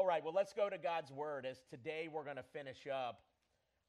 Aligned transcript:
All 0.00 0.06
right, 0.06 0.24
well, 0.24 0.32
let's 0.32 0.54
go 0.54 0.70
to 0.70 0.78
God's 0.78 1.12
Word 1.12 1.44
as 1.44 1.60
today 1.68 2.08
we're 2.10 2.24
going 2.24 2.36
to 2.36 2.42
finish 2.54 2.86
up 2.90 3.20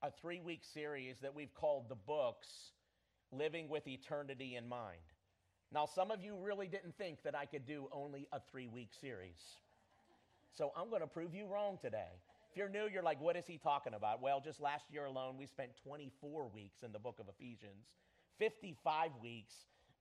a 0.03 0.11
three 0.11 0.41
week 0.41 0.59
series 0.61 1.21
that 1.21 1.33
we've 1.33 1.53
called 1.53 1.87
The 1.87 1.95
Books 1.95 2.49
Living 3.31 3.69
with 3.69 3.87
Eternity 3.87 4.57
in 4.57 4.67
Mind. 4.67 4.99
Now, 5.73 5.85
some 5.85 6.11
of 6.11 6.21
you 6.21 6.35
really 6.35 6.67
didn't 6.67 6.97
think 6.97 7.23
that 7.23 7.33
I 7.33 7.45
could 7.45 7.65
do 7.65 7.87
only 7.93 8.27
a 8.33 8.41
three 8.51 8.67
week 8.67 8.89
series. 8.99 9.39
So 10.51 10.73
I'm 10.75 10.89
going 10.89 10.99
to 10.99 11.07
prove 11.07 11.33
you 11.33 11.47
wrong 11.47 11.77
today. 11.81 12.19
If 12.51 12.57
you're 12.57 12.67
new, 12.67 12.89
you're 12.93 13.03
like, 13.03 13.21
what 13.21 13.37
is 13.37 13.47
he 13.47 13.57
talking 13.57 13.93
about? 13.93 14.21
Well, 14.21 14.41
just 14.41 14.59
last 14.59 14.83
year 14.91 15.05
alone, 15.05 15.37
we 15.39 15.45
spent 15.45 15.69
24 15.81 16.49
weeks 16.53 16.83
in 16.83 16.91
the 16.91 16.99
book 16.99 17.21
of 17.21 17.27
Ephesians, 17.29 17.85
55 18.37 19.11
weeks 19.23 19.53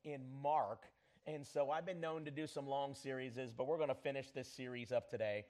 in 0.02 0.22
Mark. 0.42 0.86
And 1.28 1.46
so 1.46 1.70
I've 1.70 1.86
been 1.86 2.00
known 2.00 2.24
to 2.24 2.32
do 2.32 2.48
some 2.48 2.66
long 2.66 2.96
series, 2.96 3.34
but 3.56 3.68
we're 3.68 3.76
going 3.76 3.90
to 3.90 3.94
finish 3.94 4.32
this 4.32 4.48
series 4.48 4.90
up 4.90 5.08
today. 5.08 5.44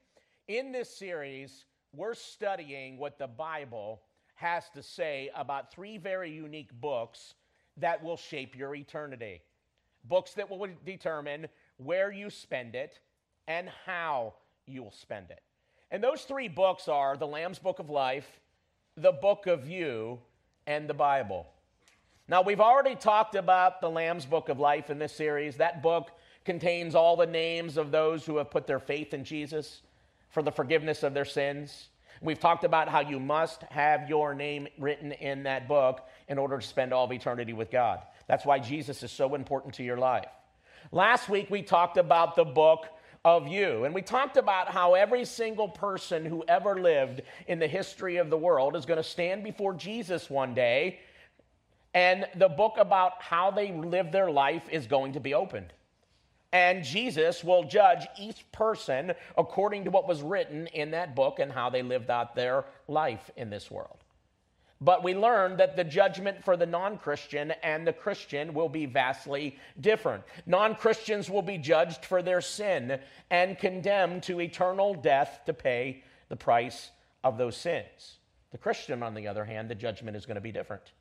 In 0.50 0.72
this 0.72 0.90
series, 0.90 1.66
we're 1.94 2.12
studying 2.12 2.98
what 2.98 3.20
the 3.20 3.28
Bible 3.28 4.02
has 4.34 4.68
to 4.70 4.82
say 4.82 5.30
about 5.36 5.72
three 5.72 5.96
very 5.96 6.28
unique 6.28 6.72
books 6.80 7.34
that 7.76 8.02
will 8.02 8.16
shape 8.16 8.56
your 8.56 8.74
eternity. 8.74 9.42
Books 10.06 10.34
that 10.34 10.50
will 10.50 10.66
determine 10.84 11.46
where 11.76 12.10
you 12.10 12.30
spend 12.30 12.74
it 12.74 12.98
and 13.46 13.68
how 13.86 14.34
you'll 14.66 14.90
spend 14.90 15.30
it. 15.30 15.40
And 15.92 16.02
those 16.02 16.22
three 16.22 16.48
books 16.48 16.88
are 16.88 17.16
the 17.16 17.28
Lamb's 17.28 17.60
Book 17.60 17.78
of 17.78 17.88
Life, 17.88 18.40
the 18.96 19.12
Book 19.12 19.46
of 19.46 19.68
You, 19.68 20.18
and 20.66 20.88
the 20.88 20.94
Bible. 20.94 21.46
Now, 22.26 22.42
we've 22.42 22.60
already 22.60 22.96
talked 22.96 23.36
about 23.36 23.80
the 23.80 23.88
Lamb's 23.88 24.26
Book 24.26 24.48
of 24.48 24.58
Life 24.58 24.90
in 24.90 24.98
this 24.98 25.12
series. 25.12 25.58
That 25.58 25.80
book 25.80 26.10
contains 26.44 26.96
all 26.96 27.14
the 27.14 27.24
names 27.24 27.76
of 27.76 27.92
those 27.92 28.26
who 28.26 28.38
have 28.38 28.50
put 28.50 28.66
their 28.66 28.80
faith 28.80 29.14
in 29.14 29.22
Jesus 29.22 29.82
for 30.30 30.42
the 30.42 30.52
forgiveness 30.52 31.02
of 31.02 31.14
their 31.14 31.24
sins. 31.24 31.88
We've 32.22 32.38
talked 32.38 32.64
about 32.64 32.88
how 32.88 33.00
you 33.00 33.18
must 33.18 33.62
have 33.70 34.08
your 34.08 34.34
name 34.34 34.68
written 34.78 35.12
in 35.12 35.44
that 35.44 35.68
book 35.68 36.06
in 36.28 36.38
order 36.38 36.58
to 36.58 36.66
spend 36.66 36.92
all 36.92 37.04
of 37.04 37.12
eternity 37.12 37.52
with 37.52 37.70
God. 37.70 38.00
That's 38.26 38.44
why 38.44 38.58
Jesus 38.58 39.02
is 39.02 39.10
so 39.10 39.34
important 39.34 39.74
to 39.74 39.82
your 39.82 39.96
life. 39.96 40.28
Last 40.92 41.28
week, 41.28 41.50
we 41.50 41.62
talked 41.62 41.96
about 41.96 42.36
the 42.36 42.44
book 42.44 42.86
of 43.24 43.48
you. 43.48 43.84
And 43.84 43.94
we 43.94 44.02
talked 44.02 44.36
about 44.36 44.68
how 44.68 44.94
every 44.94 45.24
single 45.24 45.68
person 45.68 46.24
who 46.24 46.44
ever 46.48 46.80
lived 46.80 47.22
in 47.46 47.58
the 47.58 47.66
history 47.66 48.16
of 48.16 48.30
the 48.30 48.38
world 48.38 48.76
is 48.76 48.86
going 48.86 48.96
to 48.96 49.02
stand 49.02 49.44
before 49.44 49.74
Jesus 49.74 50.30
one 50.30 50.54
day, 50.54 51.00
and 51.92 52.26
the 52.36 52.48
book 52.48 52.76
about 52.78 53.20
how 53.20 53.50
they 53.50 53.72
live 53.72 54.12
their 54.12 54.30
life 54.30 54.62
is 54.70 54.86
going 54.86 55.12
to 55.14 55.20
be 55.20 55.34
opened. 55.34 55.72
And 56.52 56.82
Jesus 56.82 57.44
will 57.44 57.64
judge 57.64 58.06
each 58.18 58.50
person 58.50 59.12
according 59.38 59.84
to 59.84 59.90
what 59.90 60.08
was 60.08 60.22
written 60.22 60.66
in 60.68 60.90
that 60.92 61.14
book 61.14 61.38
and 61.38 61.52
how 61.52 61.70
they 61.70 61.82
lived 61.82 62.10
out 62.10 62.34
their 62.34 62.64
life 62.88 63.30
in 63.36 63.50
this 63.50 63.70
world. 63.70 63.98
But 64.80 65.04
we 65.04 65.14
learn 65.14 65.58
that 65.58 65.76
the 65.76 65.84
judgment 65.84 66.42
for 66.42 66.56
the 66.56 66.66
non 66.66 66.96
Christian 66.96 67.52
and 67.62 67.86
the 67.86 67.92
Christian 67.92 68.54
will 68.54 68.68
be 68.68 68.86
vastly 68.86 69.58
different. 69.78 70.24
Non 70.46 70.74
Christians 70.74 71.28
will 71.28 71.42
be 71.42 71.58
judged 71.58 72.04
for 72.04 72.22
their 72.22 72.40
sin 72.40 72.98
and 73.28 73.58
condemned 73.58 74.22
to 74.24 74.40
eternal 74.40 74.94
death 74.94 75.42
to 75.46 75.52
pay 75.52 76.02
the 76.30 76.36
price 76.36 76.90
of 77.22 77.36
those 77.36 77.56
sins. 77.56 78.18
The 78.52 78.58
Christian, 78.58 79.02
on 79.02 79.14
the 79.14 79.28
other 79.28 79.44
hand, 79.44 79.68
the 79.68 79.74
judgment 79.74 80.16
is 80.16 80.24
going 80.24 80.36
to 80.36 80.40
be 80.40 80.52
different. 80.52 80.92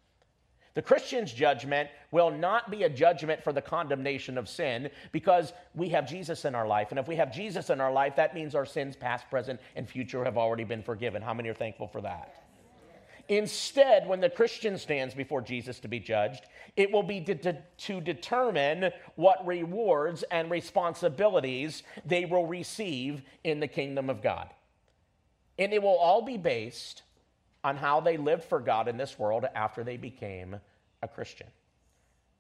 The 0.80 0.84
Christian's 0.84 1.34
judgment 1.34 1.90
will 2.10 2.32
not 2.32 2.72
be 2.72 2.84
a 2.84 2.90
judgment 2.90 3.44
for 3.44 3.52
the 3.52 3.62
condemnation 3.62 4.38
of 4.38 4.48
sin 4.48 4.90
because 5.12 5.52
we 5.76 5.90
have 5.90 6.08
Jesus 6.08 6.46
in 6.46 6.56
our 6.56 6.66
life. 6.66 6.92
And 6.92 6.98
if 6.98 7.06
we 7.06 7.18
have 7.18 7.34
Jesus 7.34 7.70
in 7.70 7.82
our 7.82 7.92
life, 7.92 8.16
that 8.16 8.34
means 8.34 8.56
our 8.56 8.66
sins, 8.66 8.96
past, 8.96 9.30
present, 9.30 9.60
and 9.76 9.90
future, 9.90 10.24
have 10.24 10.38
already 10.38 10.64
been 10.64 10.82
forgiven. 10.82 11.22
How 11.22 11.34
many 11.34 11.50
are 11.50 11.54
thankful 11.54 11.90
for 11.90 12.00
that? 12.04 12.46
Instead, 13.28 14.08
when 14.08 14.22
the 14.22 14.30
Christian 14.30 14.78
stands 14.78 15.14
before 15.14 15.42
Jesus 15.42 15.82
to 15.82 15.90
be 15.90 16.00
judged, 16.00 16.46
it 16.78 16.90
will 16.90 17.04
be 17.04 17.20
to, 17.26 17.36
to, 17.36 17.58
to, 17.80 18.00
determine 18.00 18.94
what 19.16 19.46
rewards 19.46 20.24
and 20.32 20.50
responsibilities 20.50 21.84
they 22.06 22.24
will 22.24 22.48
receive 22.48 23.22
in 23.44 23.60
the 23.60 23.68
kingdom 23.68 24.10
of 24.10 24.24
God. 24.24 24.50
And 25.58 25.74
it 25.74 25.84
will 25.84 25.98
all 25.98 26.22
be 26.22 26.38
based 26.38 27.04
on 27.66 27.76
how 27.76 28.00
they 28.00 28.16
lived 28.16 28.46
for 28.46 28.62
God 28.62 28.88
in 28.88 28.96
this 28.96 29.20
world 29.20 29.46
after 29.54 29.84
they 29.84 29.98
became 29.98 30.62
a 31.02 31.08
Christian. 31.08 31.48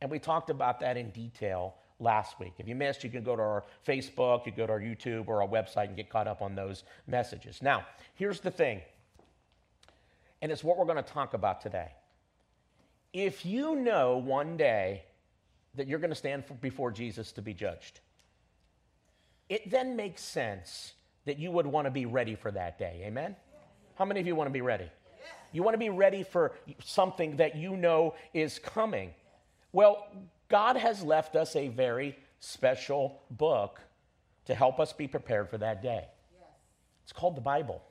And 0.01 0.09
we 0.09 0.19
talked 0.19 0.49
about 0.49 0.79
that 0.79 0.97
in 0.97 1.09
detail 1.11 1.75
last 1.99 2.39
week. 2.39 2.53
If 2.57 2.67
you 2.67 2.75
missed, 2.75 3.03
you 3.03 3.09
can 3.09 3.23
go 3.23 3.35
to 3.35 3.41
our 3.41 3.63
Facebook, 3.85 4.45
you 4.45 4.51
go 4.51 4.65
to 4.65 4.73
our 4.73 4.79
YouTube 4.79 5.27
or 5.27 5.41
our 5.41 5.47
website 5.47 5.87
and 5.87 5.95
get 5.95 6.09
caught 6.09 6.27
up 6.27 6.41
on 6.41 6.55
those 6.55 6.83
messages. 7.07 7.61
Now, 7.61 7.85
here's 8.15 8.39
the 8.39 8.51
thing 8.51 8.81
and 10.41 10.51
it's 10.51 10.63
what 10.63 10.77
we're 10.77 10.85
going 10.85 11.03
to 11.03 11.13
talk 11.13 11.33
about 11.33 11.61
today. 11.61 11.89
If 13.13 13.45
you 13.45 13.75
know 13.75 14.17
one 14.17 14.57
day 14.57 15.03
that 15.75 15.87
you're 15.87 15.99
going 15.99 16.11
to 16.11 16.15
stand 16.15 16.43
before 16.61 16.91
Jesus 16.91 17.31
to 17.33 17.41
be 17.41 17.53
judged, 17.53 17.99
it 19.49 19.69
then 19.69 19.95
makes 19.95 20.21
sense 20.21 20.93
that 21.25 21.37
you 21.37 21.51
would 21.51 21.65
want 21.65 21.85
to 21.85 21.91
be 21.91 22.05
ready 22.05 22.35
for 22.35 22.51
that 22.51 22.79
day. 22.79 23.01
Amen? 23.05 23.35
How 23.95 24.05
many 24.05 24.19
of 24.19 24.27
you 24.27 24.35
want 24.35 24.47
to 24.47 24.53
be 24.53 24.61
ready? 24.61 24.89
You 25.51 25.63
want 25.63 25.73
to 25.73 25.79
be 25.79 25.89
ready 25.89 26.23
for 26.23 26.53
something 26.83 27.37
that 27.37 27.55
you 27.55 27.75
know 27.75 28.15
is 28.33 28.59
coming. 28.59 29.13
Well, 29.71 30.07
God 30.47 30.77
has 30.77 31.03
left 31.03 31.35
us 31.35 31.55
a 31.55 31.67
very 31.69 32.17
special 32.39 33.21
book 33.31 33.81
to 34.45 34.55
help 34.55 34.79
us 34.79 34.93
be 34.93 35.07
prepared 35.07 35.49
for 35.49 35.57
that 35.57 35.81
day. 35.81 36.05
It's 37.03 37.13
called 37.13 37.35
the 37.35 37.41
Bible. 37.41 37.81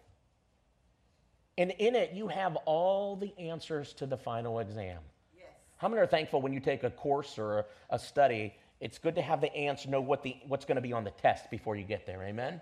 And 1.56 1.72
in 1.72 1.96
it, 1.96 2.12
you 2.12 2.28
have 2.28 2.54
all 2.66 3.16
the 3.16 3.36
answers 3.36 3.92
to 3.94 4.06
the 4.06 4.16
final 4.16 4.60
exam. 4.60 4.98
Yes. 5.36 5.48
How 5.76 5.88
many 5.88 6.00
are 6.00 6.06
thankful 6.06 6.40
when 6.40 6.52
you 6.52 6.60
take 6.60 6.84
a 6.84 6.90
course 6.90 7.36
or 7.36 7.58
a, 7.58 7.64
a 7.90 7.98
study? 7.98 8.54
It's 8.80 8.96
good 8.96 9.16
to 9.16 9.22
have 9.22 9.40
the 9.40 9.52
answer, 9.56 9.90
know 9.90 10.00
what 10.00 10.22
the, 10.22 10.36
what's 10.46 10.64
going 10.64 10.76
to 10.76 10.82
be 10.82 10.92
on 10.92 11.02
the 11.02 11.10
test 11.10 11.50
before 11.50 11.74
you 11.74 11.82
get 11.82 12.06
there. 12.06 12.22
Amen? 12.22 12.60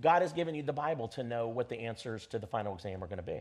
God 0.00 0.22
has 0.22 0.32
given 0.32 0.54
you 0.54 0.62
the 0.62 0.72
Bible 0.72 1.08
to 1.08 1.22
know 1.22 1.48
what 1.48 1.68
the 1.68 1.78
answers 1.80 2.26
to 2.28 2.38
the 2.38 2.46
final 2.46 2.74
exam 2.74 3.02
are 3.02 3.06
going 3.06 3.18
to 3.18 3.22
be. 3.22 3.40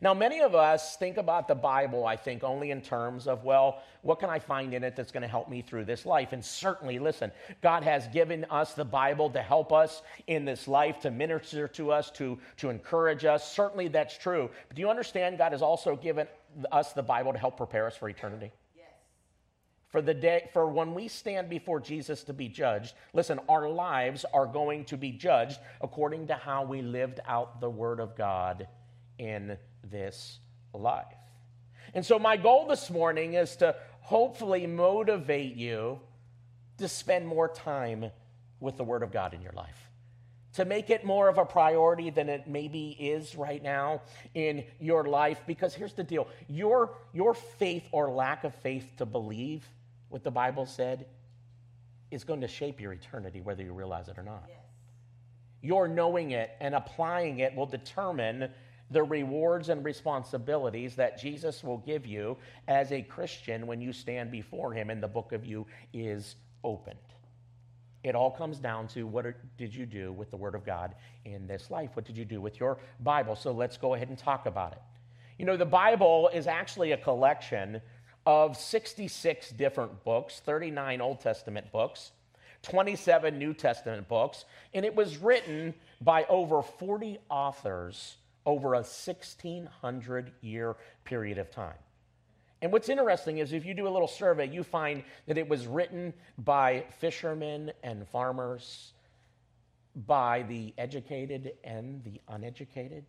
Now, 0.00 0.12
many 0.12 0.40
of 0.40 0.54
us 0.54 0.96
think 0.96 1.16
about 1.16 1.48
the 1.48 1.54
Bible, 1.54 2.06
I 2.06 2.16
think, 2.16 2.44
only 2.44 2.70
in 2.70 2.82
terms 2.82 3.26
of, 3.26 3.44
well, 3.44 3.82
what 4.02 4.18
can 4.18 4.28
I 4.28 4.38
find 4.38 4.74
in 4.74 4.84
it 4.84 4.94
that's 4.94 5.10
going 5.10 5.22
to 5.22 5.28
help 5.28 5.48
me 5.48 5.62
through 5.62 5.86
this 5.86 6.04
life? 6.04 6.32
And 6.32 6.44
certainly, 6.44 6.98
listen, 6.98 7.32
God 7.62 7.82
has 7.82 8.06
given 8.08 8.44
us 8.50 8.74
the 8.74 8.84
Bible 8.84 9.30
to 9.30 9.40
help 9.40 9.72
us 9.72 10.02
in 10.26 10.44
this 10.44 10.68
life, 10.68 11.00
to 11.00 11.10
minister 11.10 11.66
to 11.68 11.92
us, 11.92 12.10
to, 12.12 12.38
to 12.58 12.68
encourage 12.68 13.24
us. 13.24 13.50
Certainly, 13.50 13.88
that's 13.88 14.18
true. 14.18 14.50
But 14.68 14.76
do 14.76 14.82
you 14.82 14.90
understand 14.90 15.38
God 15.38 15.52
has 15.52 15.62
also 15.62 15.96
given 15.96 16.26
us 16.70 16.92
the 16.92 17.02
Bible 17.02 17.32
to 17.32 17.38
help 17.38 17.56
prepare 17.56 17.86
us 17.86 17.96
for 17.96 18.08
eternity? 18.08 18.52
For 19.96 20.02
the 20.02 20.12
day 20.12 20.46
for 20.52 20.68
when 20.68 20.92
we 20.92 21.08
stand 21.08 21.48
before 21.48 21.80
Jesus 21.80 22.22
to 22.24 22.34
be 22.34 22.48
judged 22.50 22.92
listen 23.14 23.40
our 23.48 23.66
lives 23.66 24.26
are 24.34 24.44
going 24.44 24.84
to 24.84 24.98
be 24.98 25.10
judged 25.10 25.58
according 25.80 26.26
to 26.26 26.34
how 26.34 26.64
we 26.64 26.82
lived 26.82 27.18
out 27.26 27.62
the 27.62 27.70
word 27.70 27.98
of 27.98 28.14
God 28.14 28.68
in 29.18 29.56
this 29.82 30.38
life. 30.74 31.06
And 31.94 32.04
so, 32.04 32.18
my 32.18 32.36
goal 32.36 32.66
this 32.66 32.90
morning 32.90 33.32
is 33.32 33.56
to 33.56 33.74
hopefully 34.00 34.66
motivate 34.66 35.54
you 35.54 36.00
to 36.76 36.88
spend 36.88 37.26
more 37.26 37.48
time 37.48 38.10
with 38.60 38.76
the 38.76 38.84
Word 38.84 39.02
of 39.02 39.10
God 39.10 39.32
in 39.32 39.40
your 39.40 39.52
life, 39.52 39.88
to 40.54 40.66
make 40.66 40.90
it 40.90 41.06
more 41.06 41.30
of 41.30 41.38
a 41.38 41.46
priority 41.46 42.10
than 42.10 42.28
it 42.28 42.46
maybe 42.46 42.90
is 43.00 43.34
right 43.34 43.62
now 43.62 44.02
in 44.34 44.62
your 44.78 45.04
life. 45.04 45.40
Because 45.46 45.74
here's 45.74 45.94
the 45.94 46.04
deal 46.04 46.28
your, 46.48 46.98
your 47.14 47.32
faith 47.32 47.88
or 47.92 48.10
lack 48.10 48.44
of 48.44 48.54
faith 48.56 48.92
to 48.98 49.06
believe 49.06 49.66
what 50.08 50.22
the 50.22 50.30
Bible 50.30 50.66
said 50.66 51.06
is 52.10 52.24
going 52.24 52.40
to 52.40 52.48
shape 52.48 52.80
your 52.80 52.92
eternity, 52.92 53.40
whether 53.40 53.62
you 53.62 53.72
realize 53.72 54.08
it 54.08 54.18
or 54.18 54.22
not. 54.22 54.44
Yes. 54.48 54.58
Your 55.62 55.88
knowing 55.88 56.30
it 56.30 56.50
and 56.60 56.74
applying 56.74 57.40
it 57.40 57.54
will 57.54 57.66
determine 57.66 58.50
the 58.90 59.02
rewards 59.02 59.68
and 59.68 59.84
responsibilities 59.84 60.94
that 60.94 61.20
Jesus 61.20 61.64
will 61.64 61.78
give 61.78 62.06
you 62.06 62.36
as 62.68 62.92
a 62.92 63.02
Christian 63.02 63.66
when 63.66 63.80
you 63.80 63.92
stand 63.92 64.30
before 64.30 64.72
Him 64.72 64.90
and 64.90 65.02
the 65.02 65.08
book 65.08 65.32
of 65.32 65.44
you 65.44 65.66
is 65.92 66.36
opened. 66.62 66.98
It 68.04 68.14
all 68.14 68.30
comes 68.30 68.60
down 68.60 68.86
to 68.88 69.04
what 69.04 69.26
did 69.56 69.74
you 69.74 69.84
do 69.84 70.12
with 70.12 70.30
the 70.30 70.36
Word 70.36 70.54
of 70.54 70.64
God 70.64 70.94
in 71.24 71.48
this 71.48 71.70
life? 71.70 71.90
What 71.94 72.04
did 72.04 72.16
you 72.16 72.24
do 72.24 72.40
with 72.40 72.60
your 72.60 72.78
Bible? 73.00 73.34
So 73.34 73.50
let's 73.50 73.76
go 73.76 73.94
ahead 73.94 74.08
and 74.08 74.16
talk 74.16 74.46
about 74.46 74.72
it. 74.72 74.82
You 75.38 75.44
know, 75.44 75.56
the 75.56 75.66
Bible 75.66 76.30
is 76.32 76.46
actually 76.46 76.92
a 76.92 76.96
collection 76.96 77.80
of 78.26 78.56
66 78.56 79.50
different 79.50 80.04
books, 80.04 80.40
39 80.44 81.00
Old 81.00 81.20
Testament 81.20 81.70
books, 81.70 82.10
27 82.62 83.38
New 83.38 83.54
Testament 83.54 84.08
books, 84.08 84.44
and 84.74 84.84
it 84.84 84.94
was 84.94 85.16
written 85.18 85.72
by 86.00 86.24
over 86.24 86.60
40 86.60 87.18
authors 87.30 88.16
over 88.44 88.74
a 88.74 88.78
1600 88.78 90.32
year 90.40 90.76
period 91.04 91.38
of 91.38 91.50
time. 91.50 91.76
And 92.62 92.72
what's 92.72 92.88
interesting 92.88 93.38
is 93.38 93.52
if 93.52 93.64
you 93.64 93.74
do 93.74 93.86
a 93.86 93.90
little 93.90 94.08
survey, 94.08 94.48
you 94.48 94.64
find 94.64 95.04
that 95.26 95.38
it 95.38 95.48
was 95.48 95.66
written 95.66 96.12
by 96.38 96.84
fishermen 96.98 97.70
and 97.84 98.08
farmers 98.08 98.92
by 100.06 100.42
the 100.48 100.74
educated 100.76 101.52
and 101.62 102.02
the 102.02 102.20
uneducated, 102.28 103.04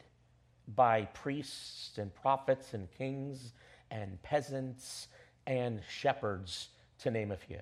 by 0.76 1.06
priests 1.06 1.98
and 1.98 2.14
prophets 2.14 2.74
and 2.74 2.92
kings 2.92 3.54
and 3.92 4.22
peasants 4.24 5.08
and 5.46 5.82
shepherds, 5.90 6.70
to 7.00 7.12
name 7.12 7.32
a 7.32 7.38
few. 7.38 7.60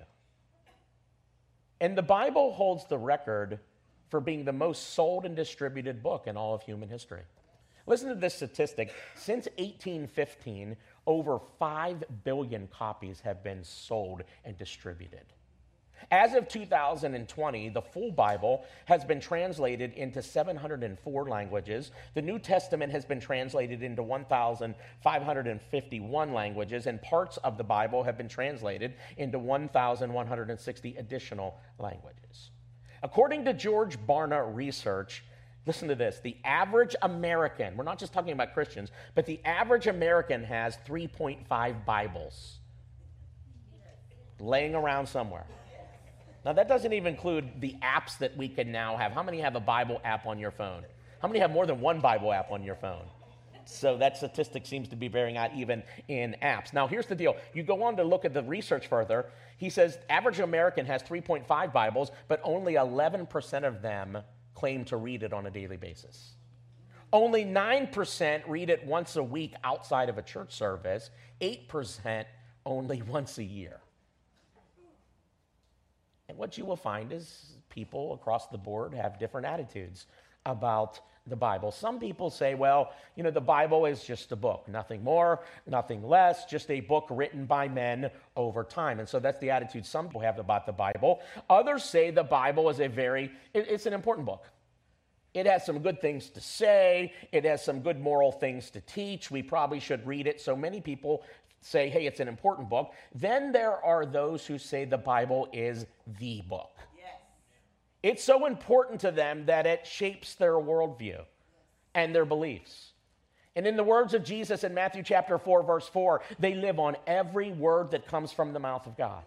And 1.80 1.96
the 1.96 2.02
Bible 2.02 2.52
holds 2.52 2.86
the 2.86 2.98
record 2.98 3.60
for 4.08 4.20
being 4.20 4.44
the 4.44 4.52
most 4.52 4.94
sold 4.94 5.24
and 5.26 5.36
distributed 5.36 6.02
book 6.02 6.26
in 6.26 6.36
all 6.36 6.54
of 6.54 6.62
human 6.62 6.88
history. 6.88 7.22
Listen 7.86 8.08
to 8.08 8.14
this 8.14 8.34
statistic. 8.34 8.92
Since 9.14 9.46
1815, 9.58 10.76
over 11.06 11.38
5 11.58 12.04
billion 12.24 12.66
copies 12.68 13.20
have 13.20 13.44
been 13.44 13.62
sold 13.62 14.22
and 14.44 14.56
distributed. 14.56 15.24
As 16.10 16.34
of 16.34 16.48
2020, 16.48 17.68
the 17.70 17.82
full 17.82 18.12
Bible 18.12 18.64
has 18.84 19.04
been 19.04 19.18
translated 19.20 19.92
into 19.94 20.22
704 20.22 21.28
languages. 21.28 21.90
The 22.14 22.22
New 22.22 22.38
Testament 22.38 22.92
has 22.92 23.04
been 23.04 23.18
translated 23.18 23.82
into 23.82 24.04
1,551 24.04 26.32
languages, 26.32 26.86
and 26.86 27.02
parts 27.02 27.38
of 27.38 27.58
the 27.58 27.64
Bible 27.64 28.04
have 28.04 28.16
been 28.16 28.28
translated 28.28 28.94
into 29.16 29.40
1,160 29.40 30.96
additional 30.96 31.58
languages. 31.78 32.50
According 33.02 33.44
to 33.46 33.52
George 33.52 33.98
Barna 33.98 34.54
Research, 34.54 35.24
listen 35.66 35.88
to 35.88 35.96
this 35.96 36.20
the 36.20 36.36
average 36.44 36.94
American, 37.02 37.76
we're 37.76 37.84
not 37.84 37.98
just 37.98 38.12
talking 38.12 38.32
about 38.32 38.54
Christians, 38.54 38.92
but 39.16 39.26
the 39.26 39.40
average 39.44 39.88
American 39.88 40.44
has 40.44 40.78
3.5 40.86 41.84
Bibles 41.84 42.60
laying 44.38 44.74
around 44.74 45.08
somewhere. 45.08 45.46
Now, 46.46 46.52
that 46.52 46.68
doesn't 46.68 46.92
even 46.92 47.12
include 47.12 47.60
the 47.60 47.74
apps 47.82 48.18
that 48.18 48.36
we 48.36 48.48
can 48.48 48.70
now 48.70 48.96
have. 48.96 49.10
How 49.10 49.24
many 49.24 49.40
have 49.40 49.56
a 49.56 49.60
Bible 49.60 50.00
app 50.04 50.26
on 50.26 50.38
your 50.38 50.52
phone? 50.52 50.84
How 51.20 51.26
many 51.26 51.40
have 51.40 51.50
more 51.50 51.66
than 51.66 51.80
one 51.80 52.00
Bible 52.00 52.32
app 52.32 52.52
on 52.52 52.62
your 52.62 52.76
phone? 52.76 53.02
So 53.64 53.96
that 53.98 54.16
statistic 54.16 54.64
seems 54.64 54.86
to 54.90 54.96
be 54.96 55.08
bearing 55.08 55.36
out 55.36 55.52
even 55.56 55.82
in 56.06 56.36
apps. 56.40 56.72
Now, 56.72 56.86
here's 56.86 57.06
the 57.06 57.16
deal. 57.16 57.34
You 57.52 57.64
go 57.64 57.82
on 57.82 57.96
to 57.96 58.04
look 58.04 58.24
at 58.24 58.32
the 58.32 58.44
research 58.44 58.86
further. 58.86 59.26
He 59.56 59.68
says 59.70 59.98
average 60.08 60.38
American 60.38 60.86
has 60.86 61.02
3.5 61.02 61.72
Bibles, 61.72 62.12
but 62.28 62.40
only 62.44 62.74
11% 62.74 63.64
of 63.64 63.82
them 63.82 64.18
claim 64.54 64.84
to 64.84 64.98
read 64.98 65.24
it 65.24 65.32
on 65.32 65.46
a 65.46 65.50
daily 65.50 65.76
basis. 65.76 66.34
Only 67.12 67.44
9% 67.44 68.42
read 68.46 68.70
it 68.70 68.86
once 68.86 69.16
a 69.16 69.22
week 69.22 69.54
outside 69.64 70.08
of 70.08 70.16
a 70.16 70.22
church 70.22 70.52
service, 70.52 71.10
8% 71.40 72.24
only 72.64 73.02
once 73.02 73.38
a 73.38 73.44
year. 73.44 73.80
And 76.28 76.36
what 76.38 76.58
you 76.58 76.64
will 76.64 76.76
find 76.76 77.12
is 77.12 77.56
people 77.70 78.14
across 78.14 78.48
the 78.48 78.58
board 78.58 78.94
have 78.94 79.18
different 79.18 79.46
attitudes 79.46 80.06
about 80.44 81.00
the 81.26 81.36
Bible. 81.36 81.72
Some 81.72 81.98
people 81.98 82.30
say, 82.30 82.54
well, 82.54 82.92
you 83.16 83.24
know, 83.24 83.30
the 83.30 83.40
Bible 83.40 83.86
is 83.86 84.04
just 84.04 84.30
a 84.30 84.36
book, 84.36 84.68
nothing 84.68 85.02
more, 85.02 85.40
nothing 85.66 86.02
less, 86.06 86.44
just 86.46 86.70
a 86.70 86.80
book 86.80 87.06
written 87.10 87.46
by 87.46 87.68
men 87.68 88.10
over 88.36 88.62
time. 88.62 89.00
And 89.00 89.08
so 89.08 89.18
that's 89.18 89.40
the 89.40 89.50
attitude 89.50 89.84
some 89.84 90.06
people 90.06 90.20
have 90.20 90.38
about 90.38 90.66
the 90.66 90.72
Bible. 90.72 91.20
Others 91.50 91.84
say 91.84 92.10
the 92.10 92.22
Bible 92.22 92.70
is 92.70 92.80
a 92.80 92.88
very, 92.88 93.32
it's 93.54 93.86
an 93.86 93.92
important 93.92 94.26
book. 94.26 94.46
It 95.34 95.46
has 95.46 95.66
some 95.66 95.80
good 95.80 96.00
things 96.00 96.30
to 96.30 96.40
say. 96.40 97.12
It 97.30 97.44
has 97.44 97.62
some 97.62 97.80
good 97.80 98.00
moral 98.00 98.32
things 98.32 98.70
to 98.70 98.80
teach. 98.80 99.30
We 99.30 99.42
probably 99.42 99.80
should 99.80 100.06
read 100.06 100.26
it. 100.26 100.40
So 100.40 100.56
many 100.56 100.80
people 100.80 101.24
say, 101.60 101.88
hey, 101.88 102.06
it's 102.06 102.20
an 102.20 102.28
important 102.28 102.68
book. 102.68 102.92
Then 103.14 103.52
there 103.52 103.84
are 103.84 104.06
those 104.06 104.46
who 104.46 104.58
say 104.58 104.84
the 104.84 104.98
Bible 104.98 105.48
is 105.52 105.86
the 106.18 106.42
book. 106.42 106.76
Yes. 106.96 107.06
It's 108.02 108.24
so 108.24 108.46
important 108.46 109.00
to 109.00 109.10
them 109.10 109.46
that 109.46 109.66
it 109.66 109.86
shapes 109.86 110.34
their 110.34 110.54
worldview 110.54 111.22
and 111.94 112.14
their 112.14 112.24
beliefs. 112.24 112.92
And 113.56 113.66
in 113.66 113.76
the 113.76 113.84
words 113.84 114.12
of 114.12 114.22
Jesus 114.22 114.64
in 114.64 114.74
Matthew 114.74 115.02
chapter 115.02 115.38
4, 115.38 115.62
verse 115.62 115.88
4, 115.88 116.20
they 116.38 116.54
live 116.54 116.78
on 116.78 116.96
every 117.06 117.52
word 117.52 117.90
that 117.92 118.06
comes 118.06 118.30
from 118.30 118.52
the 118.52 118.60
mouth 118.60 118.86
of 118.86 118.96
God. 118.98 119.24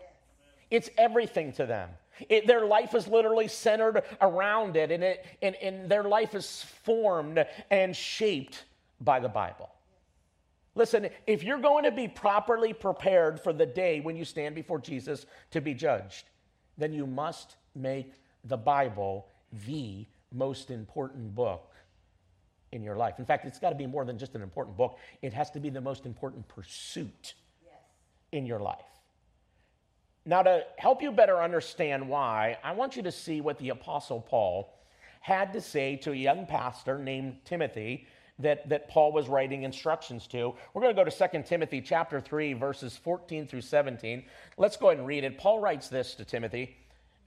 It's 0.69 0.89
everything 0.97 1.51
to 1.53 1.65
them. 1.65 1.89
It, 2.27 2.45
their 2.45 2.65
life 2.65 2.93
is 2.93 3.07
literally 3.07 3.47
centered 3.47 4.03
around 4.21 4.75
it 4.75 4.91
and, 4.91 5.03
it 5.03 5.25
and, 5.41 5.55
and 5.55 5.89
their 5.89 6.03
life 6.03 6.35
is 6.35 6.63
formed 6.83 7.43
and 7.71 7.95
shaped 7.95 8.65
by 9.01 9.19
the 9.19 9.29
Bible. 9.29 9.69
Listen, 10.79 11.09
if 11.27 11.43
you're 11.43 11.59
going 11.59 11.83
to 11.83 11.91
be 11.91 12.07
properly 12.07 12.71
prepared 12.71 13.37
for 13.37 13.51
the 13.51 13.65
day 13.65 13.99
when 13.99 14.15
you 14.15 14.23
stand 14.23 14.55
before 14.55 14.79
Jesus 14.79 15.25
to 15.51 15.59
be 15.59 15.73
judged, 15.73 16.29
then 16.77 16.93
you 16.93 17.05
must 17.05 17.57
make 17.75 18.13
the 18.45 18.55
Bible 18.55 19.27
the 19.65 20.05
most 20.31 20.71
important 20.71 21.35
book 21.35 21.73
in 22.71 22.81
your 22.81 22.95
life. 22.95 23.15
In 23.19 23.25
fact, 23.25 23.43
it's 23.43 23.59
got 23.59 23.71
to 23.71 23.75
be 23.75 23.87
more 23.87 24.05
than 24.05 24.17
just 24.17 24.35
an 24.35 24.41
important 24.41 24.77
book, 24.77 24.97
it 25.21 25.33
has 25.33 25.51
to 25.51 25.59
be 25.59 25.69
the 25.69 25.81
most 25.81 26.05
important 26.05 26.47
pursuit 26.47 27.33
yes. 27.61 27.73
in 28.31 28.45
your 28.45 28.59
life. 28.59 28.79
Now, 30.25 30.43
to 30.43 30.63
help 30.77 31.01
you 31.01 31.11
better 31.11 31.41
understand 31.41 32.07
why, 32.07 32.57
I 32.63 32.71
want 32.71 32.95
you 32.95 33.03
to 33.03 33.11
see 33.11 33.41
what 33.41 33.57
the 33.57 33.67
Apostle 33.69 34.21
Paul 34.21 34.73
had 35.19 35.51
to 35.51 35.59
say 35.59 35.97
to 35.97 36.13
a 36.13 36.15
young 36.15 36.45
pastor 36.45 36.97
named 36.97 37.39
Timothy 37.43 38.07
that, 38.39 38.67
that 38.69 38.87
Paul 38.87 39.11
was 39.11 39.27
writing 39.27 39.63
instructions 39.63 40.25
to. 40.27 40.53
We're 40.73 40.81
going 40.81 40.95
to 40.95 41.03
go 41.03 41.09
to 41.09 41.29
2 41.29 41.43
Timothy 41.43 41.81
chapter 41.81 42.19
3, 42.19 42.53
verses 42.53 42.95
14 42.97 43.47
through 43.47 43.61
17. 43.61 44.23
Let's 44.57 44.77
go 44.77 44.87
ahead 44.87 44.99
and 44.99 45.07
read 45.07 45.23
it. 45.23 45.37
Paul 45.37 45.59
writes 45.59 45.89
this 45.89 46.15
to 46.15 46.25
Timothy 46.25 46.77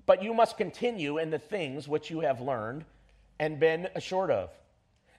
But 0.06 0.22
you 0.22 0.34
must 0.34 0.56
continue 0.56 1.18
in 1.18 1.30
the 1.30 1.38
things 1.38 1.86
which 1.86 2.10
you 2.10 2.20
have 2.20 2.40
learned 2.40 2.84
and 3.38 3.60
been 3.60 3.88
assured 3.94 4.30
of, 4.30 4.50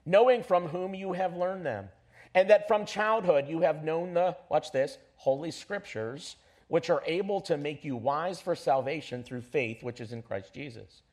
knowing 0.05 0.43
from 0.43 0.67
whom 0.67 0.95
you 0.95 1.13
have 1.13 1.35
learned 1.35 1.65
them, 1.65 1.89
and 2.33 2.49
that 2.49 2.67
from 2.67 2.85
childhood 2.85 3.47
you 3.47 3.61
have 3.61 3.83
known 3.83 4.13
the, 4.13 4.35
watch 4.49 4.71
this, 4.71 4.97
holy 5.17 5.51
scriptures, 5.51 6.37
which 6.67 6.89
are 6.89 7.03
able 7.05 7.39
to 7.41 7.57
make 7.57 7.83
you 7.83 7.95
wise 7.95 8.41
for 8.41 8.55
salvation 8.55 9.23
through 9.23 9.41
faith 9.41 9.83
which 9.83 10.01
is 10.01 10.11
in 10.11 10.21
Christ 10.21 10.53
Jesus. 10.53 11.03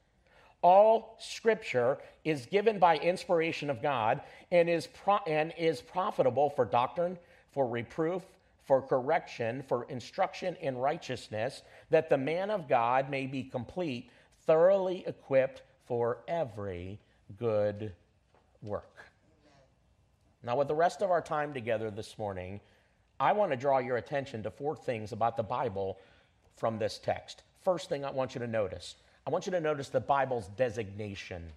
All 0.63 1.17
scripture 1.19 1.99
is 2.25 2.47
given 2.47 2.79
by 2.79 2.97
inspiration 2.99 3.71
of 3.71 3.81
God 3.81 4.21
and 4.51 4.69
is, 4.69 4.87
pro- 4.87 5.21
and 5.27 5.55
is 5.57 5.81
profitable 5.81 6.51
for 6.51 6.65
doctrine, 6.65 7.19
for 7.53 7.67
reproof, 7.67 8.23
for 8.65 8.83
correction, 8.83 9.63
for 9.67 9.85
instruction 9.85 10.57
in 10.61 10.77
righteousness, 10.77 11.63
that 11.89 12.11
the 12.11 12.19
man 12.19 12.51
of 12.51 12.69
God 12.69 13.11
may 13.11 13.27
be 13.27 13.43
complete, 13.43 14.11
thoroughly 14.47 15.03
equipped 15.07 15.63
for 15.87 16.19
every 16.29 17.01
good 17.39 17.93
work. 18.63 19.07
Now, 20.43 20.57
with 20.57 20.69
the 20.69 20.75
rest 20.75 21.03
of 21.03 21.11
our 21.11 21.21
time 21.21 21.53
together 21.53 21.91
this 21.91 22.19
morning, 22.19 22.61
I 23.19 23.33
want 23.33 23.51
to 23.51 23.57
draw 23.57 23.79
your 23.79 23.97
attention 23.99 24.43
to 24.45 24.51
four 24.51 24.75
things 24.75 25.13
about 25.13 25.37
the 25.37 25.43
Bible 25.43 25.99
from 26.57 26.79
this 26.79 26.99
text. 26.99 27.43
First 27.63 27.89
thing 27.89 28.05
I 28.05 28.11
want 28.11 28.35
you 28.35 28.39
to 28.41 28.47
notice 28.47 28.97
I 29.27 29.31
want 29.31 29.47
you 29.47 29.53
to 29.53 29.61
notice 29.61 29.89
the 29.89 30.01
Bible's 30.01 30.49
designation. 30.57 31.53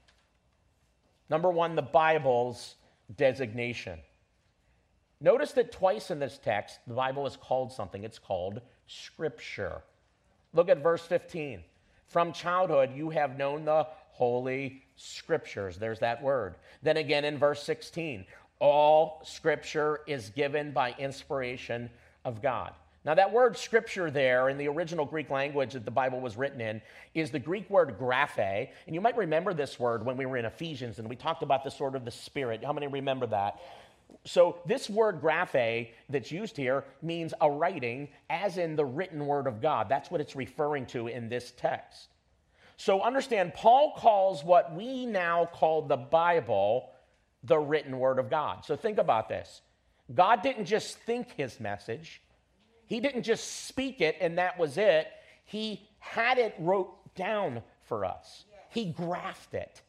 Number 1.30 1.50
one, 1.50 1.76
the 1.76 1.82
Bible's 1.82 2.76
designation. 3.16 4.00
Notice 5.22 5.54
that 5.54 5.72
twice 5.72 6.12
in 6.12 6.20
this 6.20 6.38
text, 6.38 6.80
the 6.86 6.94
Bible 6.94 7.26
is 7.26 7.38
called 7.38 7.72
something. 7.72 8.04
It's 8.04 8.20
called 8.20 8.62
Scripture. 8.88 9.82
Look 10.54 10.70
at 10.70 10.84
verse 10.84 11.06
15. 11.06 11.64
From 12.08 12.34
childhood, 12.34 12.92
you 12.94 13.10
have 13.10 13.38
known 13.38 13.66
the 13.66 13.88
Holy 14.12 14.84
Scriptures. 14.96 15.78
There's 15.78 16.00
that 16.00 16.22
word. 16.22 16.56
Then 16.84 16.98
again 16.98 17.26
in 17.26 17.38
verse 17.38 17.64
16, 17.64 18.26
all 18.60 19.22
Scripture 19.24 20.02
is 20.08 20.30
given 20.30 20.72
by 20.72 20.94
inspiration 21.00 21.90
of 22.26 22.42
God. 22.42 22.74
Now, 23.06 23.14
that 23.16 23.34
word 23.34 23.58
scripture 23.58 24.10
there 24.10 24.48
in 24.48 24.58
the 24.58 24.70
original 24.70 25.06
Greek 25.06 25.30
language 25.30 25.74
that 25.74 25.84
the 25.84 25.92
Bible 25.92 26.22
was 26.22 26.38
written 26.38 26.62
in 26.62 26.82
is 27.14 27.32
the 27.32 27.40
Greek 27.40 27.70
word 27.70 27.98
graphe. 28.00 28.70
And 28.86 28.96
you 28.96 29.02
might 29.02 29.18
remember 29.18 29.54
this 29.54 29.78
word 29.78 30.06
when 30.06 30.16
we 30.16 30.26
were 30.26 30.38
in 30.38 30.46
Ephesians 30.46 31.00
and 31.00 31.10
we 31.10 31.18
talked 31.18 31.44
about 31.44 31.66
the 31.66 31.70
sword 31.70 31.96
of 31.96 32.06
the 32.06 32.12
Spirit. 32.12 32.64
How 32.64 32.72
many 32.72 32.88
remember 32.88 33.28
that? 33.28 33.60
So, 34.26 34.58
this 34.66 34.90
word 34.90 35.22
graphe 35.22 35.90
that's 36.08 36.32
used 36.32 36.56
here 36.56 36.86
means 37.02 37.34
a 37.42 37.50
writing, 37.50 38.08
as 38.30 38.58
in 38.58 38.76
the 38.76 38.86
written 38.86 39.26
word 39.26 39.48
of 39.48 39.62
God. 39.62 39.90
That's 39.90 40.10
what 40.10 40.22
it's 40.22 40.36
referring 40.36 40.86
to 40.88 41.08
in 41.08 41.28
this 41.28 41.52
text. 41.58 42.08
So, 42.78 43.02
understand, 43.02 43.54
Paul 43.54 43.94
calls 43.98 44.44
what 44.44 44.74
we 44.74 45.06
now 45.06 45.50
call 45.52 45.82
the 45.82 45.98
Bible 45.98 46.90
the 47.44 47.60
written 47.60 48.00
word 48.00 48.18
of 48.18 48.30
God. 48.30 48.64
So, 48.64 48.78
think 48.78 48.98
about 48.98 49.28
this 49.28 49.62
God 50.14 50.42
didn't 50.42 50.66
just 50.66 51.00
think 51.00 51.34
his 51.36 51.60
message, 51.60 52.22
he 52.86 53.00
didn't 53.00 53.24
just 53.24 53.66
speak 53.66 54.02
it 54.02 54.18
and 54.22 54.38
that 54.38 54.58
was 54.58 54.78
it. 54.78 55.08
He 55.46 55.88
had 56.00 56.38
it 56.38 56.56
wrote 56.60 57.16
down 57.16 57.62
for 57.82 58.06
us. 58.06 58.46
He 58.70 58.92
graphed 58.92 59.54
it. 59.54 59.82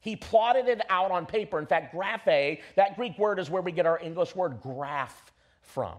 He 0.00 0.16
plotted 0.16 0.66
it 0.68 0.80
out 0.88 1.10
on 1.10 1.26
paper. 1.26 1.58
In 1.58 1.66
fact, 1.66 1.94
graphe, 1.94 2.60
that 2.74 2.96
Greek 2.96 3.18
word 3.18 3.38
is 3.38 3.50
where 3.50 3.62
we 3.62 3.70
get 3.70 3.86
our 3.86 4.00
English 4.00 4.34
word 4.34 4.60
graph 4.62 5.32
from. 5.60 5.96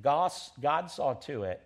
God, 0.00 0.32
God 0.60 0.90
saw 0.90 1.14
to 1.14 1.44
it 1.44 1.62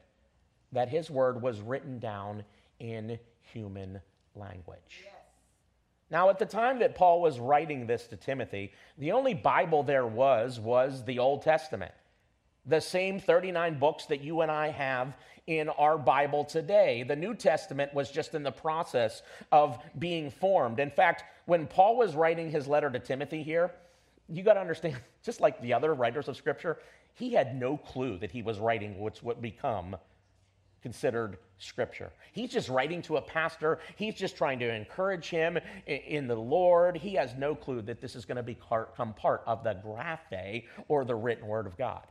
that 0.72 0.88
his 0.88 1.10
word 1.10 1.42
was 1.42 1.60
written 1.60 1.99
down 1.99 2.44
in 2.78 3.18
human 3.52 4.00
language. 4.34 5.04
Now, 6.10 6.28
at 6.28 6.38
the 6.38 6.46
time 6.46 6.80
that 6.80 6.94
Paul 6.94 7.20
was 7.20 7.38
writing 7.38 7.87
this 7.87 8.06
to 8.08 8.16
Timothy, 8.16 8.72
the 8.99 9.12
only 9.12 9.34
Bible 9.34 9.82
there 9.82 10.06
was 10.06 10.58
was 10.58 11.04
the 11.04 11.18
Old 11.18 11.42
Testament. 11.42 11.92
The 12.70 12.80
same 12.80 13.18
39 13.18 13.80
books 13.80 14.06
that 14.06 14.20
you 14.20 14.42
and 14.42 14.50
I 14.50 14.68
have 14.68 15.16
in 15.48 15.68
our 15.70 15.98
Bible 15.98 16.44
today. 16.44 17.02
The 17.02 17.16
New 17.16 17.34
Testament 17.34 17.92
was 17.92 18.12
just 18.12 18.36
in 18.36 18.44
the 18.44 18.52
process 18.52 19.22
of 19.50 19.80
being 19.98 20.30
formed. 20.30 20.78
In 20.78 20.88
fact, 20.88 21.24
when 21.46 21.66
Paul 21.66 21.96
was 21.96 22.14
writing 22.14 22.48
his 22.48 22.68
letter 22.68 22.88
to 22.88 23.00
Timothy 23.00 23.42
here, 23.42 23.72
you 24.28 24.44
got 24.44 24.54
to 24.54 24.60
understand, 24.60 24.96
just 25.24 25.40
like 25.40 25.60
the 25.60 25.74
other 25.74 25.94
writers 25.94 26.28
of 26.28 26.36
Scripture, 26.36 26.78
he 27.14 27.32
had 27.32 27.58
no 27.58 27.76
clue 27.76 28.18
that 28.18 28.30
he 28.30 28.40
was 28.40 28.60
writing 28.60 29.00
what's 29.00 29.20
what 29.20 29.42
become 29.42 29.96
considered 30.80 31.38
scripture. 31.58 32.12
He's 32.32 32.52
just 32.52 32.68
writing 32.68 33.02
to 33.02 33.16
a 33.16 33.20
pastor. 33.20 33.80
He's 33.96 34.14
just 34.14 34.36
trying 34.36 34.60
to 34.60 34.72
encourage 34.72 35.28
him 35.28 35.58
in 35.86 36.28
the 36.28 36.36
Lord. 36.36 36.96
He 36.96 37.14
has 37.14 37.34
no 37.34 37.56
clue 37.56 37.82
that 37.82 38.00
this 38.00 38.14
is 38.14 38.24
going 38.24 38.36
to 38.36 38.44
become 38.44 39.12
part 39.14 39.42
of 39.44 39.64
the 39.64 39.74
graphe 39.84 40.64
or 40.86 41.04
the 41.04 41.16
written 41.16 41.48
word 41.48 41.66
of 41.66 41.76
God. 41.76 42.06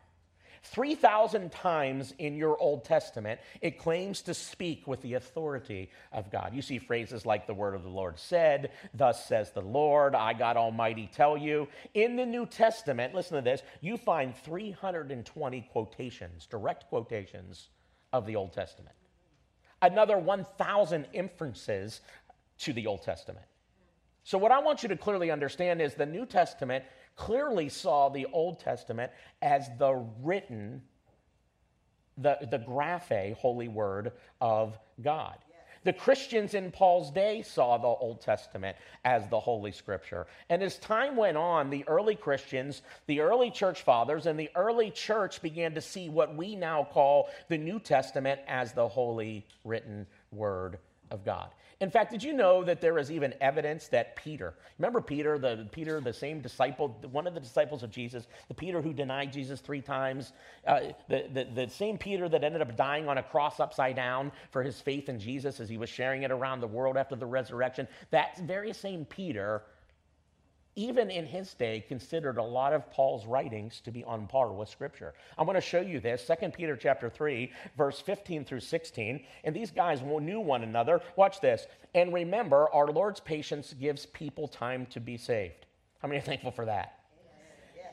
3,000 0.64 1.52
times 1.52 2.14
in 2.18 2.36
your 2.36 2.58
Old 2.58 2.86
Testament, 2.86 3.40
it 3.62 3.80
claims 3.80 4.22
to 4.24 4.34
speak 4.34 4.88
with 4.88 5.02
the 5.02 5.16
authority 5.16 5.90
of 6.12 6.32
God. 6.32 6.54
You 6.54 6.62
see 6.62 6.80
phrases 6.80 7.26
like 7.26 7.48
the 7.48 7.54
word 7.54 7.76
of 7.76 7.84
the 7.84 7.90
Lord 7.90 8.20
said, 8.20 8.72
Thus 8.94 9.26
says 9.26 9.52
the 9.52 9.62
Lord, 9.62 10.16
I, 10.16 10.34
God 10.34 10.58
Almighty, 10.58 11.10
tell 11.14 11.38
you. 11.38 11.68
In 11.94 12.16
the 12.16 12.26
New 12.26 12.46
Testament, 12.46 13.14
listen 13.14 13.36
to 13.36 13.42
this, 13.42 13.62
you 13.82 13.98
find 13.98 14.36
320 14.36 15.68
quotations, 15.72 16.46
direct 16.46 16.88
quotations 16.90 17.70
of 18.12 18.26
the 18.26 18.36
Old 18.36 18.54
Testament. 18.54 18.96
Another 19.82 20.18
1,000 20.18 21.08
inferences 21.14 22.02
to 22.60 22.74
the 22.74 22.88
Old 22.88 23.04
Testament. 23.04 23.46
So, 24.24 24.38
what 24.38 24.52
I 24.52 24.60
want 24.60 24.84
you 24.84 24.90
to 24.90 24.98
clearly 24.98 25.32
understand 25.32 25.82
is 25.82 25.96
the 25.96 26.06
New 26.06 26.26
Testament 26.26 26.84
clearly 27.16 27.70
saw 27.70 28.10
the 28.10 28.28
Old 28.32 28.60
Testament 28.60 29.12
as 29.42 29.70
the 29.78 30.06
written, 30.22 30.82
the, 32.18 32.38
the 32.50 32.60
graphe, 32.60 33.34
holy 33.36 33.68
word 33.68 34.14
of 34.40 34.78
God. 35.02 35.36
The 35.84 35.94
Christians 35.94 36.54
in 36.54 36.72
Paul's 36.72 37.10
day 37.10 37.42
saw 37.42 37.78
the 37.78 37.88
Old 37.88 38.22
Testament 38.22 38.76
as 39.06 39.28
the 39.30 39.40
Holy 39.40 39.72
Scripture. 39.72 40.28
And 40.50 40.62
as 40.62 40.78
time 40.78 41.16
went 41.16 41.38
on, 41.38 41.70
the 41.70 41.88
early 41.88 42.16
Christians, 42.16 42.82
the 43.08 43.22
early 43.22 43.50
church 43.50 43.84
fathers, 43.84 44.26
and 44.26 44.38
the 44.38 44.50
early 44.56 44.92
church 44.92 45.42
began 45.42 45.74
to 45.76 45.82
see 45.82 46.10
what 46.10 46.36
we 46.36 46.56
now 46.56 46.84
call 46.84 47.30
the 47.48 47.58
New 47.58 47.80
Testament 47.80 48.42
as 48.48 48.74
the 48.74 48.88
Holy 48.88 49.46
Written 49.64 50.06
Word 50.32 50.80
of 51.12 51.24
God. 51.24 51.50
In 51.82 51.90
fact, 51.90 52.12
did 52.12 52.22
you 52.22 52.34
know 52.34 52.62
that 52.66 52.82
there 52.82 52.98
is 52.98 53.10
even 53.10 53.34
evidence 53.40 53.88
that 53.88 54.18
Peter, 54.18 54.54
remember 54.78 55.00
Peter, 55.00 55.40
the 55.40 55.66
Peter, 55.72 56.02
the 56.02 56.12
same 56.12 56.42
disciple, 56.42 56.90
one 57.10 57.26
of 57.26 57.34
the 57.34 57.40
disciples 57.40 57.84
of 57.84 57.90
Jesus, 57.90 58.28
the 58.50 58.54
Peter 58.54 58.82
who 58.82 58.92
denied 58.92 59.32
Jesus 59.32 59.62
three 59.62 59.80
times, 59.80 60.34
uh, 60.68 60.82
the, 61.08 61.30
the, 61.34 61.48
the 61.56 61.70
same 61.70 61.98
Peter 61.98 62.28
that 62.28 62.44
ended 62.44 62.62
up 62.62 62.76
dying 62.76 63.08
on 63.08 63.18
a 63.18 63.24
cross 63.24 63.62
upside 63.62 63.96
down 63.96 64.30
for 64.52 64.62
his 64.62 64.82
faith 64.82 65.08
in 65.08 65.20
Jesus 65.20 65.62
as 65.62 65.70
he 65.70 65.78
was 65.78 65.90
sharing 65.90 66.24
it 66.24 66.32
around 66.32 66.60
the 66.60 66.68
world 66.68 66.98
after 66.98 67.16
the 67.16 67.26
resurrection, 67.26 67.88
that 68.12 68.38
very 68.40 68.74
same 68.74 69.06
Peter 69.06 69.62
even 70.76 71.10
in 71.10 71.26
his 71.26 71.54
day, 71.54 71.84
considered 71.88 72.38
a 72.38 72.44
lot 72.44 72.74
of 72.74 72.90
Paul's 72.92 73.26
writings 73.26 73.82
to 73.82 73.92
be 73.92 74.04
on 74.04 74.28
par 74.28 74.52
with 74.52 74.70
Scripture. 74.70 75.14
I'm 75.38 75.46
going 75.46 75.56
to 75.56 75.62
show 75.62 75.82
you 75.82 76.00
this, 76.00 76.30
2 76.42 76.50
Peter 76.50 76.76
chapter 76.76 77.10
3, 77.10 77.52
verse 77.78 78.00
15 78.00 78.46
through 78.46 78.62
16. 78.62 79.24
And 79.44 79.56
these 79.56 79.72
guys 79.72 80.02
knew 80.02 80.40
one 80.40 80.64
another. 80.64 81.02
Watch 81.16 81.42
this. 81.42 81.68
And 81.96 82.14
remember, 82.14 82.70
our 82.74 82.88
Lord's 82.88 83.20
patience 83.20 83.74
gives 83.80 84.06
people 84.06 84.48
time 84.48 84.86
to 84.92 85.00
be 85.00 85.18
saved. 85.18 85.66
How 86.00 86.08
many 86.08 86.20
are 86.20 86.24
thankful 86.24 86.52
for 86.52 86.66
that? 86.66 87.00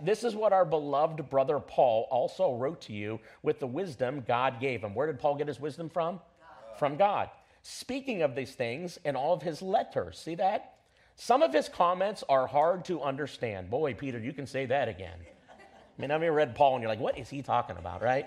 This 0.00 0.24
is 0.24 0.34
what 0.34 0.52
our 0.52 0.64
beloved 0.64 1.30
brother 1.30 1.58
Paul 1.58 2.06
also 2.10 2.54
wrote 2.54 2.82
to 2.82 2.92
you 2.92 3.18
with 3.42 3.58
the 3.58 3.66
wisdom 3.66 4.22
God 4.26 4.60
gave 4.60 4.82
him. 4.82 4.94
Where 4.94 5.06
did 5.06 5.18
Paul 5.18 5.36
get 5.36 5.48
his 5.48 5.58
wisdom 5.58 5.88
from? 5.88 6.16
God. 6.16 6.78
From 6.78 6.96
God. 6.96 7.30
Speaking 7.62 8.22
of 8.22 8.34
these 8.34 8.54
things 8.54 8.98
in 9.04 9.16
all 9.16 9.32
of 9.32 9.42
his 9.42 9.62
letters. 9.62 10.18
See 10.18 10.34
that? 10.36 10.75
Some 11.16 11.42
of 11.42 11.52
his 11.52 11.68
comments 11.68 12.22
are 12.28 12.46
hard 12.46 12.84
to 12.86 13.02
understand. 13.02 13.70
Boy, 13.70 13.94
Peter, 13.94 14.18
you 14.18 14.32
can 14.32 14.46
say 14.46 14.66
that 14.66 14.88
again. 14.88 15.18
I 15.50 16.00
mean, 16.00 16.10
I've 16.10 16.22
ever 16.22 16.36
read 16.36 16.54
Paul 16.54 16.74
and 16.74 16.82
you're 16.82 16.90
like, 16.90 17.00
what 17.00 17.18
is 17.18 17.30
he 17.30 17.40
talking 17.40 17.78
about, 17.78 18.02
right? 18.02 18.26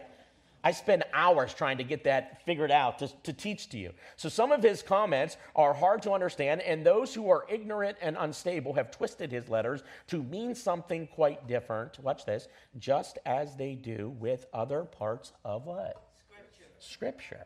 I 0.63 0.71
spend 0.71 1.03
hours 1.13 1.53
trying 1.53 1.77
to 1.77 1.83
get 1.83 2.03
that 2.03 2.43
figured 2.45 2.71
out 2.71 2.99
to, 2.99 3.07
to 3.23 3.31
teach 3.31 3.69
to 3.69 3.77
you. 3.77 3.93
So 4.17 4.27
some 4.27 4.51
of 4.51 4.61
his 4.61 4.81
comments 4.81 5.37
are 5.55 5.73
hard 5.73 6.01
to 6.01 6.11
understand, 6.11 6.61
and 6.61 6.85
those 6.85 7.13
who 7.13 7.29
are 7.29 7.45
ignorant 7.47 7.97
and 8.01 8.17
unstable 8.19 8.73
have 8.73 8.91
twisted 8.91 9.31
his 9.31 9.47
letters 9.47 9.83
to 10.07 10.21
mean 10.21 10.53
something 10.53 11.07
quite 11.07 11.47
different. 11.47 11.97
Watch 11.99 12.25
this, 12.25 12.49
just 12.77 13.19
as 13.25 13.55
they 13.55 13.75
do 13.75 14.13
with 14.19 14.47
other 14.51 14.83
parts 14.83 15.31
of 15.45 15.65
what? 15.65 16.03
Scripture. 16.17 16.65
Scripture. 16.79 17.45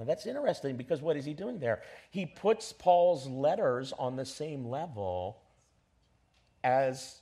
Now 0.00 0.06
that's 0.06 0.24
interesting 0.24 0.76
because 0.76 1.02
what 1.02 1.18
is 1.18 1.26
he 1.26 1.34
doing 1.34 1.58
there? 1.58 1.82
He 2.10 2.24
puts 2.24 2.72
Paul's 2.72 3.26
letters 3.26 3.92
on 3.98 4.16
the 4.16 4.24
same 4.24 4.64
level 4.64 5.42
as 6.64 7.20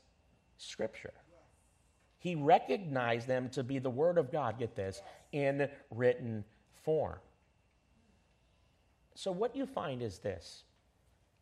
Scripture. 0.59 1.13
He 2.21 2.37
recognized 2.37 3.27
them 3.27 3.49
to 3.51 3.65
be 3.65 3.81
the 3.81 3.91
Word 3.91 4.17
of 4.17 4.31
God, 4.31 4.61
get 4.61 4.77
this, 4.77 5.03
in 5.33 5.69
written 5.91 6.45
form. 6.85 7.19
So, 9.17 9.33
what 9.33 9.57
you 9.57 9.67
find 9.67 10.01
is 10.01 10.19
this 10.19 10.63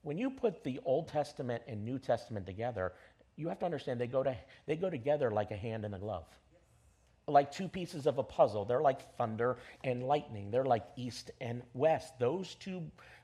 when 0.04 0.16
you 0.16 0.30
put 0.30 0.64
the 0.64 0.80
Old 0.86 1.08
Testament 1.08 1.62
and 1.68 1.84
New 1.84 1.98
Testament 1.98 2.46
together, 2.46 2.94
you 3.36 3.48
have 3.48 3.58
to 3.58 3.66
understand 3.66 4.00
they 4.00 4.06
go, 4.06 4.22
to, 4.22 4.34
they 4.64 4.76
go 4.76 4.88
together 4.88 5.30
like 5.30 5.50
a 5.50 5.56
hand 5.56 5.84
and 5.84 5.94
a 5.94 5.98
glove 5.98 6.24
like 7.28 7.50
two 7.50 7.66
pieces 7.66 8.06
of 8.06 8.18
a 8.18 8.22
puzzle. 8.22 8.64
They're 8.64 8.80
like 8.80 9.16
thunder 9.16 9.56
and 9.82 10.04
lightning. 10.04 10.50
They're 10.50 10.64
like 10.64 10.84
east 10.94 11.32
and 11.40 11.62
west. 11.74 12.18
Those 12.20 12.54
two, 12.54 12.82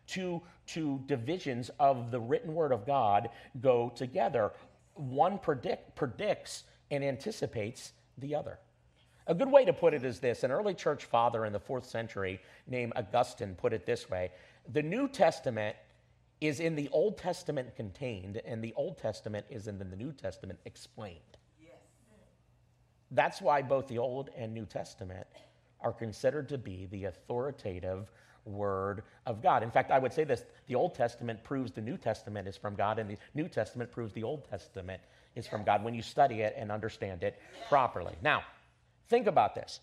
two, 0.08 0.42
two 0.66 1.00
divisions 1.06 1.70
of 1.78 2.10
the 2.10 2.18
written 2.18 2.52
word 2.52 2.72
of 2.72 2.84
God 2.84 3.28
go 3.60 3.92
together. 3.94 4.52
One 4.94 5.38
predict, 5.38 5.94
predicts 5.94 6.64
and 6.90 7.04
anticipates 7.04 7.92
the 8.18 8.34
other. 8.34 8.58
A 9.28 9.34
good 9.36 9.52
way 9.52 9.64
to 9.64 9.72
put 9.72 9.94
it 9.94 10.04
is 10.04 10.18
this 10.18 10.42
an 10.42 10.50
early 10.50 10.74
church 10.74 11.04
father 11.04 11.44
in 11.44 11.52
the 11.52 11.60
fourth 11.60 11.86
century 11.86 12.40
named 12.66 12.92
Augustine 12.96 13.54
put 13.54 13.72
it 13.72 13.86
this 13.86 14.10
way 14.10 14.32
The 14.72 14.82
New 14.82 15.06
Testament 15.06 15.76
is 16.40 16.58
in 16.58 16.74
the 16.74 16.88
Old 16.88 17.18
Testament 17.18 17.76
contained, 17.76 18.42
and 18.44 18.64
the 18.64 18.74
Old 18.74 18.98
Testament 18.98 19.46
is 19.48 19.68
in 19.68 19.78
the 19.78 19.84
New 19.84 20.12
Testament 20.12 20.58
explained. 20.64 21.20
That's 23.12 23.40
why 23.40 23.62
both 23.62 23.88
the 23.88 23.98
Old 23.98 24.30
and 24.36 24.52
New 24.52 24.66
Testament 24.66 25.26
are 25.80 25.92
considered 25.92 26.48
to 26.48 26.58
be 26.58 26.86
the 26.90 27.04
authoritative 27.04 28.10
Word 28.44 29.04
of 29.26 29.42
God. 29.42 29.62
In 29.62 29.70
fact, 29.70 29.90
I 29.90 29.98
would 29.98 30.12
say 30.12 30.24
this 30.24 30.44
the 30.66 30.74
Old 30.74 30.94
Testament 30.94 31.44
proves 31.44 31.70
the 31.72 31.80
New 31.80 31.96
Testament 31.96 32.48
is 32.48 32.56
from 32.56 32.74
God, 32.74 32.98
and 32.98 33.08
the 33.08 33.18
New 33.34 33.48
Testament 33.48 33.92
proves 33.92 34.12
the 34.12 34.22
Old 34.22 34.48
Testament 34.48 35.00
is 35.36 35.46
from 35.46 35.62
God 35.62 35.84
when 35.84 35.94
you 35.94 36.02
study 36.02 36.40
it 36.40 36.54
and 36.56 36.72
understand 36.72 37.22
it 37.22 37.38
properly. 37.68 38.14
Now, 38.22 38.42
think 39.08 39.26
about 39.26 39.54
this. 39.54 39.80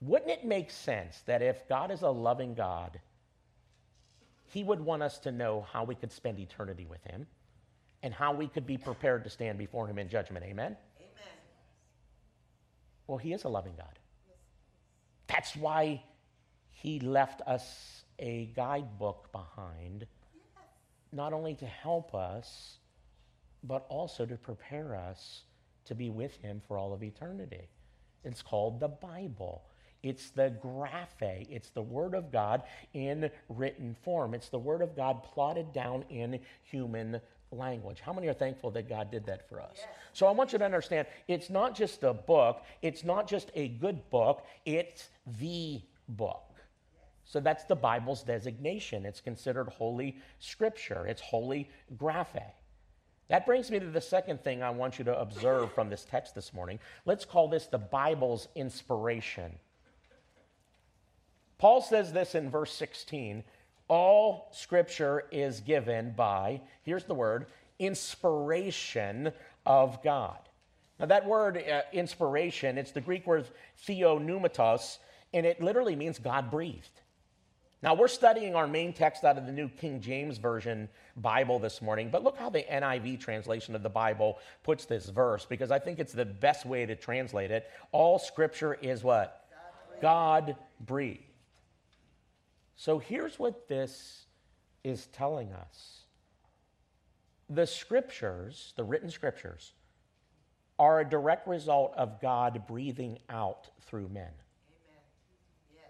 Wouldn't 0.00 0.30
it 0.30 0.44
make 0.44 0.70
sense 0.70 1.22
that 1.26 1.42
if 1.42 1.68
God 1.68 1.90
is 1.90 2.02
a 2.02 2.08
loving 2.08 2.54
God, 2.54 3.00
He 4.46 4.64
would 4.64 4.80
want 4.80 5.02
us 5.02 5.18
to 5.20 5.32
know 5.32 5.66
how 5.72 5.84
we 5.84 5.94
could 5.94 6.12
spend 6.12 6.38
eternity 6.38 6.86
with 6.88 7.02
Him 7.04 7.26
and 8.02 8.12
how 8.12 8.32
we 8.32 8.48
could 8.48 8.66
be 8.66 8.76
prepared 8.76 9.24
to 9.24 9.30
stand 9.30 9.58
before 9.58 9.86
Him 9.86 9.98
in 9.98 10.08
judgment? 10.08 10.44
Amen? 10.44 10.76
Well, 13.06 13.18
He 13.18 13.32
is 13.32 13.44
a 13.44 13.48
loving 13.48 13.74
God. 13.76 13.98
That's 15.26 15.54
why 15.56 16.02
He 16.70 17.00
left 17.00 17.42
us 17.42 18.04
a 18.18 18.46
guidebook 18.54 19.30
behind, 19.32 20.06
not 21.12 21.32
only 21.32 21.54
to 21.56 21.66
help 21.66 22.14
us, 22.14 22.78
but 23.62 23.86
also 23.88 24.26
to 24.26 24.36
prepare 24.36 24.94
us 24.94 25.42
to 25.86 25.94
be 25.94 26.10
with 26.10 26.36
Him 26.36 26.60
for 26.66 26.78
all 26.78 26.92
of 26.92 27.02
eternity. 27.02 27.68
It's 28.24 28.42
called 28.42 28.80
the 28.80 28.88
Bible. 28.88 29.64
It's 30.02 30.30
the 30.30 30.52
graphe. 30.62 31.46
It's 31.50 31.70
the 31.70 31.82
Word 31.82 32.14
of 32.14 32.30
God 32.30 32.62
in 32.92 33.30
written 33.48 33.96
form. 34.02 34.34
It's 34.34 34.50
the 34.50 34.58
Word 34.58 34.82
of 34.82 34.94
God 34.94 35.22
plotted 35.22 35.72
down 35.72 36.04
in 36.10 36.40
human 36.62 37.20
language. 37.56 38.00
How 38.00 38.12
many 38.12 38.28
are 38.28 38.34
thankful 38.34 38.70
that 38.72 38.88
God 38.88 39.10
did 39.10 39.26
that 39.26 39.48
for 39.48 39.60
us? 39.60 39.76
Yes. 39.76 39.88
So 40.12 40.26
I 40.26 40.30
want 40.30 40.52
you 40.52 40.58
to 40.58 40.64
understand 40.64 41.06
it's 41.28 41.50
not 41.50 41.74
just 41.74 42.02
a 42.02 42.12
book, 42.12 42.62
it's 42.82 43.04
not 43.04 43.28
just 43.28 43.50
a 43.54 43.68
good 43.68 44.08
book, 44.10 44.46
it's 44.64 45.08
the 45.38 45.80
book. 46.08 46.54
So 47.24 47.40
that's 47.40 47.64
the 47.64 47.76
Bible's 47.76 48.22
designation. 48.22 49.06
It's 49.06 49.20
considered 49.20 49.68
holy 49.68 50.18
scripture, 50.38 51.06
it's 51.06 51.20
holy 51.20 51.70
graphe. 51.96 52.42
That 53.28 53.46
brings 53.46 53.70
me 53.70 53.78
to 53.80 53.86
the 53.86 54.00
second 54.00 54.44
thing 54.44 54.62
I 54.62 54.70
want 54.70 54.98
you 54.98 55.04
to 55.06 55.18
observe 55.18 55.72
from 55.72 55.88
this 55.88 56.04
text 56.04 56.34
this 56.34 56.52
morning. 56.52 56.78
Let's 57.06 57.24
call 57.24 57.48
this 57.48 57.66
the 57.66 57.78
Bible's 57.78 58.48
inspiration. 58.54 59.52
Paul 61.56 61.80
says 61.80 62.12
this 62.12 62.34
in 62.34 62.50
verse 62.50 62.72
16 62.74 63.42
All 63.88 64.48
scripture 64.52 65.24
is 65.30 65.60
given 65.60 66.12
by, 66.16 66.60
here's 66.82 67.04
the 67.04 67.14
word, 67.14 67.46
inspiration 67.78 69.32
of 69.66 70.02
God. 70.02 70.38
Now, 70.98 71.06
that 71.06 71.26
word 71.26 71.58
uh, 71.58 71.82
inspiration, 71.92 72.78
it's 72.78 72.92
the 72.92 73.00
Greek 73.00 73.26
word 73.26 73.46
theopneustos, 73.86 74.98
and 75.32 75.44
it 75.44 75.60
literally 75.60 75.96
means 75.96 76.18
God 76.18 76.50
breathed. 76.50 77.00
Now, 77.82 77.92
we're 77.92 78.08
studying 78.08 78.54
our 78.54 78.66
main 78.66 78.94
text 78.94 79.24
out 79.24 79.36
of 79.36 79.44
the 79.44 79.52
New 79.52 79.68
King 79.68 80.00
James 80.00 80.38
Version 80.38 80.88
Bible 81.16 81.58
this 81.58 81.82
morning, 81.82 82.08
but 82.10 82.24
look 82.24 82.38
how 82.38 82.48
the 82.48 82.62
NIV 82.62 83.20
translation 83.20 83.74
of 83.74 83.82
the 83.82 83.90
Bible 83.90 84.38
puts 84.62 84.86
this 84.86 85.06
verse 85.10 85.44
because 85.44 85.70
I 85.70 85.78
think 85.78 85.98
it's 85.98 86.14
the 86.14 86.24
best 86.24 86.64
way 86.64 86.86
to 86.86 86.96
translate 86.96 87.50
it. 87.50 87.68
All 87.92 88.18
scripture 88.18 88.72
is 88.72 89.04
what? 89.04 89.44
God 90.00 90.56
breathed. 90.80 91.33
So 92.76 92.98
here's 92.98 93.38
what 93.38 93.68
this 93.68 94.26
is 94.82 95.06
telling 95.06 95.52
us 95.52 96.00
the 97.48 97.66
scriptures, 97.66 98.72
the 98.76 98.84
written 98.84 99.10
scriptures, 99.10 99.72
are 100.78 101.00
a 101.00 101.08
direct 101.08 101.46
result 101.46 101.92
of 101.96 102.20
God 102.20 102.66
breathing 102.66 103.18
out 103.28 103.68
through 103.82 104.08
men. 104.08 104.30
Yes. 105.72 105.84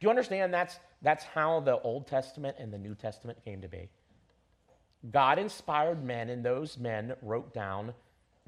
Do 0.00 0.06
you 0.06 0.10
understand 0.10 0.52
that's, 0.52 0.78
that's 1.02 1.24
how 1.24 1.60
the 1.60 1.78
Old 1.80 2.06
Testament 2.06 2.56
and 2.58 2.72
the 2.72 2.78
New 2.78 2.94
Testament 2.94 3.38
came 3.44 3.60
to 3.60 3.68
be? 3.68 3.88
God 5.10 5.38
inspired 5.38 6.04
men, 6.04 6.30
and 6.30 6.44
those 6.44 6.78
men 6.78 7.14
wrote 7.22 7.52
down 7.52 7.92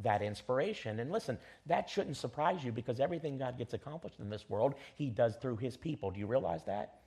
that 0.02 0.22
inspiration. 0.22 1.00
And 1.00 1.10
listen, 1.12 1.38
that 1.66 1.88
shouldn't 1.88 2.16
surprise 2.16 2.64
you 2.64 2.72
because 2.72 3.00
everything 3.00 3.38
God 3.38 3.58
gets 3.58 3.74
accomplished 3.74 4.18
in 4.18 4.30
this 4.30 4.48
world, 4.48 4.74
He 4.96 5.08
does 5.08 5.36
through 5.36 5.56
His 5.56 5.76
people. 5.76 6.10
Do 6.10 6.20
you 6.20 6.26
realize 6.26 6.64
that? 6.64 7.00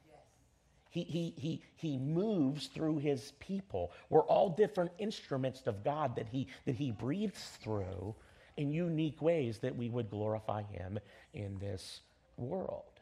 He, 0.98 1.04
he, 1.04 1.34
he, 1.38 1.62
he 1.76 1.98
moves 2.00 2.68
through 2.68 2.98
his 2.98 3.34
people. 3.40 3.92
We're 4.10 4.26
all 4.26 4.50
different 4.50 4.90
instruments 4.98 5.62
of 5.68 5.84
God 5.84 6.16
that 6.16 6.28
he, 6.28 6.48
that 6.66 6.76
he 6.76 6.92
breathes 6.92 7.52
through 7.62 8.16
in 8.56 8.72
unique 8.72 9.22
ways 9.22 9.60
that 9.60 9.76
we 9.76 9.90
would 9.90 10.10
glorify 10.10 10.64
him 10.64 10.98
in 11.36 11.60
this 11.60 12.02
world. 12.36 13.00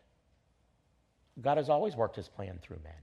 God 1.42 1.56
has 1.56 1.70
always 1.70 1.96
worked 1.96 2.18
his 2.18 2.28
plan 2.28 2.60
through 2.62 2.80
men. 2.84 2.94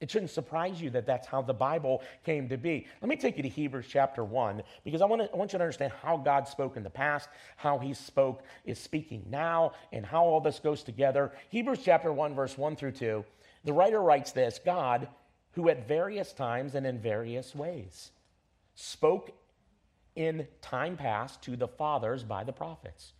It 0.00 0.10
shouldn't 0.10 0.30
surprise 0.30 0.82
you 0.82 0.90
that 0.90 1.06
that's 1.06 1.26
how 1.26 1.40
the 1.40 1.54
Bible 1.54 2.02
came 2.22 2.50
to 2.50 2.58
be. 2.58 2.86
Let 3.00 3.08
me 3.08 3.16
take 3.16 3.38
you 3.38 3.42
to 3.42 3.48
Hebrews 3.48 3.86
chapter 3.88 4.22
1 4.22 4.62
because 4.84 5.00
I 5.00 5.06
want, 5.06 5.22
to, 5.22 5.32
I 5.32 5.36
want 5.36 5.54
you 5.54 5.58
to 5.58 5.64
understand 5.64 5.94
how 6.02 6.18
God 6.18 6.46
spoke 6.46 6.76
in 6.76 6.82
the 6.82 6.90
past, 6.90 7.30
how 7.56 7.78
he 7.78 7.94
spoke, 7.94 8.42
is 8.66 8.78
speaking 8.78 9.24
now, 9.30 9.72
and 9.92 10.04
how 10.04 10.24
all 10.24 10.42
this 10.42 10.58
goes 10.58 10.82
together. 10.82 11.32
Hebrews 11.48 11.78
chapter 11.82 12.12
1, 12.12 12.34
verse 12.34 12.58
1 12.58 12.76
through 12.76 12.92
2. 12.92 13.24
The 13.66 13.72
writer 13.72 14.00
writes 14.00 14.30
this 14.30 14.60
God, 14.64 15.08
who 15.52 15.68
at 15.68 15.88
various 15.88 16.32
times 16.32 16.76
and 16.76 16.86
in 16.86 17.00
various 17.00 17.52
ways 17.52 18.12
spoke 18.76 19.32
in 20.14 20.46
time 20.62 20.96
past 20.96 21.42
to 21.42 21.56
the 21.56 21.66
fathers 21.66 22.22
by 22.22 22.44
the 22.44 22.52
prophets, 22.52 23.12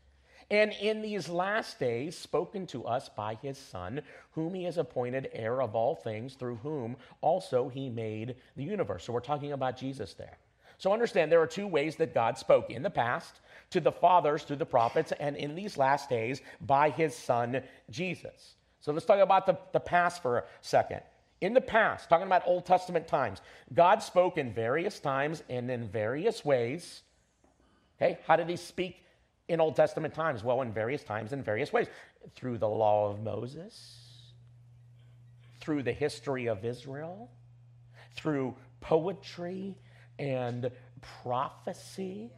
and 0.48 0.72
in 0.80 1.02
these 1.02 1.28
last 1.28 1.80
days 1.80 2.16
spoken 2.16 2.64
to 2.68 2.86
us 2.86 3.08
by 3.08 3.34
his 3.42 3.58
Son, 3.58 4.02
whom 4.30 4.54
he 4.54 4.62
has 4.62 4.78
appointed 4.78 5.30
heir 5.32 5.60
of 5.60 5.74
all 5.74 5.96
things, 5.96 6.34
through 6.34 6.60
whom 6.62 6.96
also 7.20 7.68
he 7.68 7.90
made 7.90 8.36
the 8.54 8.62
universe. 8.62 9.02
So 9.02 9.12
we're 9.12 9.20
talking 9.20 9.52
about 9.52 9.76
Jesus 9.76 10.14
there. 10.14 10.38
So 10.78 10.92
understand 10.92 11.32
there 11.32 11.42
are 11.42 11.46
two 11.48 11.66
ways 11.66 11.96
that 11.96 12.14
God 12.14 12.38
spoke 12.38 12.70
in 12.70 12.84
the 12.84 12.90
past 12.90 13.40
to 13.70 13.80
the 13.80 13.90
fathers 13.90 14.44
through 14.44 14.56
the 14.56 14.64
prophets, 14.64 15.12
and 15.18 15.34
in 15.34 15.56
these 15.56 15.76
last 15.76 16.08
days 16.08 16.40
by 16.60 16.90
his 16.90 17.16
Son, 17.16 17.62
Jesus. 17.90 18.54
So 18.86 18.92
let's 18.92 19.04
talk 19.04 19.18
about 19.18 19.46
the, 19.46 19.58
the 19.72 19.80
past 19.80 20.22
for 20.22 20.38
a 20.38 20.44
second. 20.60 21.00
In 21.40 21.54
the 21.54 21.60
past, 21.60 22.08
talking 22.08 22.28
about 22.28 22.46
Old 22.46 22.66
Testament 22.66 23.08
times, 23.08 23.40
God 23.74 24.00
spoke 24.00 24.38
in 24.38 24.52
various 24.52 25.00
times 25.00 25.42
and 25.48 25.68
in 25.68 25.88
various 25.88 26.44
ways. 26.44 27.02
Okay, 28.00 28.16
how 28.28 28.36
did 28.36 28.48
he 28.48 28.54
speak 28.54 29.02
in 29.48 29.60
Old 29.60 29.74
Testament 29.74 30.14
times? 30.14 30.44
Well, 30.44 30.62
in 30.62 30.72
various 30.72 31.02
times 31.02 31.32
in 31.32 31.42
various 31.42 31.72
ways. 31.72 31.88
Through 32.36 32.58
the 32.58 32.68
law 32.68 33.10
of 33.10 33.20
Moses, 33.24 34.32
through 35.60 35.82
the 35.82 35.92
history 35.92 36.46
of 36.46 36.64
Israel, 36.64 37.28
through 38.14 38.54
poetry 38.80 39.74
and 40.16 40.70
prophecy. 41.24 42.30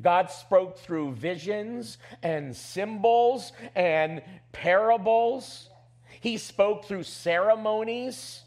God 0.00 0.30
spoke 0.30 0.78
through 0.78 1.14
visions 1.14 1.98
and 2.22 2.54
symbols 2.54 3.50
and 3.74 4.22
parables. 4.52 5.70
He 6.20 6.36
spoke 6.36 6.84
through 6.84 7.04
ceremonies 7.04 8.42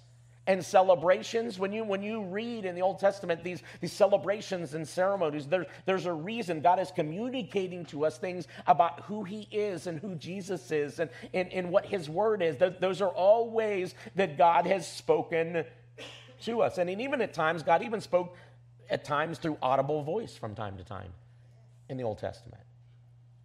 and 0.47 0.63
celebrations. 0.65 1.59
When 1.59 1.71
you, 1.71 1.83
when 1.83 2.01
you 2.01 2.23
read 2.23 2.65
in 2.65 2.75
the 2.75 2.81
Old 2.81 2.99
Testament 2.99 3.43
these, 3.43 3.61
these 3.79 3.93
celebrations 3.93 4.73
and 4.73 4.87
ceremonies, 4.87 5.47
there, 5.47 5.67
there's 5.85 6.05
a 6.05 6.13
reason 6.13 6.61
God 6.61 6.79
is 6.79 6.91
communicating 6.91 7.85
to 7.85 8.05
us 8.05 8.17
things 8.17 8.47
about 8.67 9.01
who 9.01 9.23
He 9.23 9.47
is 9.51 9.87
and 9.87 9.99
who 9.99 10.15
Jesus 10.15 10.71
is 10.71 10.99
and, 10.99 11.09
and, 11.33 11.51
and 11.53 11.69
what 11.71 11.85
His 11.85 12.09
Word 12.09 12.41
is. 12.41 12.57
Those 12.57 13.01
are 13.01 13.09
all 13.09 13.49
ways 13.49 13.93
that 14.15 14.37
God 14.37 14.65
has 14.65 14.87
spoken 14.87 15.63
to 16.41 16.61
us. 16.61 16.77
And 16.77 16.89
even 16.89 17.21
at 17.21 17.33
times, 17.33 17.63
God 17.63 17.83
even 17.83 18.01
spoke 18.01 18.35
at 18.89 19.05
times 19.05 19.37
through 19.37 19.57
audible 19.61 20.03
voice 20.03 20.35
from 20.35 20.55
time 20.55 20.77
to 20.77 20.83
time 20.83 21.13
in 21.87 21.97
the 21.97 22.03
Old 22.03 22.17
Testament. 22.17 22.63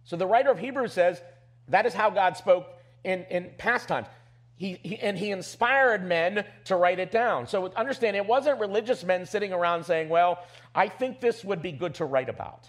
So 0.03 0.15
the 0.15 0.25
writer 0.25 0.49
of 0.49 0.59
Hebrews 0.59 0.93
says 0.93 1.21
that 1.69 1.85
is 1.85 1.93
how 1.93 2.09
God 2.09 2.37
spoke 2.37 2.67
in, 3.03 3.25
in 3.29 3.51
past 3.57 3.87
times. 3.87 4.07
He, 4.57 4.79
he, 4.81 4.97
and 4.97 5.15
he 5.15 5.29
inspired 5.29 6.03
men 6.03 6.43
to 6.65 6.75
write 6.75 6.99
it 6.99 7.11
down. 7.11 7.47
So 7.47 7.71
understand, 7.75 8.15
it 8.15 8.25
wasn't 8.25 8.59
religious 8.59 9.03
men 9.03 9.25
sitting 9.25 9.53
around 9.53 9.85
saying, 9.85 10.09
Well, 10.09 10.39
I 10.73 10.89
think 10.89 11.19
this 11.19 11.45
would 11.45 11.61
be 11.61 11.71
good 11.71 11.93
to 11.95 12.05
write 12.05 12.27
about. 12.27 12.67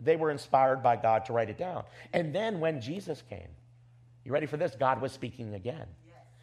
They 0.00 0.14
were 0.14 0.30
inspired 0.30 0.82
by 0.82 0.96
God 0.96 1.24
to 1.26 1.32
write 1.32 1.50
it 1.50 1.58
down. 1.58 1.82
And 2.12 2.32
then 2.32 2.60
when 2.60 2.80
Jesus 2.80 3.22
came, 3.28 3.48
you 4.24 4.32
ready 4.32 4.46
for 4.46 4.56
this? 4.56 4.76
God 4.78 5.00
was 5.00 5.12
speaking 5.12 5.54
again. 5.54 5.86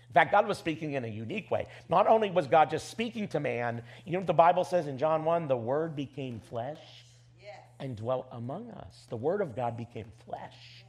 In 0.10 0.14
fact, 0.14 0.32
God 0.32 0.48
was 0.48 0.60
speaking 0.60 0.94
in 0.94 1.06
a 1.06 1.08
unique 1.08 1.50
way. 1.50 1.68
Not 1.90 2.06
only 2.06 2.30
was 2.30 2.46
God 2.46 2.70
just 2.70 2.90
speaking 2.90 3.28
to 3.30 3.40
man, 3.40 3.82
you 4.06 4.12
know 4.12 4.20
what 4.20 4.28
the 4.28 4.34
Bible 4.34 4.64
says 4.64 4.86
in 4.88 4.98
John 4.98 5.26
1 5.26 5.48
the 5.48 5.58
Word 5.58 5.96
became 5.96 6.40
flesh 6.40 6.78
and 7.80 7.96
dwelt 7.96 8.28
among 8.32 8.70
us. 8.72 9.08
The 9.10 9.18
Word 9.18 9.42
of 9.42 9.56
God 9.56 9.76
became 9.76 10.06
flesh 10.26 10.83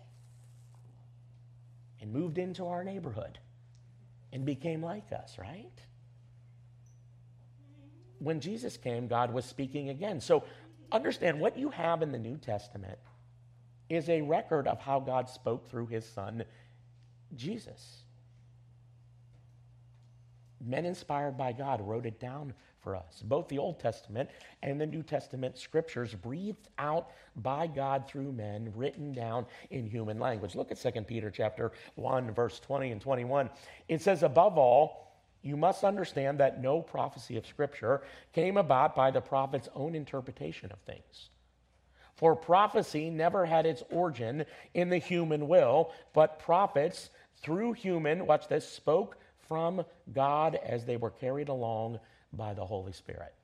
and 2.04 2.12
moved 2.12 2.36
into 2.36 2.66
our 2.66 2.84
neighborhood 2.84 3.38
and 4.30 4.44
became 4.44 4.82
like 4.82 5.10
us, 5.10 5.38
right? 5.38 5.72
When 8.18 8.40
Jesus 8.40 8.76
came, 8.76 9.08
God 9.08 9.32
was 9.32 9.46
speaking 9.46 9.88
again. 9.88 10.20
So 10.20 10.44
understand 10.92 11.40
what 11.40 11.56
you 11.56 11.70
have 11.70 12.02
in 12.02 12.12
the 12.12 12.18
New 12.18 12.36
Testament 12.36 12.98
is 13.88 14.10
a 14.10 14.20
record 14.20 14.68
of 14.68 14.78
how 14.80 15.00
God 15.00 15.30
spoke 15.30 15.70
through 15.70 15.86
his 15.86 16.04
son, 16.06 16.44
Jesus. 17.34 18.02
Men 20.62 20.84
inspired 20.84 21.38
by 21.38 21.52
God 21.52 21.80
wrote 21.80 22.04
it 22.04 22.20
down 22.20 22.52
for 22.84 22.94
us. 22.94 23.22
Both 23.24 23.48
the 23.48 23.58
Old 23.58 23.80
Testament 23.80 24.30
and 24.62 24.80
the 24.80 24.86
New 24.86 25.02
Testament 25.02 25.58
scriptures 25.58 26.14
breathed 26.14 26.68
out 26.78 27.10
by 27.36 27.66
God 27.66 28.06
through 28.06 28.30
men, 28.32 28.72
written 28.76 29.12
down 29.12 29.46
in 29.70 29.86
human 29.86 30.20
language. 30.20 30.54
Look 30.54 30.70
at 30.70 30.80
2 30.80 31.02
Peter 31.02 31.30
chapter 31.30 31.72
1 31.96 32.32
verse 32.32 32.60
20 32.60 32.92
and 32.92 33.00
21. 33.00 33.50
It 33.88 34.02
says 34.02 34.22
above 34.22 34.58
all, 34.58 35.00
you 35.42 35.56
must 35.56 35.84
understand 35.84 36.38
that 36.38 36.62
no 36.62 36.80
prophecy 36.80 37.36
of 37.36 37.46
scripture 37.46 38.02
came 38.32 38.56
about 38.56 38.94
by 38.94 39.10
the 39.10 39.20
prophet's 39.20 39.68
own 39.74 39.94
interpretation 39.94 40.70
of 40.72 40.78
things. 40.80 41.30
For 42.16 42.36
prophecy 42.36 43.10
never 43.10 43.44
had 43.44 43.66
its 43.66 43.82
origin 43.90 44.46
in 44.72 44.88
the 44.88 44.98
human 44.98 45.48
will, 45.48 45.92
but 46.12 46.38
prophets 46.38 47.10
through 47.42 47.72
human, 47.72 48.26
watch 48.26 48.48
this, 48.48 48.66
spoke 48.66 49.18
from 49.48 49.84
God 50.12 50.58
as 50.64 50.84
they 50.84 50.96
were 50.96 51.10
carried 51.10 51.48
along 51.48 51.98
by 52.36 52.54
the 52.54 52.64
Holy 52.64 52.92
Spirit. 52.92 53.34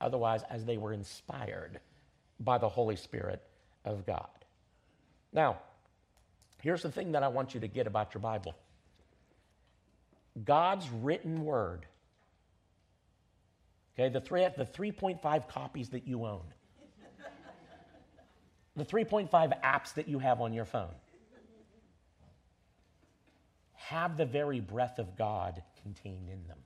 Otherwise, 0.00 0.42
as 0.50 0.64
they 0.64 0.76
were 0.76 0.92
inspired 0.92 1.80
by 2.40 2.58
the 2.58 2.68
Holy 2.68 2.96
Spirit 2.96 3.42
of 3.84 4.06
God. 4.06 4.28
Now, 5.32 5.58
here's 6.62 6.82
the 6.82 6.90
thing 6.90 7.12
that 7.12 7.22
I 7.22 7.28
want 7.28 7.54
you 7.54 7.60
to 7.60 7.68
get 7.68 7.86
about 7.86 8.14
your 8.14 8.20
Bible 8.20 8.54
God's 10.44 10.88
written 10.90 11.44
word. 11.44 11.86
Okay, 13.98 14.08
the, 14.12 14.20
three, 14.20 14.46
the 14.56 14.64
3.5 14.64 15.48
copies 15.48 15.88
that 15.88 16.06
you 16.06 16.24
own, 16.24 16.44
the 18.76 18.84
3.5 18.84 19.30
apps 19.62 19.94
that 19.94 20.06
you 20.06 20.20
have 20.20 20.40
on 20.40 20.52
your 20.52 20.64
phone, 20.64 20.94
have 23.74 24.16
the 24.16 24.24
very 24.24 24.60
breath 24.60 25.00
of 25.00 25.16
God 25.16 25.62
contained 25.82 26.28
in 26.28 26.46
them. 26.46 26.58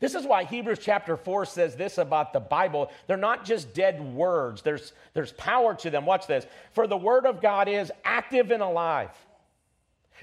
This 0.00 0.14
is 0.14 0.26
why 0.26 0.44
Hebrews 0.44 0.80
chapter 0.82 1.16
4 1.16 1.44
says 1.46 1.76
this 1.76 1.98
about 1.98 2.32
the 2.32 2.40
Bible. 2.40 2.90
They're 3.06 3.16
not 3.16 3.44
just 3.44 3.74
dead 3.74 4.00
words, 4.14 4.62
there's, 4.62 4.92
there's 5.14 5.32
power 5.32 5.74
to 5.76 5.90
them. 5.90 6.06
Watch 6.06 6.26
this. 6.26 6.46
For 6.72 6.86
the 6.86 6.96
word 6.96 7.26
of 7.26 7.40
God 7.40 7.68
is 7.68 7.90
active 8.04 8.50
and 8.50 8.62
alive. 8.62 9.10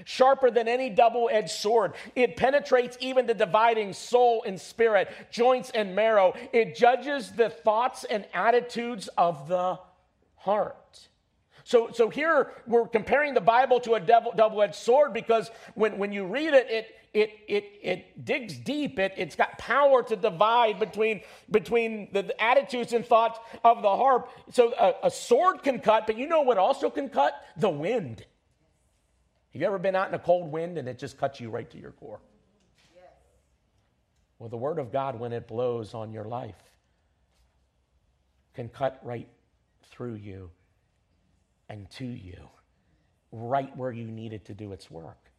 sharper 0.04 0.50
than 0.50 0.68
any 0.68 0.90
double 0.90 1.28
edged 1.30 1.50
sword. 1.50 1.94
It 2.14 2.36
penetrates 2.36 2.96
even 3.00 3.26
the 3.26 3.34
dividing 3.34 3.92
soul 3.92 4.42
and 4.46 4.60
spirit, 4.60 5.08
joints 5.30 5.70
and 5.70 5.94
marrow. 5.94 6.34
It 6.52 6.76
judges 6.76 7.30
the 7.32 7.50
thoughts 7.50 8.04
and 8.04 8.26
attitudes 8.34 9.08
of 9.16 9.48
the 9.48 9.78
heart. 10.36 11.08
So, 11.64 11.90
so 11.92 12.10
here 12.10 12.50
we're 12.66 12.86
comparing 12.86 13.32
the 13.32 13.40
Bible 13.40 13.80
to 13.80 13.94
a 13.94 14.00
double 14.00 14.62
edged 14.62 14.74
sword 14.74 15.14
because 15.14 15.50
when, 15.74 15.96
when 15.96 16.12
you 16.12 16.26
read 16.26 16.52
it, 16.52 16.70
it, 16.70 16.94
it, 17.14 17.30
it, 17.46 17.64
it 17.80 18.24
digs 18.24 18.56
deep. 18.58 18.98
It, 18.98 19.14
it's 19.16 19.36
got 19.36 19.56
power 19.56 20.02
to 20.02 20.16
divide 20.16 20.80
between, 20.80 21.20
between 21.50 22.08
the, 22.12 22.34
attitudes 22.42 22.92
and 22.92 23.06
thoughts 23.06 23.38
of 23.62 23.82
the 23.82 23.96
heart. 23.96 24.28
So 24.50 24.74
a, 24.78 25.06
a 25.06 25.10
sword 25.10 25.62
can 25.62 25.78
cut, 25.78 26.06
but 26.06 26.18
you 26.18 26.26
know 26.26 26.42
what 26.42 26.58
also 26.58 26.90
can 26.90 27.08
cut? 27.08 27.32
The 27.56 27.70
wind. 27.70 28.26
Have 29.52 29.62
you 29.62 29.66
ever 29.66 29.78
been 29.78 29.94
out 29.94 30.08
in 30.08 30.14
a 30.14 30.18
cold 30.18 30.50
wind 30.50 30.76
and 30.76 30.88
it 30.88 30.98
just 30.98 31.16
cuts 31.16 31.38
you 31.40 31.48
right 31.48 31.70
to 31.70 31.78
your 31.78 31.92
core? 31.92 32.20
Well, 34.40 34.48
the 34.48 34.56
Word 34.56 34.80
of 34.80 34.90
God, 34.90 35.18
when 35.18 35.32
it 35.32 35.46
blows 35.46 35.94
on 35.94 36.12
your 36.12 36.24
life, 36.24 36.60
can 38.54 38.68
cut 38.68 39.00
right 39.04 39.28
through 39.90 40.14
you 40.14 40.50
and 41.68 41.88
to 41.92 42.04
you, 42.04 42.48
right 43.30 43.74
where 43.76 43.92
you 43.92 44.06
need 44.06 44.32
it 44.32 44.44
to 44.46 44.54
do 44.54 44.72
its 44.72 44.90
work. 44.90 45.30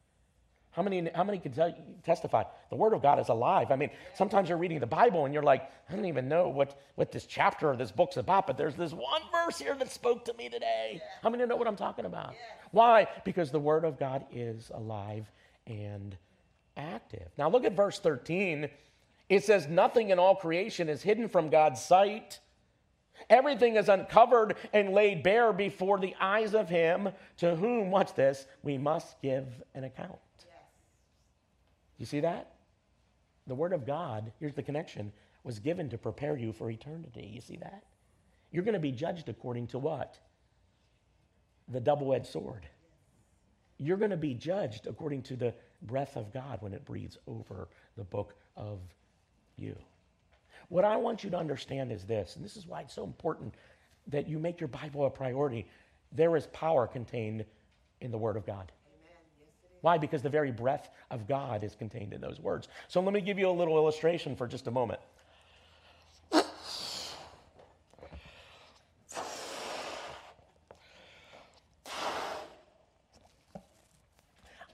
How 0.75 0.81
many, 0.81 1.09
how 1.15 1.23
many 1.23 1.39
can 1.39 1.53
tell, 1.53 1.73
testify? 2.03 2.43
The 2.69 2.75
Word 2.75 2.91
of 2.91 3.01
God 3.01 3.17
is 3.17 3.29
alive. 3.29 3.71
I 3.71 3.77
mean, 3.77 3.89
sometimes 4.13 4.49
you're 4.49 4.57
reading 4.57 4.79
the 4.79 4.85
Bible 4.85 5.23
and 5.23 5.33
you're 5.33 5.41
like, 5.41 5.71
I 5.89 5.95
don't 5.95 6.03
even 6.05 6.27
know 6.27 6.49
what, 6.49 6.77
what 6.95 7.13
this 7.13 7.25
chapter 7.25 7.69
or 7.69 7.77
this 7.77 7.93
book's 7.93 8.17
about, 8.17 8.45
but 8.45 8.57
there's 8.57 8.75
this 8.75 8.91
one 8.91 9.21
verse 9.31 9.57
here 9.57 9.73
that 9.75 9.89
spoke 9.89 10.25
to 10.25 10.33
me 10.33 10.49
today. 10.49 11.01
How 11.23 11.29
many 11.29 11.45
know 11.45 11.55
what 11.55 11.67
I'm 11.67 11.77
talking 11.77 12.03
about? 12.03 12.35
Why? 12.71 13.07
Because 13.23 13.51
the 13.51 13.59
Word 13.59 13.85
of 13.85 13.97
God 13.97 14.25
is 14.33 14.69
alive 14.73 15.31
and 15.65 16.17
active. 16.75 17.29
Now, 17.37 17.49
look 17.49 17.63
at 17.63 17.73
verse 17.73 17.99
13. 17.99 18.69
It 19.29 19.45
says, 19.45 19.67
Nothing 19.67 20.09
in 20.09 20.19
all 20.19 20.35
creation 20.35 20.89
is 20.89 21.01
hidden 21.01 21.29
from 21.29 21.49
God's 21.49 21.81
sight. 21.81 22.41
Everything 23.29 23.77
is 23.77 23.87
uncovered 23.87 24.57
and 24.73 24.93
laid 24.93 25.23
bare 25.23 25.53
before 25.53 25.99
the 25.99 26.15
eyes 26.19 26.53
of 26.53 26.67
Him 26.67 27.09
to 27.37 27.55
whom, 27.55 27.91
watch 27.91 28.13
this, 28.13 28.45
we 28.61 28.77
must 28.77 29.21
give 29.21 29.47
an 29.73 29.85
account. 29.85 30.19
You 31.97 32.05
see 32.05 32.19
that? 32.21 32.51
The 33.47 33.55
Word 33.55 33.73
of 33.73 33.85
God, 33.85 34.31
here's 34.39 34.55
the 34.55 34.63
connection, 34.63 35.11
was 35.43 35.59
given 35.59 35.89
to 35.89 35.97
prepare 35.97 36.37
you 36.37 36.51
for 36.51 36.69
eternity. 36.69 37.29
You 37.33 37.41
see 37.41 37.57
that? 37.57 37.83
You're 38.51 38.63
going 38.63 38.73
to 38.73 38.79
be 38.79 38.91
judged 38.91 39.29
according 39.29 39.67
to 39.67 39.79
what? 39.79 40.17
The 41.67 41.79
double 41.79 42.13
edged 42.13 42.27
sword. 42.27 42.67
You're 43.77 43.97
going 43.97 44.11
to 44.11 44.17
be 44.17 44.33
judged 44.33 44.87
according 44.87 45.23
to 45.23 45.35
the 45.35 45.53
breath 45.81 46.15
of 46.15 46.33
God 46.33 46.61
when 46.61 46.73
it 46.73 46.85
breathes 46.85 47.17
over 47.27 47.67
the 47.97 48.03
book 48.03 48.33
of 48.55 48.79
you. 49.57 49.75
What 50.69 50.85
I 50.85 50.95
want 50.95 51.23
you 51.23 51.29
to 51.29 51.37
understand 51.37 51.91
is 51.91 52.05
this, 52.05 52.35
and 52.35 52.43
this 52.43 52.57
is 52.57 52.65
why 52.65 52.81
it's 52.81 52.93
so 52.93 53.03
important 53.03 53.53
that 54.07 54.27
you 54.27 54.39
make 54.39 54.59
your 54.59 54.67
Bible 54.67 55.05
a 55.05 55.09
priority. 55.09 55.67
There 56.11 56.35
is 56.35 56.47
power 56.47 56.87
contained 56.87 57.45
in 58.01 58.11
the 58.11 58.17
Word 58.17 58.37
of 58.37 58.45
God. 58.45 58.71
Why? 59.85 59.99
Because 59.99 60.23
the 60.23 60.29
very 60.29 60.49
breath 60.49 60.89
of 61.11 61.27
God 61.27 61.63
is 61.63 61.75
contained 61.75 62.11
in 62.11 62.19
those 62.19 62.39
words. 62.39 62.69
So 62.87 62.99
let 63.01 63.13
me 63.13 63.21
give 63.21 63.37
you 63.37 63.47
a 63.47 63.51
little 63.51 63.77
illustration 63.77 64.35
for 64.35 64.47
just 64.47 64.65
a 64.65 64.71
moment. 64.71 64.99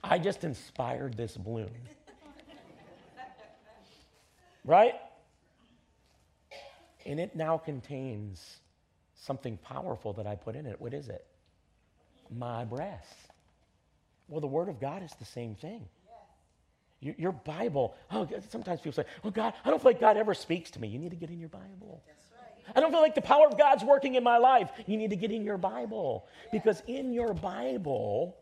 I 0.02 0.18
just 0.18 0.44
inspired 0.44 1.14
this 1.14 1.36
balloon. 1.36 1.68
right? 4.64 4.94
And 7.04 7.20
it 7.20 7.36
now 7.36 7.58
contains 7.58 8.60
something 9.14 9.58
powerful 9.58 10.14
that 10.14 10.26
I 10.26 10.36
put 10.36 10.56
in 10.56 10.64
it. 10.64 10.80
What 10.80 10.94
is 10.94 11.10
it? 11.10 11.26
My 12.34 12.64
breath. 12.64 13.31
Well, 14.32 14.40
the 14.40 14.46
Word 14.46 14.70
of 14.70 14.80
God 14.80 15.02
is 15.02 15.12
the 15.18 15.26
same 15.26 15.54
thing. 15.54 15.86
Your, 17.00 17.14
your 17.18 17.32
Bible, 17.32 17.94
oh, 18.10 18.26
sometimes 18.48 18.80
people 18.80 18.92
say, 18.92 19.04
oh, 19.24 19.30
God, 19.30 19.52
I 19.62 19.68
don't 19.68 19.82
feel 19.82 19.90
like 19.90 20.00
God 20.00 20.16
ever 20.16 20.32
speaks 20.32 20.70
to 20.70 20.80
me. 20.80 20.88
You 20.88 20.98
need 20.98 21.10
to 21.10 21.16
get 21.16 21.28
in 21.28 21.38
your 21.38 21.50
Bible. 21.50 22.02
I 22.74 22.80
don't 22.80 22.90
feel 22.92 23.02
like 23.02 23.14
the 23.14 23.20
power 23.20 23.46
of 23.46 23.58
God's 23.58 23.84
working 23.84 24.14
in 24.14 24.24
my 24.24 24.38
life. 24.38 24.70
You 24.86 24.96
need 24.96 25.10
to 25.10 25.16
get 25.16 25.32
in 25.32 25.44
your 25.44 25.58
Bible. 25.58 26.26
Because 26.50 26.82
in 26.86 27.12
your 27.12 27.34
Bible 27.34 28.38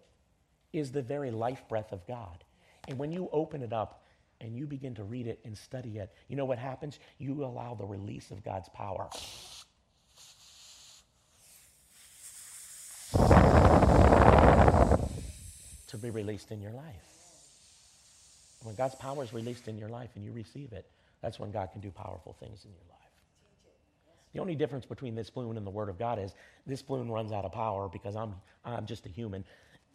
is 0.72 0.92
the 0.92 1.02
very 1.02 1.32
life 1.32 1.64
breath 1.68 1.90
of 1.90 2.06
God. 2.06 2.44
And 2.86 2.96
when 2.96 3.10
you 3.10 3.28
open 3.32 3.60
it 3.60 3.72
up 3.72 4.04
and 4.40 4.54
you 4.54 4.68
begin 4.68 4.94
to 4.94 5.02
read 5.02 5.26
it 5.26 5.40
and 5.44 5.58
study 5.58 5.98
it, 5.98 6.12
you 6.28 6.36
know 6.36 6.44
what 6.44 6.58
happens? 6.58 7.00
You 7.18 7.44
allow 7.44 7.74
the 7.74 7.84
release 7.84 8.30
of 8.30 8.44
God's 8.44 8.68
power. 8.68 9.08
To 15.90 15.98
be 15.98 16.10
released 16.10 16.50
in 16.52 16.60
your 16.60 16.72
life. 16.72 17.04
When 18.62 18.74
God's 18.74 18.94
power 18.94 19.24
is 19.24 19.32
released 19.32 19.68
in 19.68 19.78
your 19.78 19.88
life 19.88 20.10
and 20.14 20.24
you 20.24 20.32
receive 20.32 20.72
it, 20.72 20.86
that's 21.22 21.38
when 21.38 21.50
God 21.50 21.70
can 21.72 21.80
do 21.80 21.90
powerful 21.90 22.36
things 22.38 22.64
in 22.64 22.70
your 22.70 22.84
life. 22.88 23.00
The 24.32 24.40
only 24.40 24.54
difference 24.54 24.86
between 24.86 25.14
this 25.14 25.30
balloon 25.30 25.56
and 25.56 25.66
the 25.66 25.70
Word 25.70 25.88
of 25.88 25.98
God 25.98 26.18
is 26.18 26.34
this 26.66 26.82
balloon 26.82 27.10
runs 27.10 27.32
out 27.32 27.44
of 27.44 27.52
power 27.52 27.88
because 27.88 28.14
I'm, 28.14 28.34
I'm 28.64 28.86
just 28.86 29.06
a 29.06 29.08
human 29.08 29.44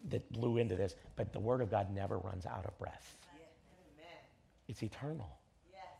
that 0.09 0.29
blew 0.31 0.57
into 0.57 0.75
this, 0.75 0.95
but 1.15 1.31
the 1.31 1.39
Word 1.39 1.61
of 1.61 1.71
God 1.71 1.93
never 1.93 2.17
runs 2.17 2.45
out 2.45 2.65
of 2.65 2.77
breath. 2.77 3.17
It's 4.67 4.83
eternal. 4.83 5.37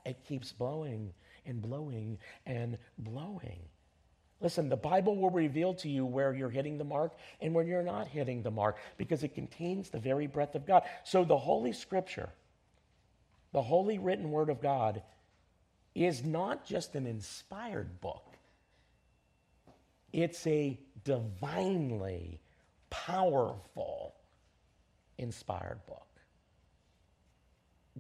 It 0.06 0.24
keeps 0.28 0.52
blowing 0.52 1.14
and 1.46 1.62
blowing 1.62 2.18
and 2.46 2.78
blowing. 2.98 3.60
Listen, 4.42 4.68
the 4.68 4.76
Bible 4.76 5.16
will 5.16 5.30
reveal 5.30 5.74
to 5.76 5.90
you 5.90 6.06
where 6.06 6.34
you're 6.34 6.50
hitting 6.50 6.78
the 6.78 6.84
mark 6.84 7.14
and 7.40 7.54
where 7.54 7.64
you're 7.64 7.82
not 7.82 8.08
hitting 8.08 8.44
the 8.44 8.52
mark 8.52 8.78
because 8.98 9.24
it 9.24 9.34
contains 9.34 9.90
the 9.90 10.00
very 10.00 10.28
breath 10.28 10.56
of 10.56 10.66
God. 10.66 10.84
So 11.04 11.24
the 11.24 11.38
Holy 11.38 11.72
Scripture, 11.72 12.30
the 13.54 13.62
holy 13.62 13.98
written 13.98 14.32
word 14.32 14.50
of 14.50 14.62
God, 14.62 15.02
is 15.94 16.26
not 16.26 16.66
just 16.66 16.96
an 16.96 17.08
inspired 17.08 18.02
book, 18.02 18.38
it's 20.12 20.46
a 20.48 20.80
divinely 21.04 22.42
powerful 22.90 24.16
inspired 25.18 25.80
book. 25.88 26.08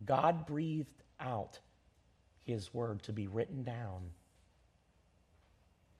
God 0.06 0.46
breathed 0.46 1.04
out 1.20 1.60
his 2.44 2.74
word 2.74 3.04
to 3.04 3.14
be 3.14 3.28
written 3.28 3.64
down 3.64 4.12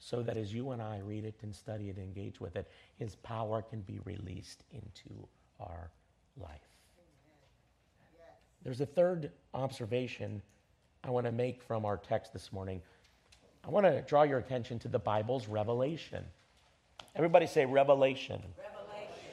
so 0.06 0.22
that 0.22 0.38
as 0.38 0.54
you 0.54 0.70
and 0.70 0.84
I 0.84 1.00
read 1.00 1.26
it 1.26 1.34
and 1.42 1.54
study 1.54 1.90
it 1.90 1.98
and 1.98 2.06
engage 2.06 2.40
with 2.40 2.56
it, 2.56 2.70
his 3.00 3.16
power 3.16 3.64
can 3.64 3.82
be 3.82 4.00
released 4.06 4.64
into 4.72 5.28
our 5.60 5.90
life. 6.38 6.62
There's 8.64 8.82
a 8.82 8.86
third 8.86 9.32
observation 9.56 10.44
I 11.04 11.10
want 11.10 11.26
to 11.26 11.32
make 11.32 11.64
from 11.64 11.86
our 11.86 11.98
text 11.98 12.34
this 12.34 12.54
morning. 12.54 12.84
I 13.66 13.72
want 13.72 13.88
to 13.88 14.04
draw 14.04 14.22
your 14.22 14.38
attention 14.38 14.78
to 14.80 14.88
the 14.88 15.00
Bible's 15.00 15.48
revelation. 15.48 16.24
Everybody 17.16 17.48
say 17.48 17.66
revelation. 17.66 18.44
revelation. 18.60 19.32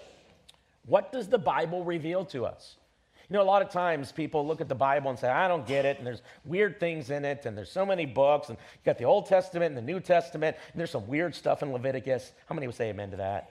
What 0.87 1.13
does 1.13 1.29
the 1.29 1.39
Bible 1.39 1.85
reveal 1.85 2.25
to 2.27 2.47
us? 2.47 2.77
You 3.33 3.39
know, 3.39 3.45
a 3.45 3.49
lot 3.49 3.63
of 3.63 3.71
times 3.71 4.13
people 4.13 4.47
look 4.47 4.61
at 4.61 4.69
the 4.69 4.75
Bible 4.75 5.09
and 5.09 5.19
say, 5.19 5.31
I 5.31 5.49
don't 5.49 5.67
get 5.67 5.87
it, 5.87 5.97
and 5.97 6.07
there's 6.07 6.21
weird 6.45 6.79
things 6.79 7.09
in 7.09 7.25
it, 7.25 7.47
and 7.47 7.57
there's 7.57 7.73
so 7.73 7.87
many 7.87 8.05
books, 8.05 8.51
and 8.51 8.59
you 8.59 8.85
got 8.85 8.99
the 8.99 9.07
Old 9.07 9.25
Testament 9.25 9.75
and 9.75 9.77
the 9.79 9.91
New 9.91 10.01
Testament, 10.01 10.55
and 10.71 10.79
there's 10.79 10.91
some 10.91 11.07
weird 11.07 11.35
stuff 11.35 11.63
in 11.63 11.73
Leviticus. 11.73 12.33
How 12.45 12.55
many 12.55 12.67
would 12.67 12.77
say 12.77 12.91
amen 12.91 13.11
to 13.13 13.17
that? 13.17 13.51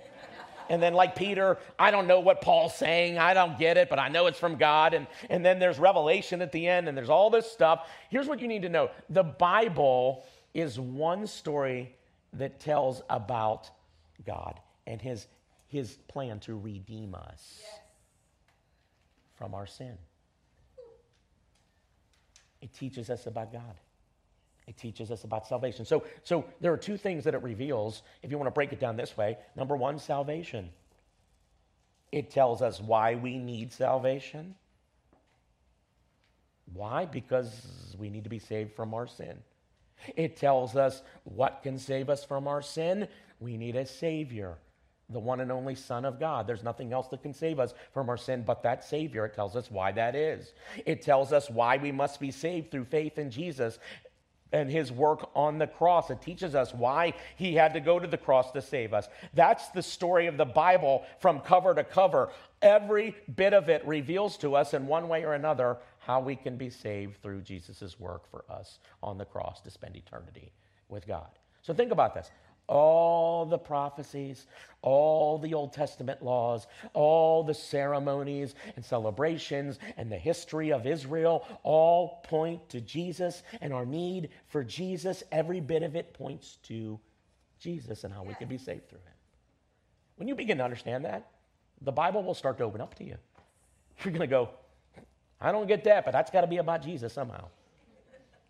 And 0.70 0.84
then, 0.84 0.94
like 0.94 1.15
Peter, 1.15 1.58
I 1.80 1.89
don't 1.89 2.06
know 2.06 2.20
what 2.20 2.41
Paul's 2.41 2.76
saying. 2.76 3.17
I 3.17 3.34
don't 3.34 3.58
get 3.58 3.76
it, 3.76 3.89
but 3.89 3.98
I 3.98 4.10
know 4.10 4.28
it's 4.28 4.38
from 4.38 4.56
God. 4.58 4.94
And, 4.94 5.08
and 5.32 5.44
then 5.44 5.58
there's 5.58 5.80
Revelation 5.80 6.44
at 6.44 6.52
the 6.52 6.67
end, 6.67 6.88
and 6.88 6.96
there's 6.96 7.10
all 7.10 7.32
this 7.32 7.52
stuff. 7.52 7.89
Here's 8.12 8.28
what 8.28 8.39
you 8.39 8.48
need 8.48 8.62
to 8.62 8.70
know 8.70 8.91
the 9.10 9.24
Bible 9.24 10.28
is 10.54 10.80
one 10.80 11.26
story 11.26 11.96
that 12.34 12.60
tells 12.60 13.02
about 13.10 13.72
God 14.28 14.60
and 14.86 15.02
his, 15.02 15.26
his 15.70 15.98
plan 16.08 16.39
to 16.41 16.56
redeem 16.56 17.15
us. 17.15 17.62
Yes 17.63 17.81
from 19.41 19.56
our 19.56 19.65
sin. 19.65 19.97
It 22.62 22.71
teaches 22.75 23.10
us 23.10 23.25
about 23.25 23.51
God. 23.51 23.73
It 24.67 24.77
teaches 24.77 25.10
us 25.10 25.23
about 25.23 25.47
salvation. 25.47 25.84
So, 25.84 26.04
so 26.21 26.45
there 26.60 26.71
are 26.71 26.77
two 26.77 26.95
things 26.95 27.23
that 27.23 27.34
it 27.34 27.41
reveals, 27.41 28.04
if 28.21 28.30
you 28.30 28.38
want 28.38 28.45
to 28.45 28.51
break 28.51 28.71
it 28.71 28.80
down 28.80 28.97
this 28.97 29.17
way. 29.17 29.39
Number 29.56 29.75
one, 29.75 29.97
salvation. 29.97 30.69
It 32.12 32.30
tells 32.30 32.62
us 32.62 32.80
why 32.80 33.15
we 33.15 33.39
need 33.39 33.73
salvation. 33.73 34.54
Why? 36.71 37.06
Because 37.06 37.95
we 37.97 38.12
need 38.12 38.25
to 38.25 38.30
be 38.30 38.38
saved 38.38 38.75
from 38.75 38.93
our 38.93 39.08
sin. 39.08 39.39
It 40.15 40.38
tells 40.38 40.75
us 40.75 41.01
what 41.23 41.62
can 41.63 41.80
save 41.80 42.12
us 42.12 42.23
from 42.23 42.47
our 42.47 42.62
sin. 42.62 43.08
We 43.39 43.58
need 43.58 43.75
a 43.75 43.88
Savior. 43.88 44.60
The 45.12 45.19
one 45.19 45.39
and 45.41 45.52
only 45.52 45.76
Son 45.76 46.06
of 46.06 46.19
God. 46.19 46.47
There's 46.47 46.63
nothing 46.63 46.93
else 46.93 47.08
that 47.10 47.21
can 47.21 47.34
save 47.34 47.60
us 47.60 47.74
from 47.93 48.10
our 48.10 48.17
sin 48.17 48.43
but 48.45 48.63
that 48.63 48.84
Savior. 48.84 49.26
It 49.26 49.34
tells 49.34 49.56
us 49.56 49.69
why 49.69 49.91
that 49.93 50.15
is. 50.15 50.54
It 50.86 51.02
tells 51.02 51.34
us 51.34 51.50
why 51.50 51.78
we 51.78 51.91
must 51.91 52.19
be 52.19 52.32
saved 52.32 52.71
through 52.71 52.86
faith 52.86 53.17
in 53.17 53.30
Jesus 53.30 53.80
and 54.54 54.69
his 54.69 54.91
work 54.91 55.30
on 55.36 55.58
the 55.58 55.67
cross. 55.67 56.10
It 56.10 56.21
teaches 56.21 56.56
us 56.56 56.74
why 56.74 57.13
he 57.38 57.56
had 57.56 57.74
to 57.74 57.80
go 57.80 58.00
to 58.00 58.08
the 58.08 58.17
cross 58.17 58.52
to 58.52 58.62
save 58.62 58.93
us. 58.93 59.08
That's 59.34 59.69
the 59.69 59.82
story 59.82 60.28
of 60.28 60.38
the 60.38 60.45
Bible 60.45 61.06
from 61.19 61.39
cover 61.39 61.74
to 61.74 61.84
cover. 61.84 62.30
Every 62.62 63.15
bit 63.36 63.54
of 63.54 63.69
it 63.69 63.86
reveals 63.88 64.38
to 64.38 64.56
us 64.56 64.74
in 64.74 64.88
one 64.88 65.08
way 65.08 65.24
or 65.24 65.34
another 65.34 65.78
how 66.00 66.19
we 66.19 66.36
can 66.36 66.58
be 66.58 66.69
saved 66.69 67.21
through 67.21 67.41
Jesus' 67.41 68.00
work 68.00 68.30
for 68.30 68.43
us 68.50 68.80
on 69.02 69.17
the 69.17 69.26
cross 69.26 69.62
to 69.62 69.71
spend 69.71 69.95
eternity 69.95 70.52
with 70.89 71.08
God. 71.08 71.28
So 71.62 71.74
think 71.74 71.91
about 71.91 72.13
this 72.13 72.30
all 72.72 73.46
the 73.46 73.58
prophecies, 73.58 74.48
all 74.82 75.38
the 75.38 75.54
Old 75.54 75.74
Testament 75.74 76.24
laws, 76.24 76.68
all 76.94 77.44
the 77.44 77.54
ceremonies 77.54 78.56
and 78.78 78.84
celebrations 78.84 79.78
and 79.98 80.10
the 80.10 80.18
history 80.18 80.72
of 80.72 80.88
Israel 80.88 81.46
all 81.64 82.22
point 82.24 82.70
to 82.70 82.80
Jesus 82.80 83.44
and 83.60 83.74
our 83.74 83.86
need 83.86 84.30
for 84.48 84.64
Jesus. 84.64 85.22
Every 85.34 85.60
bit 85.60 85.84
of 85.84 85.98
it 85.98 86.14
points 86.14 86.60
to 86.64 86.98
Jesus 87.60 88.06
and 88.06 88.14
how 88.14 88.24
we 88.24 88.34
can 88.36 88.48
be 88.48 88.58
saved 88.58 88.88
through 88.90 89.00
him. 89.00 89.14
When 90.16 90.30
you 90.30 90.36
begin 90.36 90.58
to 90.60 90.64
understand 90.64 91.04
that, 91.04 91.30
the 91.82 91.92
Bible 91.92 92.24
will 92.24 92.34
start 92.34 92.58
to 92.60 92.64
open 92.64 92.80
up 92.80 92.96
to 92.96 93.04
you. 93.04 93.18
You're 94.04 94.14
going 94.14 94.22
to 94.22 94.28
go, 94.28 94.50
I 95.42 95.52
don't 95.52 95.68
get 95.68 95.84
that, 95.84 96.06
but 96.06 96.12
that's 96.12 96.32
got 96.32 96.42
to 96.42 96.48
be 96.48 96.58
about 96.58 96.84
Jesus 96.84 97.12
somehow. 97.12 97.50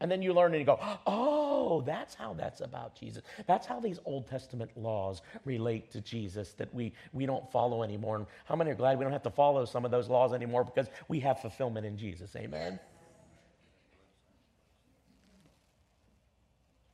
And 0.01 0.11
then 0.11 0.23
you 0.23 0.33
learn 0.33 0.51
and 0.53 0.59
you 0.59 0.65
go, 0.65 0.79
oh, 1.05 1.81
that's 1.85 2.15
how 2.15 2.33
that's 2.33 2.61
about 2.61 2.95
Jesus. 2.95 3.21
That's 3.45 3.67
how 3.67 3.79
these 3.79 3.99
Old 4.03 4.27
Testament 4.27 4.71
laws 4.75 5.21
relate 5.45 5.91
to 5.91 6.01
Jesus 6.01 6.53
that 6.53 6.73
we, 6.73 6.91
we 7.13 7.27
don't 7.27 7.49
follow 7.51 7.83
anymore. 7.83 8.15
And 8.15 8.25
how 8.45 8.55
many 8.55 8.71
are 8.71 8.75
glad 8.75 8.97
we 8.97 9.03
don't 9.05 9.13
have 9.13 9.21
to 9.23 9.29
follow 9.29 9.63
some 9.63 9.85
of 9.85 9.91
those 9.91 10.09
laws 10.09 10.33
anymore 10.33 10.63
because 10.63 10.87
we 11.07 11.19
have 11.19 11.39
fulfillment 11.39 11.85
in 11.85 11.97
Jesus? 11.97 12.35
Amen. 12.35 12.79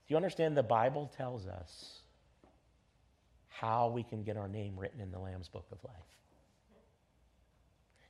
Do 0.06 0.14
you 0.14 0.18
understand 0.18 0.58
the 0.58 0.64
Bible 0.64 1.10
tells 1.16 1.48
us 1.48 2.00
how 3.48 3.88
we 3.88 4.04
can 4.04 4.24
get 4.24 4.36
our 4.36 4.50
name 4.50 4.78
written 4.78 5.00
in 5.00 5.12
the 5.12 5.20
Lamb's 5.20 5.48
book 5.48 5.66
of 5.72 5.82
life? 5.86 6.17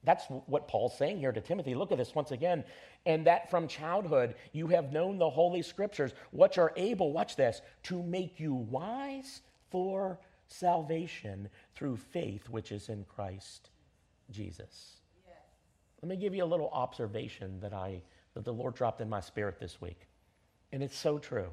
That's 0.03 0.25
what 0.45 0.67
Paul's 0.67 0.97
saying 0.97 1.19
here 1.19 1.31
to 1.31 1.41
Timothy. 1.41 1.75
Look 1.75 1.91
at 1.91 1.97
this 1.97 2.15
once 2.15 2.31
again. 2.31 2.63
And 3.05 3.25
that 3.25 3.49
from 3.49 3.67
childhood 3.67 4.35
you 4.53 4.67
have 4.67 4.93
known 4.93 5.17
the 5.17 5.29
Holy 5.29 5.61
Scriptures, 5.61 6.13
which 6.31 6.57
are 6.57 6.73
able, 6.77 7.11
watch 7.11 7.35
this, 7.35 7.61
to 7.83 8.01
make 8.03 8.39
you 8.39 8.53
wise 8.53 9.41
for 9.69 10.19
salvation 10.47 11.49
through 11.75 11.97
faith 11.97 12.49
which 12.49 12.71
is 12.71 12.89
in 12.89 13.03
Christ 13.03 13.69
Jesus. 14.31 15.01
Yes. 15.25 15.35
Let 16.01 16.09
me 16.09 16.15
give 16.15 16.33
you 16.33 16.43
a 16.43 16.45
little 16.45 16.69
observation 16.69 17.59
that 17.59 17.73
I 17.73 18.01
that 18.33 18.45
the 18.45 18.53
Lord 18.53 18.75
dropped 18.75 19.01
in 19.01 19.09
my 19.09 19.19
spirit 19.19 19.59
this 19.59 19.81
week. 19.81 20.07
And 20.71 20.83
it's 20.83 20.95
so 20.95 21.17
true. 21.17 21.49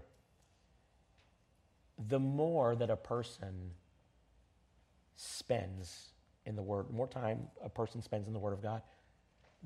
The 2.08 2.18
more 2.18 2.76
that 2.76 2.90
a 2.90 2.96
person 2.96 3.70
spends 5.16 6.10
in 6.46 6.56
the 6.56 6.62
Word, 6.62 6.88
the 6.88 6.94
more 6.94 7.08
time 7.08 7.40
a 7.62 7.68
person 7.68 8.02
spends 8.02 8.26
in 8.26 8.32
the 8.32 8.38
Word 8.38 8.52
of 8.52 8.62
God, 8.62 8.82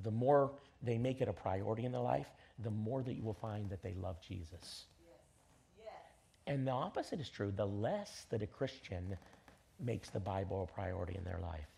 the 0.02 0.10
more 0.10 0.52
they 0.82 0.98
make 0.98 1.20
it 1.20 1.28
a 1.28 1.32
priority 1.32 1.84
in 1.84 1.92
their 1.92 2.00
life, 2.00 2.28
the 2.60 2.70
more 2.70 3.02
that 3.02 3.14
you 3.14 3.22
will 3.22 3.34
find 3.34 3.68
that 3.70 3.82
they 3.82 3.94
love 3.94 4.20
Jesus. 4.20 4.86
Yes. 5.04 5.84
Yes. 5.84 5.94
And 6.46 6.66
the 6.66 6.72
opposite 6.72 7.20
is 7.20 7.28
true. 7.28 7.52
The 7.54 7.66
less 7.66 8.26
that 8.30 8.42
a 8.42 8.46
Christian 8.46 9.16
makes 9.80 10.10
the 10.10 10.20
Bible 10.20 10.68
a 10.68 10.72
priority 10.72 11.16
in 11.16 11.24
their 11.24 11.40
life, 11.40 11.68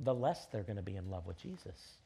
the 0.00 0.14
less 0.14 0.46
they're 0.46 0.62
going 0.62 0.76
to 0.76 0.82
be 0.82 0.96
in 0.96 1.10
love 1.10 1.26
with 1.26 1.38
Jesus. 1.38 1.96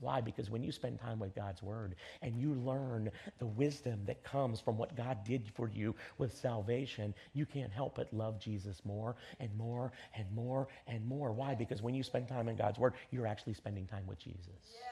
Why? 0.00 0.20
Because 0.20 0.50
when 0.50 0.62
you 0.62 0.72
spend 0.72 0.98
time 0.98 1.18
with 1.18 1.34
God's 1.34 1.62
Word 1.62 1.94
and 2.22 2.36
you 2.36 2.54
learn 2.54 3.10
the 3.38 3.46
wisdom 3.46 4.00
that 4.06 4.24
comes 4.24 4.60
from 4.60 4.78
what 4.78 4.96
God 4.96 5.18
did 5.24 5.46
for 5.54 5.68
you 5.68 5.94
with 6.18 6.36
salvation, 6.36 7.14
you 7.34 7.44
can't 7.46 7.72
help 7.72 7.96
but 7.96 8.12
love 8.12 8.40
Jesus 8.40 8.80
more 8.84 9.16
and 9.38 9.54
more 9.56 9.92
and 10.16 10.30
more 10.32 10.68
and 10.86 11.06
more. 11.06 11.32
Why? 11.32 11.54
Because 11.54 11.82
when 11.82 11.94
you 11.94 12.02
spend 12.02 12.28
time 12.28 12.48
in 12.48 12.56
God's 12.56 12.78
Word, 12.78 12.94
you're 13.10 13.26
actually 13.26 13.54
spending 13.54 13.86
time 13.86 14.06
with 14.06 14.18
Jesus. 14.18 14.48
Yes. 14.72 14.90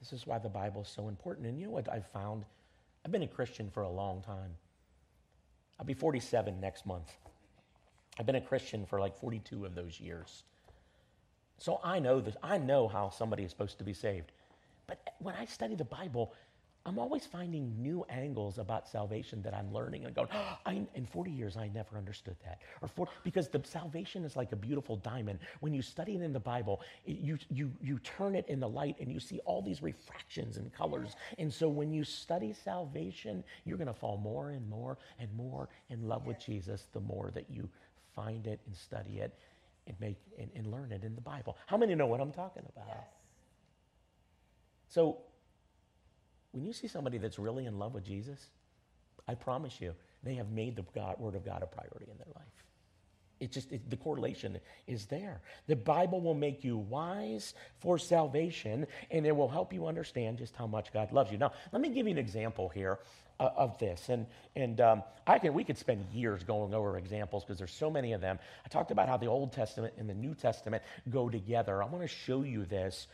This 0.00 0.12
is 0.12 0.26
why 0.26 0.38
the 0.38 0.50
Bible 0.50 0.82
is 0.82 0.88
so 0.88 1.08
important. 1.08 1.46
And 1.46 1.58
you 1.58 1.66
know 1.66 1.72
what 1.72 1.90
I've 1.90 2.06
found? 2.08 2.44
I've 3.04 3.12
been 3.12 3.22
a 3.22 3.28
Christian 3.28 3.70
for 3.70 3.84
a 3.84 3.90
long 3.90 4.22
time. 4.22 4.50
I'll 5.78 5.86
be 5.86 5.94
47 5.94 6.60
next 6.60 6.84
month. 6.84 7.10
I've 8.18 8.26
been 8.26 8.36
a 8.36 8.40
Christian 8.40 8.86
for 8.86 9.00
like 9.00 9.18
42 9.18 9.64
of 9.64 9.74
those 9.74 10.00
years. 10.00 10.44
So 11.58 11.80
I 11.82 11.98
know 11.98 12.20
this. 12.20 12.36
I 12.42 12.58
know 12.58 12.88
how 12.88 13.10
somebody 13.10 13.44
is 13.44 13.50
supposed 13.50 13.78
to 13.78 13.84
be 13.84 13.94
saved. 13.94 14.32
But 14.86 15.14
when 15.18 15.34
I 15.34 15.46
study 15.46 15.74
the 15.74 15.84
Bible, 15.84 16.34
I'm 16.86 16.98
always 16.98 17.24
finding 17.24 17.80
new 17.80 18.04
angles 18.10 18.58
about 18.58 18.86
salvation 18.86 19.40
that 19.42 19.54
I'm 19.54 19.72
learning 19.72 20.04
and 20.04 20.14
going, 20.14 20.28
oh, 20.34 20.58
I, 20.66 20.86
in 20.94 21.06
40 21.06 21.30
years, 21.30 21.56
I 21.56 21.68
never 21.68 21.96
understood 21.96 22.36
that. 22.44 22.60
Or 22.82 22.88
for, 22.88 23.08
because 23.22 23.48
the 23.48 23.62
salvation 23.64 24.24
is 24.24 24.36
like 24.36 24.52
a 24.52 24.56
beautiful 24.56 24.96
diamond. 24.96 25.38
When 25.60 25.72
you 25.72 25.80
study 25.80 26.14
it 26.14 26.20
in 26.20 26.34
the 26.34 26.40
Bible, 26.40 26.82
it, 27.06 27.18
you, 27.18 27.38
you, 27.48 27.72
you 27.82 27.98
turn 28.00 28.34
it 28.34 28.44
in 28.48 28.60
the 28.60 28.68
light 28.68 28.96
and 29.00 29.10
you 29.10 29.18
see 29.18 29.40
all 29.46 29.62
these 29.62 29.82
refractions 29.82 30.58
and 30.58 30.70
colors. 30.74 31.16
And 31.38 31.52
so 31.52 31.68
when 31.68 31.90
you 31.90 32.04
study 32.04 32.52
salvation, 32.52 33.42
you're 33.64 33.78
going 33.78 33.88
to 33.88 33.94
fall 33.94 34.18
more 34.18 34.50
and 34.50 34.68
more 34.68 34.98
and 35.18 35.32
more 35.34 35.70
in 35.88 36.06
love 36.06 36.26
with 36.26 36.38
Jesus 36.38 36.88
the 36.92 37.00
more 37.00 37.30
that 37.34 37.46
you 37.48 37.68
find 38.14 38.46
it 38.46 38.60
and 38.66 38.76
study 38.76 39.18
it 39.18 39.34
and 39.86 39.98
make 40.00 40.16
and, 40.38 40.50
and 40.54 40.66
learn 40.70 40.92
it 40.92 41.04
in 41.04 41.14
the 41.14 41.20
Bible. 41.20 41.56
How 41.66 41.76
many 41.76 41.94
know 41.94 42.06
what 42.06 42.20
I'm 42.20 42.32
talking 42.32 42.62
about? 42.74 42.88
Yes. 42.88 43.06
So 44.88 45.18
when 46.52 46.64
you 46.64 46.72
see 46.72 46.86
somebody 46.86 47.18
that's 47.18 47.38
really 47.38 47.66
in 47.66 47.78
love 47.78 47.94
with 47.94 48.04
Jesus, 48.04 48.38
I 49.26 49.34
promise 49.34 49.80
you, 49.80 49.94
they 50.22 50.34
have 50.34 50.50
made 50.50 50.76
the 50.76 50.84
God, 50.94 51.18
Word 51.18 51.34
of 51.34 51.44
God 51.44 51.62
a 51.62 51.66
priority 51.66 52.10
in 52.10 52.16
their 52.16 52.32
life. 52.34 52.44
It 53.40 53.50
just 53.50 53.72
it, 53.72 53.90
the 53.90 53.96
correlation 53.96 54.58
is 54.86 55.06
there. 55.06 55.40
The 55.66 55.76
Bible 55.76 56.20
will 56.20 56.34
make 56.34 56.62
you 56.62 56.76
wise 56.76 57.54
for 57.78 57.98
salvation, 57.98 58.86
and 59.10 59.26
it 59.26 59.34
will 59.34 59.48
help 59.48 59.72
you 59.72 59.86
understand 59.86 60.38
just 60.38 60.54
how 60.54 60.66
much 60.66 60.92
God 60.92 61.12
loves 61.12 61.32
you. 61.32 61.38
Now, 61.38 61.52
let 61.72 61.82
me 61.82 61.88
give 61.88 62.06
you 62.06 62.12
an 62.12 62.18
example 62.18 62.68
here 62.68 63.00
of 63.40 63.78
this. 63.78 64.08
And, 64.08 64.26
and 64.54 64.80
um, 64.80 65.02
I 65.26 65.38
can, 65.38 65.54
we 65.54 65.64
could 65.64 65.78
spend 65.78 66.06
years 66.12 66.42
going 66.44 66.74
over 66.74 66.96
examples 66.96 67.44
because 67.44 67.58
there's 67.58 67.72
so 67.72 67.90
many 67.90 68.12
of 68.12 68.20
them. 68.20 68.38
I 68.64 68.68
talked 68.68 68.90
about 68.90 69.08
how 69.08 69.16
the 69.16 69.26
Old 69.26 69.52
Testament 69.52 69.94
and 69.98 70.08
the 70.08 70.14
New 70.14 70.34
Testament 70.34 70.82
go 71.10 71.28
together. 71.28 71.82
I 71.82 71.86
want 71.86 72.02
to 72.02 72.08
show 72.08 72.42
you 72.42 72.64
this. 72.64 73.06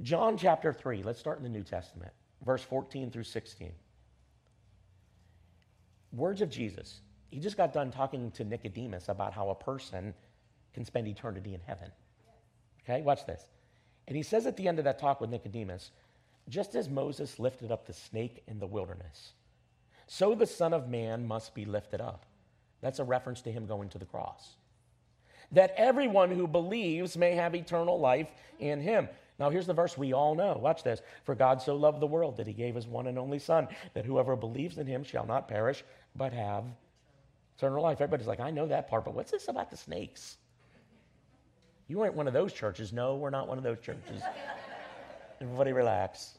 John 0.00 0.36
chapter 0.36 0.72
3, 0.72 1.02
let's 1.02 1.20
start 1.20 1.38
in 1.38 1.44
the 1.44 1.50
New 1.50 1.62
Testament, 1.62 2.12
verse 2.44 2.62
14 2.62 3.10
through 3.10 3.24
16. 3.24 3.72
Words 6.12 6.42
of 6.42 6.50
Jesus. 6.50 7.00
He 7.30 7.38
just 7.38 7.56
got 7.56 7.72
done 7.72 7.90
talking 7.90 8.30
to 8.32 8.44
Nicodemus 8.44 9.08
about 9.08 9.32
how 9.32 9.50
a 9.50 9.54
person 9.54 10.12
can 10.74 10.84
spend 10.84 11.08
eternity 11.08 11.54
in 11.54 11.60
heaven. 11.60 11.90
Okay, 12.84 13.02
watch 13.02 13.24
this. 13.26 13.44
And 14.08 14.16
he 14.16 14.22
says 14.22 14.46
at 14.46 14.56
the 14.56 14.68
end 14.68 14.78
of 14.78 14.84
that 14.84 14.98
talk 14.98 15.20
with 15.20 15.30
Nicodemus, 15.30 15.90
just 16.48 16.74
as 16.74 16.88
Moses 16.88 17.38
lifted 17.38 17.70
up 17.70 17.86
the 17.86 17.92
snake 17.92 18.42
in 18.48 18.58
the 18.58 18.66
wilderness, 18.66 19.32
so 20.12 20.34
the 20.34 20.46
Son 20.46 20.74
of 20.74 20.90
Man 20.90 21.26
must 21.26 21.54
be 21.54 21.64
lifted 21.64 22.02
up. 22.02 22.26
That's 22.82 22.98
a 22.98 23.04
reference 23.04 23.40
to 23.42 23.50
him 23.50 23.64
going 23.64 23.88
to 23.88 23.98
the 23.98 24.04
cross. 24.04 24.56
That 25.52 25.72
everyone 25.78 26.30
who 26.30 26.46
believes 26.46 27.16
may 27.16 27.32
have 27.32 27.54
eternal 27.54 27.98
life 27.98 28.28
in 28.58 28.82
him. 28.82 29.08
Now, 29.38 29.48
here's 29.48 29.66
the 29.66 29.72
verse 29.72 29.96
we 29.96 30.12
all 30.12 30.34
know. 30.34 30.58
Watch 30.60 30.82
this. 30.82 31.00
For 31.24 31.34
God 31.34 31.62
so 31.62 31.76
loved 31.76 32.00
the 32.00 32.06
world 32.06 32.36
that 32.36 32.46
he 32.46 32.52
gave 32.52 32.74
his 32.74 32.86
one 32.86 33.06
and 33.06 33.18
only 33.18 33.38
Son, 33.38 33.66
that 33.94 34.04
whoever 34.04 34.36
believes 34.36 34.76
in 34.76 34.86
him 34.86 35.02
shall 35.02 35.24
not 35.24 35.48
perish, 35.48 35.82
but 36.14 36.34
have 36.34 36.64
eternal 37.56 37.82
life. 37.82 38.02
Everybody's 38.02 38.26
like, 38.26 38.40
I 38.40 38.50
know 38.50 38.66
that 38.66 38.90
part, 38.90 39.06
but 39.06 39.14
what's 39.14 39.30
this 39.30 39.48
about 39.48 39.70
the 39.70 39.78
snakes? 39.78 40.36
You 41.88 42.04
ain't 42.04 42.12
one 42.12 42.28
of 42.28 42.34
those 42.34 42.52
churches. 42.52 42.92
No, 42.92 43.16
we're 43.16 43.30
not 43.30 43.48
one 43.48 43.56
of 43.56 43.64
those 43.64 43.80
churches. 43.80 44.20
Everybody 45.40 45.72
relax. 45.72 46.36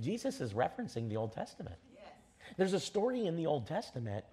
Jesus 0.00 0.40
is 0.40 0.54
referencing 0.54 1.06
the 1.10 1.18
Old 1.18 1.34
Testament. 1.34 1.76
There's 2.56 2.72
a 2.72 2.80
story 2.80 3.26
in 3.26 3.36
the 3.36 3.46
Old 3.46 3.66
Testament 3.66 4.24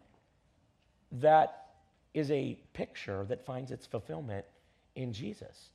that 1.13 1.67
is 2.13 2.32
a 2.32 2.58
picture 2.73 3.25
that 3.25 3.45
finds 3.45 3.71
its 3.71 3.86
fulfillment 3.86 4.45
in 4.95 5.13
Jesus. 5.13 5.69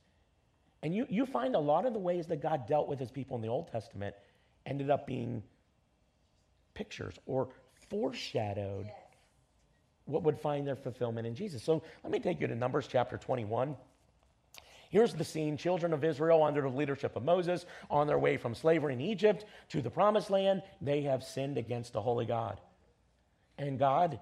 And 0.81 0.93
you, 0.93 1.07
you 1.09 1.25
find 1.25 1.55
a 1.55 1.59
lot 1.59 1.85
of 1.85 1.93
the 1.93 1.99
ways 1.99 2.27
that 2.27 2.41
God 2.41 2.67
dealt 2.67 2.87
with 2.87 2.99
his 2.99 3.09
people 3.09 3.35
in 3.37 3.41
the 3.41 3.47
Old 3.47 3.71
Testament 3.71 4.15
ended 4.65 4.89
up 4.89 5.07
being 5.07 5.41
pictures 6.73 7.15
or 7.25 7.49
foreshadowed 7.89 8.85
yes. 8.85 8.95
what 10.05 10.23
would 10.23 10.37
find 10.37 10.67
their 10.67 10.75
fulfillment 10.75 11.25
in 11.25 11.35
Jesus. 11.35 11.63
So 11.63 11.83
let 12.03 12.11
me 12.11 12.19
take 12.19 12.41
you 12.41 12.47
to 12.47 12.55
Numbers 12.55 12.87
chapter 12.87 13.17
21. 13.17 13.75
Here's 14.93 15.15
the 15.15 15.23
scene 15.23 15.57
children 15.57 15.91
of 15.91 16.03
Israel, 16.03 16.43
under 16.43 16.61
the 16.61 16.69
leadership 16.69 17.15
of 17.15 17.23
Moses, 17.23 17.65
on 17.89 18.05
their 18.05 18.19
way 18.19 18.37
from 18.37 18.53
slavery 18.53 18.93
in 18.93 19.01
Egypt 19.01 19.43
to 19.69 19.81
the 19.81 19.89
promised 19.89 20.29
land, 20.29 20.61
they 20.81 21.01
have 21.01 21.23
sinned 21.23 21.57
against 21.57 21.93
the 21.93 22.01
holy 22.01 22.27
God. 22.27 22.61
And 23.57 23.79
God, 23.79 24.19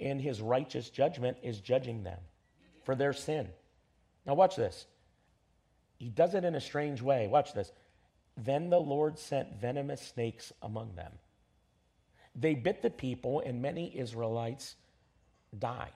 in 0.00 0.18
his 0.18 0.40
righteous 0.40 0.90
judgment, 0.90 1.36
is 1.44 1.60
judging 1.60 2.02
them 2.02 2.18
for 2.82 2.96
their 2.96 3.12
sin. 3.12 3.48
Now, 4.26 4.34
watch 4.34 4.56
this. 4.56 4.86
He 5.98 6.08
does 6.08 6.34
it 6.34 6.44
in 6.44 6.56
a 6.56 6.60
strange 6.60 7.00
way. 7.00 7.28
Watch 7.28 7.54
this. 7.54 7.70
Then 8.36 8.70
the 8.70 8.80
Lord 8.80 9.20
sent 9.20 9.60
venomous 9.60 10.02
snakes 10.02 10.52
among 10.62 10.96
them. 10.96 11.12
They 12.34 12.56
bit 12.56 12.82
the 12.82 12.90
people, 12.90 13.40
and 13.46 13.62
many 13.62 13.96
Israelites 13.96 14.74
died. 15.56 15.92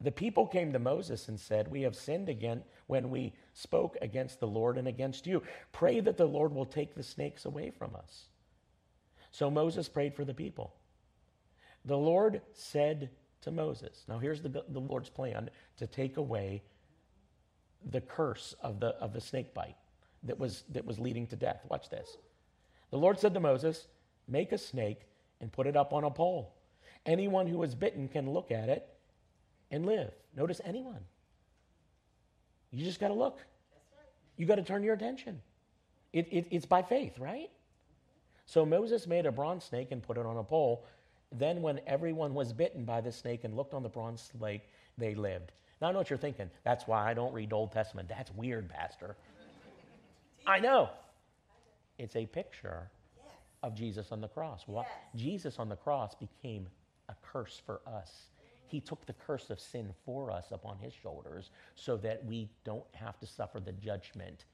The 0.00 0.12
people 0.12 0.46
came 0.46 0.72
to 0.72 0.78
Moses 0.78 1.28
and 1.28 1.40
said, 1.40 1.68
We 1.68 1.82
have 1.82 1.96
sinned 1.96 2.28
again 2.28 2.62
when 2.86 3.10
we 3.10 3.32
spoke 3.54 3.96
against 4.02 4.40
the 4.40 4.46
Lord 4.46 4.76
and 4.76 4.86
against 4.86 5.26
you. 5.26 5.42
Pray 5.72 6.00
that 6.00 6.18
the 6.18 6.26
Lord 6.26 6.52
will 6.52 6.66
take 6.66 6.94
the 6.94 7.02
snakes 7.02 7.46
away 7.46 7.70
from 7.70 7.96
us. 7.96 8.26
So 9.30 9.50
Moses 9.50 9.88
prayed 9.88 10.14
for 10.14 10.24
the 10.24 10.34
people. 10.34 10.74
The 11.84 11.96
Lord 11.96 12.42
said 12.52 13.10
to 13.42 13.50
Moses, 13.50 14.04
Now 14.06 14.18
here's 14.18 14.42
the, 14.42 14.64
the 14.68 14.80
Lord's 14.80 15.08
plan 15.08 15.50
to 15.78 15.86
take 15.86 16.18
away 16.18 16.62
the 17.90 18.00
curse 18.00 18.54
of 18.60 18.80
the, 18.80 18.88
of 18.96 19.12
the 19.12 19.20
snake 19.20 19.54
bite 19.54 19.76
that 20.24 20.38
was, 20.38 20.64
that 20.70 20.84
was 20.84 20.98
leading 20.98 21.26
to 21.28 21.36
death. 21.36 21.60
Watch 21.70 21.88
this. 21.88 22.18
The 22.90 22.98
Lord 22.98 23.18
said 23.18 23.32
to 23.34 23.40
Moses, 23.40 23.86
Make 24.28 24.52
a 24.52 24.58
snake 24.58 25.02
and 25.40 25.52
put 25.52 25.66
it 25.66 25.76
up 25.76 25.92
on 25.92 26.04
a 26.04 26.10
pole. 26.10 26.54
Anyone 27.06 27.46
who 27.46 27.62
is 27.62 27.74
bitten 27.74 28.08
can 28.08 28.30
look 28.30 28.50
at 28.50 28.68
it 28.68 28.88
and 29.70 29.86
live. 29.86 30.12
Notice 30.36 30.60
anyone. 30.64 31.00
You 32.70 32.84
just 32.84 33.00
got 33.00 33.08
to 33.08 33.14
look. 33.14 33.38
You 34.36 34.46
got 34.46 34.56
to 34.56 34.62
turn 34.62 34.82
your 34.82 34.94
attention. 34.94 35.40
It, 36.12 36.28
it, 36.30 36.46
it's 36.50 36.66
by 36.66 36.82
faith, 36.82 37.18
right? 37.18 37.50
So 38.44 38.64
Moses 38.64 39.06
made 39.06 39.26
a 39.26 39.32
bronze 39.32 39.64
snake 39.64 39.88
and 39.90 40.02
put 40.02 40.18
it 40.18 40.26
on 40.26 40.36
a 40.36 40.44
pole. 40.44 40.84
Then, 41.32 41.60
when 41.60 41.80
everyone 41.86 42.34
was 42.34 42.52
bitten 42.52 42.84
by 42.84 43.00
the 43.00 43.10
snake 43.10 43.44
and 43.44 43.56
looked 43.56 43.74
on 43.74 43.82
the 43.82 43.88
bronze 43.88 44.30
snake, 44.38 44.62
they 44.96 45.14
lived. 45.14 45.52
Now, 45.80 45.88
I 45.88 45.92
know 45.92 45.98
what 45.98 46.08
you're 46.08 46.18
thinking. 46.18 46.48
That's 46.64 46.86
why 46.86 47.10
I 47.10 47.14
don't 47.14 47.32
read 47.34 47.52
Old 47.52 47.72
Testament. 47.72 48.08
That's 48.08 48.30
weird, 48.32 48.68
Pastor. 48.68 49.16
I 50.46 50.60
know. 50.60 50.90
It's 51.98 52.14
a 52.14 52.26
picture 52.26 52.88
of 53.62 53.74
Jesus 53.74 54.12
on 54.12 54.20
the 54.20 54.28
cross. 54.28 54.62
What? 54.66 54.86
Jesus 55.16 55.58
on 55.58 55.68
the 55.68 55.76
cross 55.76 56.14
became 56.14 56.68
a 57.08 57.14
curse 57.22 57.60
for 57.64 57.80
us. 57.86 58.26
He 58.68 58.80
took 58.80 59.06
the 59.06 59.12
curse 59.12 59.50
of 59.50 59.60
sin 59.60 59.92
for 60.04 60.30
us 60.30 60.46
upon 60.50 60.78
his 60.78 60.92
shoulders 60.92 61.50
so 61.74 61.96
that 61.98 62.24
we 62.24 62.48
don't 62.64 62.84
have 62.94 63.18
to 63.20 63.26
suffer 63.26 63.60
the 63.60 63.72
judgment 63.72 64.44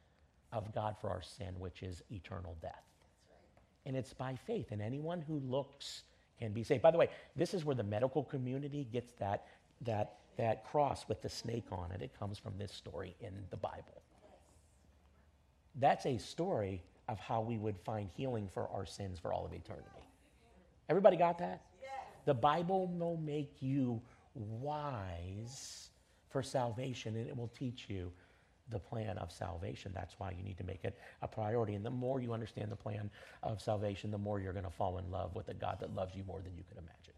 of 0.53 0.75
God 0.75 0.97
for 1.01 1.11
our 1.11 1.23
sin, 1.23 1.55
which 1.59 1.83
is 1.83 2.03
eternal 2.11 2.57
death. 2.61 2.85
Right. 3.31 3.87
And 3.87 3.97
it's 3.97 4.13
by 4.13 4.37
faith, 4.47 4.71
and 4.71 4.83
anyone 4.83 5.23
who 5.23 5.39
looks 5.39 6.03
can 6.39 6.53
be 6.53 6.63
saved. 6.63 6.83
By 6.83 6.91
the 6.91 6.99
way, 6.99 7.09
this 7.37 7.55
is 7.55 7.65
where 7.65 7.77
the 7.77 7.83
medical 7.83 8.25
community 8.25 8.87
gets 8.93 9.13
that, 9.15 9.47
that, 9.83 10.19
that 10.37 10.65
cross 10.65 11.09
with 11.09 11.23
the 11.23 11.29
snake 11.29 11.67
on 11.73 11.91
it. 11.93 12.03
It 12.03 12.19
comes 12.19 12.39
from 12.39 12.55
this 12.59 12.73
story 12.73 13.17
in 13.21 13.33
the 13.51 13.57
Bible. 13.57 14.03
That's 15.77 16.05
a 16.05 16.19
story 16.19 16.83
of 17.09 17.19
how 17.19 17.41
we 17.41 17.57
would 17.57 17.79
find 17.79 18.11
healing 18.17 18.49
for 18.53 18.69
our 18.69 18.85
sins 18.85 19.19
for 19.19 19.33
all 19.33 19.47
of 19.47 19.53
eternity. 19.53 19.89
Everybody 20.89 21.17
got 21.17 21.39
that? 21.39 21.63
The 22.25 22.35
Bible 22.35 22.87
will 22.87 23.17
make 23.17 23.57
you 23.61 24.01
wise 24.35 25.91
for 26.31 26.43
salvation 26.43 27.17
and 27.17 27.29
it 27.29 27.37
will 27.37 27.49
teach 27.49 27.87
you 27.89 28.11
the 28.71 28.79
plan 28.79 29.19
of 29.19 29.31
salvation. 29.31 29.93
That's 29.95 30.15
why 30.19 30.35
you 30.37 30.43
need 30.43 30.57
to 30.59 30.65
make 30.65 30.85
it 30.85 30.99
a 31.21 31.29
priority. 31.29 31.75
And 31.75 31.85
the 31.85 31.91
more 31.91 32.21
you 32.21 32.33
understand 32.33 32.71
the 32.71 32.77
plan 32.77 33.11
of 33.43 33.61
salvation, 33.61 34.11
the 34.11 34.19
more 34.19 34.41
you're 34.41 34.53
going 34.53 34.65
to 34.65 34.71
fall 34.71 34.99
in 34.99 35.11
love 35.11 35.35
with 35.35 35.49
a 35.49 35.55
God 35.55 35.79
that 35.81 35.95
loves 35.95 36.15
you 36.15 36.25
more 36.25 36.41
than 36.41 36.57
you 36.57 36.65
can 36.69 36.79
imagine. 36.79 37.13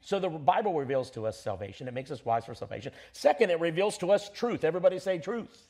So 0.00 0.18
the 0.18 0.30
Bible 0.30 0.72
reveals 0.72 1.10
to 1.10 1.26
us 1.26 1.38
salvation. 1.38 1.88
It 1.88 1.94
makes 1.94 2.10
us 2.10 2.24
wise 2.24 2.46
for 2.46 2.54
salvation. 2.54 2.92
Second, 3.12 3.50
it 3.50 3.60
reveals 3.60 3.98
to 3.98 4.12
us 4.12 4.30
truth. 4.30 4.64
Everybody 4.64 4.98
say 4.98 5.18
truth. 5.18 5.68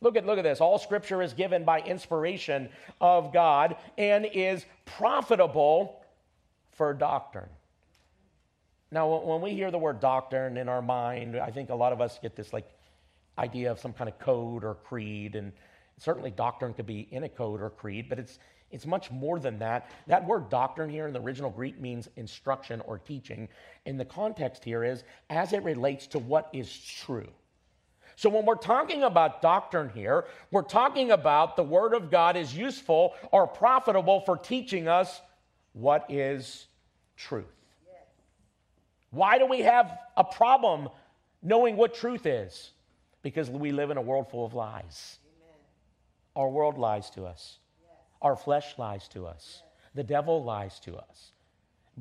Look 0.00 0.16
at, 0.16 0.26
look 0.26 0.38
at 0.38 0.44
this. 0.44 0.60
All 0.60 0.78
scripture 0.78 1.22
is 1.22 1.32
given 1.32 1.64
by 1.64 1.80
inspiration 1.80 2.68
of 3.00 3.32
God 3.32 3.76
and 3.96 4.26
is 4.32 4.64
profitable 4.84 5.97
for 6.78 6.94
doctrine. 6.94 7.50
Now, 8.90 9.18
when 9.18 9.42
we 9.42 9.50
hear 9.50 9.70
the 9.70 9.78
word 9.78 10.00
doctrine 10.00 10.56
in 10.56 10.68
our 10.68 10.80
mind, 10.80 11.36
I 11.36 11.50
think 11.50 11.68
a 11.68 11.74
lot 11.74 11.92
of 11.92 12.00
us 12.00 12.18
get 12.22 12.34
this 12.34 12.54
like 12.54 12.66
idea 13.36 13.70
of 13.70 13.78
some 13.78 13.92
kind 13.92 14.08
of 14.08 14.18
code 14.18 14.64
or 14.64 14.76
creed, 14.76 15.34
and 15.34 15.52
certainly 15.98 16.30
doctrine 16.30 16.72
could 16.72 16.86
be 16.86 17.06
in 17.10 17.24
a 17.24 17.28
code 17.28 17.60
or 17.60 17.68
creed, 17.68 18.08
but 18.08 18.18
it's 18.18 18.38
it's 18.70 18.86
much 18.86 19.10
more 19.10 19.38
than 19.38 19.58
that. 19.60 19.90
That 20.06 20.26
word 20.26 20.50
doctrine 20.50 20.90
here 20.90 21.06
in 21.06 21.12
the 21.14 21.20
original 21.20 21.50
Greek 21.50 21.80
means 21.80 22.08
instruction 22.16 22.82
or 22.82 22.98
teaching. 22.98 23.48
And 23.86 23.98
the 23.98 24.04
context 24.04 24.62
here 24.62 24.84
is 24.84 25.04
as 25.30 25.54
it 25.54 25.62
relates 25.62 26.06
to 26.08 26.18
what 26.18 26.50
is 26.52 26.70
true. 26.70 27.30
So 28.16 28.28
when 28.28 28.44
we're 28.44 28.56
talking 28.56 29.04
about 29.04 29.40
doctrine 29.40 29.88
here, 29.88 30.26
we're 30.50 30.62
talking 30.62 31.12
about 31.12 31.56
the 31.56 31.62
Word 31.62 31.94
of 31.94 32.10
God 32.10 32.36
is 32.36 32.54
useful 32.54 33.14
or 33.32 33.46
profitable 33.46 34.20
for 34.20 34.36
teaching 34.36 34.86
us 34.86 35.22
what 35.78 36.10
is 36.10 36.66
truth. 37.16 37.46
Why 39.10 39.38
do 39.38 39.46
we 39.46 39.60
have 39.60 39.96
a 40.16 40.24
problem 40.24 40.88
knowing 41.42 41.76
what 41.76 41.94
truth 41.94 42.26
is? 42.26 42.72
Because 43.22 43.48
we 43.48 43.72
live 43.72 43.90
in 43.90 43.96
a 43.96 44.02
world 44.02 44.28
full 44.30 44.44
of 44.44 44.54
lies. 44.54 45.18
Amen. 45.24 45.54
Our 46.36 46.48
world 46.48 46.78
lies 46.78 47.10
to 47.10 47.24
us, 47.24 47.58
yes. 47.80 47.90
our 48.20 48.36
flesh 48.36 48.74
lies 48.76 49.08
to 49.08 49.26
us, 49.26 49.62
yes. 49.62 49.90
the 49.94 50.02
devil 50.02 50.44
lies 50.44 50.78
to 50.80 50.96
us. 50.96 51.32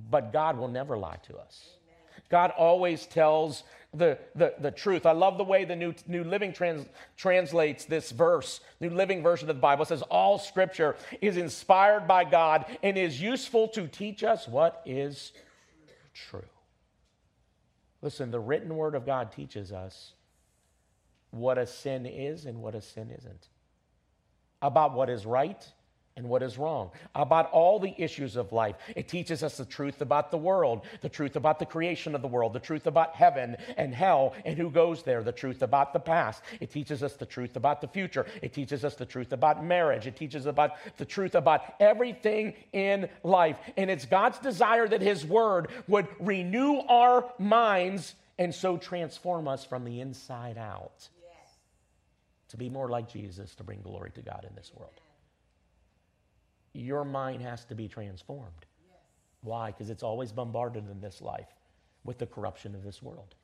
But 0.09 0.33
God 0.33 0.57
will 0.57 0.67
never 0.67 0.97
lie 0.97 1.17
to 1.27 1.37
us. 1.37 1.69
Amen. 1.87 2.23
God 2.29 2.51
always 2.57 3.05
tells 3.05 3.63
the, 3.97 4.17
the, 4.35 4.53
the 4.59 4.71
truth. 4.71 5.05
I 5.05 5.11
love 5.11 5.37
the 5.37 5.43
way 5.43 5.65
the 5.65 5.75
New, 5.75 5.93
New 6.07 6.23
Living 6.23 6.53
trans, 6.53 6.85
translates 7.15 7.85
this 7.85 8.11
verse. 8.11 8.59
New 8.79 8.89
Living 8.89 9.21
Version 9.21 9.49
of 9.49 9.55
the 9.55 9.61
Bible 9.61 9.85
says, 9.85 10.01
All 10.03 10.39
scripture 10.39 10.95
is 11.21 11.37
inspired 11.37 12.07
by 12.07 12.23
God 12.23 12.65
and 12.83 12.97
is 12.97 13.21
useful 13.21 13.67
to 13.69 13.87
teach 13.87 14.23
us 14.23 14.47
what 14.47 14.81
is 14.85 15.33
true. 16.13 16.41
Listen, 18.01 18.31
the 18.31 18.39
written 18.39 18.75
word 18.75 18.95
of 18.95 19.05
God 19.05 19.31
teaches 19.31 19.71
us 19.71 20.13
what 21.31 21.57
a 21.57 21.67
sin 21.67 22.05
is 22.05 22.45
and 22.45 22.61
what 22.61 22.75
a 22.75 22.81
sin 22.81 23.11
isn't, 23.17 23.49
about 24.61 24.93
what 24.93 25.09
is 25.09 25.25
right 25.25 25.67
and 26.17 26.27
what 26.27 26.41
is 26.41 26.57
wrong, 26.57 26.89
about 27.13 27.49
all 27.51 27.79
the 27.79 27.93
issues 27.97 28.35
of 28.35 28.51
life. 28.51 28.75
It 28.95 29.07
teaches 29.07 29.43
us 29.43 29.57
the 29.57 29.65
truth 29.65 30.01
about 30.01 30.31
the 30.31 30.37
world, 30.37 30.81
the 31.01 31.09
truth 31.09 31.35
about 31.35 31.59
the 31.59 31.65
creation 31.65 32.15
of 32.15 32.23
the 32.23 32.27
world, 32.27 32.53
the 32.53 32.59
truth 32.59 32.87
about 32.87 33.15
heaven 33.15 33.55
and 33.77 33.93
hell 33.93 34.33
and 34.43 34.57
who 34.57 34.71
goes 34.71 35.03
there, 35.03 35.23
the 35.23 35.31
truth 35.31 35.61
about 35.61 35.93
the 35.93 35.99
past. 35.99 36.41
It 36.59 36.71
teaches 36.71 37.03
us 37.03 37.13
the 37.13 37.25
truth 37.25 37.55
about 37.55 37.81
the 37.81 37.87
future. 37.87 38.25
It 38.41 38.51
teaches 38.51 38.83
us 38.83 38.95
the 38.95 39.05
truth 39.05 39.31
about 39.31 39.63
marriage. 39.63 40.07
It 40.07 40.15
teaches 40.15 40.47
about 40.47 40.71
the 40.97 41.05
truth 41.05 41.35
about 41.35 41.61
everything 41.79 42.55
in 42.73 43.07
life. 43.23 43.59
And 43.77 43.91
it's 43.91 44.05
God's 44.05 44.39
desire 44.39 44.87
that 44.87 45.01
His 45.01 45.23
Word 45.23 45.67
would 45.87 46.07
renew 46.19 46.79
our 46.89 47.31
minds 47.37 48.15
and 48.39 48.53
so 48.53 48.77
transform 48.77 49.47
us 49.47 49.63
from 49.63 49.83
the 49.83 50.01
inside 50.01 50.57
out 50.57 51.07
yes. 51.21 51.51
to 52.49 52.57
be 52.57 52.69
more 52.69 52.89
like 52.89 53.07
Jesus, 53.07 53.53
to 53.55 53.63
bring 53.63 53.81
glory 53.81 54.09
to 54.11 54.21
God 54.21 54.45
in 54.49 54.55
this 54.55 54.71
world 54.75 54.99
your 56.77 57.03
mind 57.03 57.41
has 57.41 57.65
to 57.65 57.75
be 57.75 57.87
transformed. 57.87 58.65
Yes. 58.87 58.99
Why? 59.41 59.71
Because 59.71 59.89
it's 59.89 60.03
always 60.03 60.31
bombarded 60.31 60.89
in 60.89 61.01
this 61.01 61.21
life 61.21 61.55
with 62.03 62.17
the 62.17 62.25
corruption 62.25 62.75
of 62.75 62.83
this 62.83 63.01
world. 63.01 63.35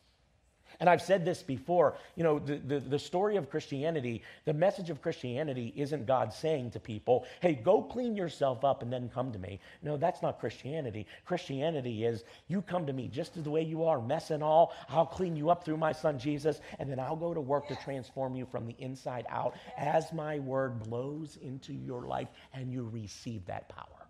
And 0.79 0.89
I've 0.89 1.01
said 1.01 1.25
this 1.25 1.43
before, 1.43 1.95
you 2.15 2.23
know, 2.23 2.39
the, 2.39 2.55
the, 2.55 2.79
the, 2.79 2.99
story 2.99 3.37
of 3.37 3.49
Christianity, 3.49 4.23
the 4.45 4.53
message 4.53 4.89
of 4.89 5.01
Christianity 5.01 5.73
isn't 5.75 6.05
God 6.05 6.33
saying 6.33 6.71
to 6.71 6.79
people, 6.79 7.25
hey, 7.41 7.53
go 7.53 7.81
clean 7.81 8.15
yourself 8.15 8.63
up 8.63 8.81
and 8.81 8.91
then 8.91 9.09
come 9.13 9.31
to 9.31 9.39
me. 9.39 9.59
No, 9.81 9.97
that's 9.97 10.21
not 10.21 10.39
Christianity. 10.39 11.05
Christianity 11.25 12.05
is 12.05 12.23
you 12.47 12.61
come 12.61 12.85
to 12.85 12.93
me 12.93 13.07
just 13.07 13.37
as 13.37 13.43
the 13.43 13.49
way 13.49 13.63
you 13.63 13.83
are, 13.83 14.01
mess 14.01 14.31
and 14.31 14.43
all. 14.43 14.73
I'll 14.89 15.05
clean 15.05 15.35
you 15.35 15.49
up 15.49 15.63
through 15.63 15.77
my 15.77 15.91
son 15.91 16.17
Jesus, 16.19 16.61
and 16.79 16.89
then 16.89 16.99
I'll 16.99 17.15
go 17.15 17.33
to 17.33 17.41
work 17.41 17.67
to 17.67 17.75
transform 17.75 18.35
you 18.35 18.45
from 18.45 18.65
the 18.65 18.75
inside 18.79 19.25
out 19.29 19.55
as 19.77 20.11
my 20.13 20.39
word 20.39 20.83
blows 20.83 21.37
into 21.41 21.73
your 21.73 22.03
life 22.03 22.29
and 22.53 22.71
you 22.71 22.83
receive 22.83 23.45
that 23.45 23.69
power. 23.69 24.07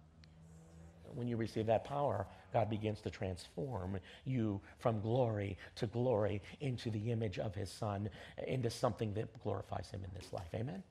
When 1.14 1.28
you 1.28 1.38
receive 1.38 1.68
that 1.68 1.84
power, 1.84 2.26
God 2.54 2.70
begins 2.70 3.01
to 3.01 3.10
transform 3.10 3.99
you 4.26 4.62
from 4.80 5.01
glory 5.01 5.58
to 5.76 5.88
glory 5.88 6.41
into 6.62 6.91
the 6.91 7.12
image 7.12 7.39
of 7.39 7.56
his 7.56 7.72
son, 7.72 8.10
into 8.47 8.70
something 8.70 9.14
that 9.16 9.28
glorifies 9.43 9.89
him 9.89 10.01
in 10.04 10.10
this 10.16 10.32
life. 10.32 10.47
Amen? 10.54 10.68
Amen. 10.68 10.84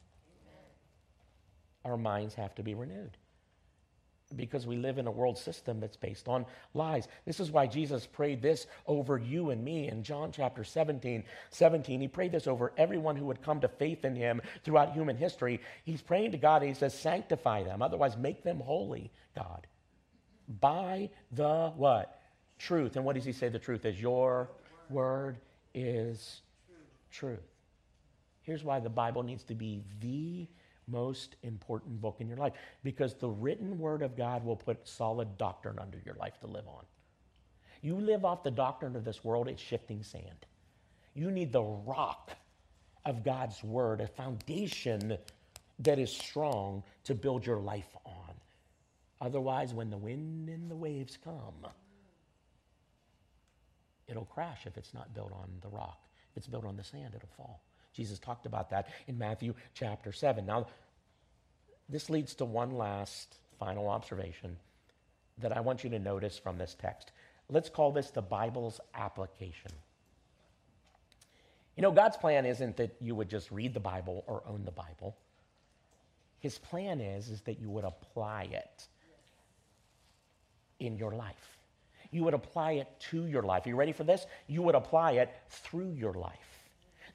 Our 1.84 1.96
minds 1.96 2.34
have 2.34 2.54
to 2.56 2.62
be 2.62 2.74
renewed. 2.74 3.16
because 4.36 4.66
we 4.66 4.76
live 4.76 4.98
in 4.98 5.06
a 5.06 5.10
world 5.10 5.38
system 5.38 5.80
that's 5.80 5.96
based 5.96 6.28
on 6.28 6.46
lies. 6.74 7.08
This 7.26 7.40
is 7.40 7.50
why 7.50 7.66
Jesus 7.66 8.06
prayed 8.06 8.42
this 8.42 8.66
over 8.86 9.18
you 9.18 9.50
and 9.50 9.62
me 9.64 9.88
in 9.88 10.02
John 10.02 10.32
chapter 10.32 10.64
17. 10.64 11.24
17, 11.50 12.00
he 12.00 12.08
prayed 12.08 12.32
this 12.32 12.46
over 12.46 12.72
everyone 12.76 13.16
who 13.16 13.26
would 13.26 13.42
come 13.42 13.60
to 13.60 13.68
faith 13.68 14.04
in 14.04 14.16
him 14.16 14.40
throughout 14.64 14.92
human 14.92 15.16
history. 15.16 15.60
He's 15.84 16.02
praying 16.02 16.32
to 16.32 16.38
God, 16.38 16.62
he 16.62 16.74
says, 16.74 16.98
sanctify 16.98 17.62
them, 17.64 17.82
otherwise 17.82 18.16
make 18.16 18.42
them 18.42 18.60
holy, 18.60 19.10
God. 19.36 19.66
By 20.61 21.11
the 21.32 21.72
what? 21.76 22.20
Truth. 22.59 22.97
And 22.97 23.05
what 23.05 23.14
does 23.14 23.24
he 23.24 23.32
say 23.32 23.49
the 23.49 23.59
truth 23.59 23.84
is? 23.84 24.01
Your 24.01 24.51
word 24.90 25.38
is 25.74 26.43
truth. 27.11 27.40
Here's 28.43 28.64
why 28.64 28.80
the 28.80 28.90
Bible 28.90 29.22
needs 29.22 29.45
to 29.45 29.55
be 29.55 29.82
the 30.01 30.49
most 30.88 31.36
important 31.43 32.01
book 32.01 32.16
in 32.18 32.28
your 32.28 32.36
life 32.36 32.53
because 32.82 33.14
the 33.14 33.28
written 33.28 33.78
word 33.78 34.03
of 34.03 34.16
God 34.16 34.45
will 34.45 34.57
put 34.57 34.86
solid 34.86 35.38
doctrine 35.38 35.78
under 35.78 36.01
your 36.05 36.14
life 36.16 36.38
to 36.40 36.47
live 36.47 36.66
on. 36.66 36.84
You 37.82 37.97
live 37.97 38.24
off 38.24 38.43
the 38.43 38.51
doctrine 38.51 38.97
of 38.97 39.05
this 39.05 39.24
world, 39.24 39.49
it's 39.49 39.62
shifting 39.62 40.03
sand. 40.03 40.47
You 41.14 41.30
need 41.30 41.53
the 41.53 41.62
rock 41.62 42.32
of 43.05 43.24
God's 43.24 43.62
word, 43.62 44.01
a 44.01 44.07
foundation 44.07 45.18
that 45.80 45.99
is 45.99 46.11
strong 46.12 46.82
to 47.05 47.14
build 47.14 47.45
your 47.45 47.59
life 47.59 47.97
on. 47.97 48.01
Otherwise, 49.22 49.72
when 49.72 49.88
the 49.88 49.96
wind 49.96 50.48
and 50.48 50.68
the 50.68 50.74
waves 50.74 51.16
come, 51.24 51.70
it'll 54.08 54.24
crash 54.24 54.66
if 54.66 54.76
it's 54.76 54.92
not 54.92 55.14
built 55.14 55.32
on 55.32 55.48
the 55.60 55.68
rock. 55.68 56.00
If 56.32 56.38
it's 56.38 56.48
built 56.48 56.64
on 56.64 56.76
the 56.76 56.82
sand, 56.82 57.14
it'll 57.14 57.28
fall. 57.36 57.62
Jesus 57.92 58.18
talked 58.18 58.46
about 58.46 58.70
that 58.70 58.88
in 59.06 59.16
Matthew 59.16 59.54
chapter 59.74 60.10
7. 60.10 60.44
Now, 60.44 60.66
this 61.88 62.10
leads 62.10 62.34
to 62.36 62.44
one 62.44 62.72
last 62.72 63.38
final 63.60 63.88
observation 63.88 64.56
that 65.38 65.56
I 65.56 65.60
want 65.60 65.84
you 65.84 65.90
to 65.90 66.00
notice 66.00 66.36
from 66.36 66.58
this 66.58 66.74
text. 66.80 67.12
Let's 67.48 67.68
call 67.68 67.92
this 67.92 68.10
the 68.10 68.22
Bible's 68.22 68.80
application. 68.92 69.70
You 71.76 71.82
know, 71.82 71.92
God's 71.92 72.16
plan 72.16 72.44
isn't 72.44 72.76
that 72.78 72.96
you 73.00 73.14
would 73.14 73.30
just 73.30 73.52
read 73.52 73.72
the 73.72 73.80
Bible 73.80 74.24
or 74.26 74.42
own 74.48 74.64
the 74.64 74.72
Bible. 74.72 75.16
His 76.40 76.58
plan 76.58 77.00
is, 77.00 77.28
is 77.28 77.42
that 77.42 77.60
you 77.60 77.70
would 77.70 77.84
apply 77.84 78.48
it 78.50 78.88
in 80.86 80.96
your 80.96 81.12
life. 81.12 81.58
You 82.10 82.24
would 82.24 82.34
apply 82.34 82.72
it 82.72 82.88
to 83.10 83.26
your 83.26 83.42
life. 83.42 83.64
Are 83.64 83.70
you 83.70 83.76
ready 83.76 83.92
for 83.92 84.04
this? 84.04 84.26
You 84.46 84.62
would 84.62 84.74
apply 84.74 85.12
it 85.12 85.30
through 85.48 85.92
your 85.92 86.14
life 86.14 86.52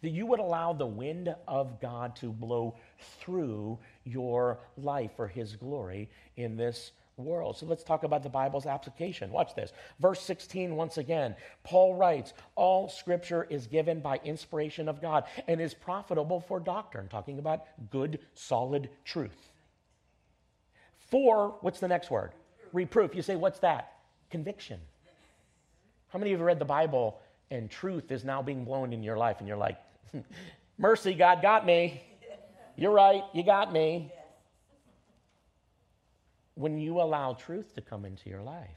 that 0.01 0.09
you 0.09 0.25
would 0.25 0.39
allow 0.39 0.73
the 0.73 0.85
wind 0.85 1.33
of 1.47 1.79
God 1.79 2.15
to 2.17 2.27
blow 2.27 2.75
through 3.19 3.77
your 4.03 4.59
life 4.77 5.11
for 5.15 5.27
His 5.27 5.55
glory 5.55 6.09
in 6.35 6.55
this 6.55 6.91
world. 7.17 7.57
So 7.57 7.65
let's 7.65 7.83
talk 7.83 8.03
about 8.03 8.21
the 8.21 8.29
Bible's 8.29 8.67
application. 8.67 9.31
Watch 9.31 9.55
this. 9.55 9.73
Verse 9.99 10.21
16, 10.21 10.75
once 10.75 10.97
again, 10.97 11.35
Paul 11.63 11.95
writes, 11.95 12.33
All 12.55 12.89
scripture 12.89 13.47
is 13.49 13.65
given 13.65 14.01
by 14.01 14.19
inspiration 14.23 14.87
of 14.87 15.01
God 15.01 15.23
and 15.47 15.59
is 15.59 15.73
profitable 15.73 16.39
for 16.39 16.59
doctrine, 16.59 17.07
talking 17.07 17.39
about 17.39 17.65
good, 17.89 18.19
solid 18.35 18.89
truth. 19.03 19.51
For, 21.09 21.55
what's 21.61 21.79
the 21.79 21.87
next 21.87 22.11
word? 22.11 22.33
Reproof. 22.73 23.15
You 23.15 23.21
say, 23.21 23.35
What's 23.35 23.59
that? 23.59 23.93
Conviction. 24.29 24.79
How 26.09 26.19
many 26.19 26.31
of 26.31 26.37
you 26.37 26.37
have 26.37 26.45
read 26.45 26.59
the 26.59 26.65
Bible 26.65 27.19
and 27.51 27.69
truth 27.69 28.11
is 28.11 28.23
now 28.23 28.41
being 28.41 28.63
blown 28.63 28.93
in 28.93 29.03
your 29.03 29.17
life 29.17 29.37
and 29.39 29.47
you're 29.47 29.57
like, 29.57 29.77
hmm, 30.11 30.19
Mercy, 30.77 31.13
God 31.13 31.41
got 31.41 31.65
me. 31.65 32.01
You're 32.75 32.91
right, 32.91 33.23
you 33.33 33.43
got 33.43 33.73
me. 33.73 34.11
When 36.55 36.77
you 36.77 37.01
allow 37.01 37.33
truth 37.33 37.73
to 37.75 37.81
come 37.81 38.05
into 38.05 38.29
your 38.29 38.41
life, 38.41 38.69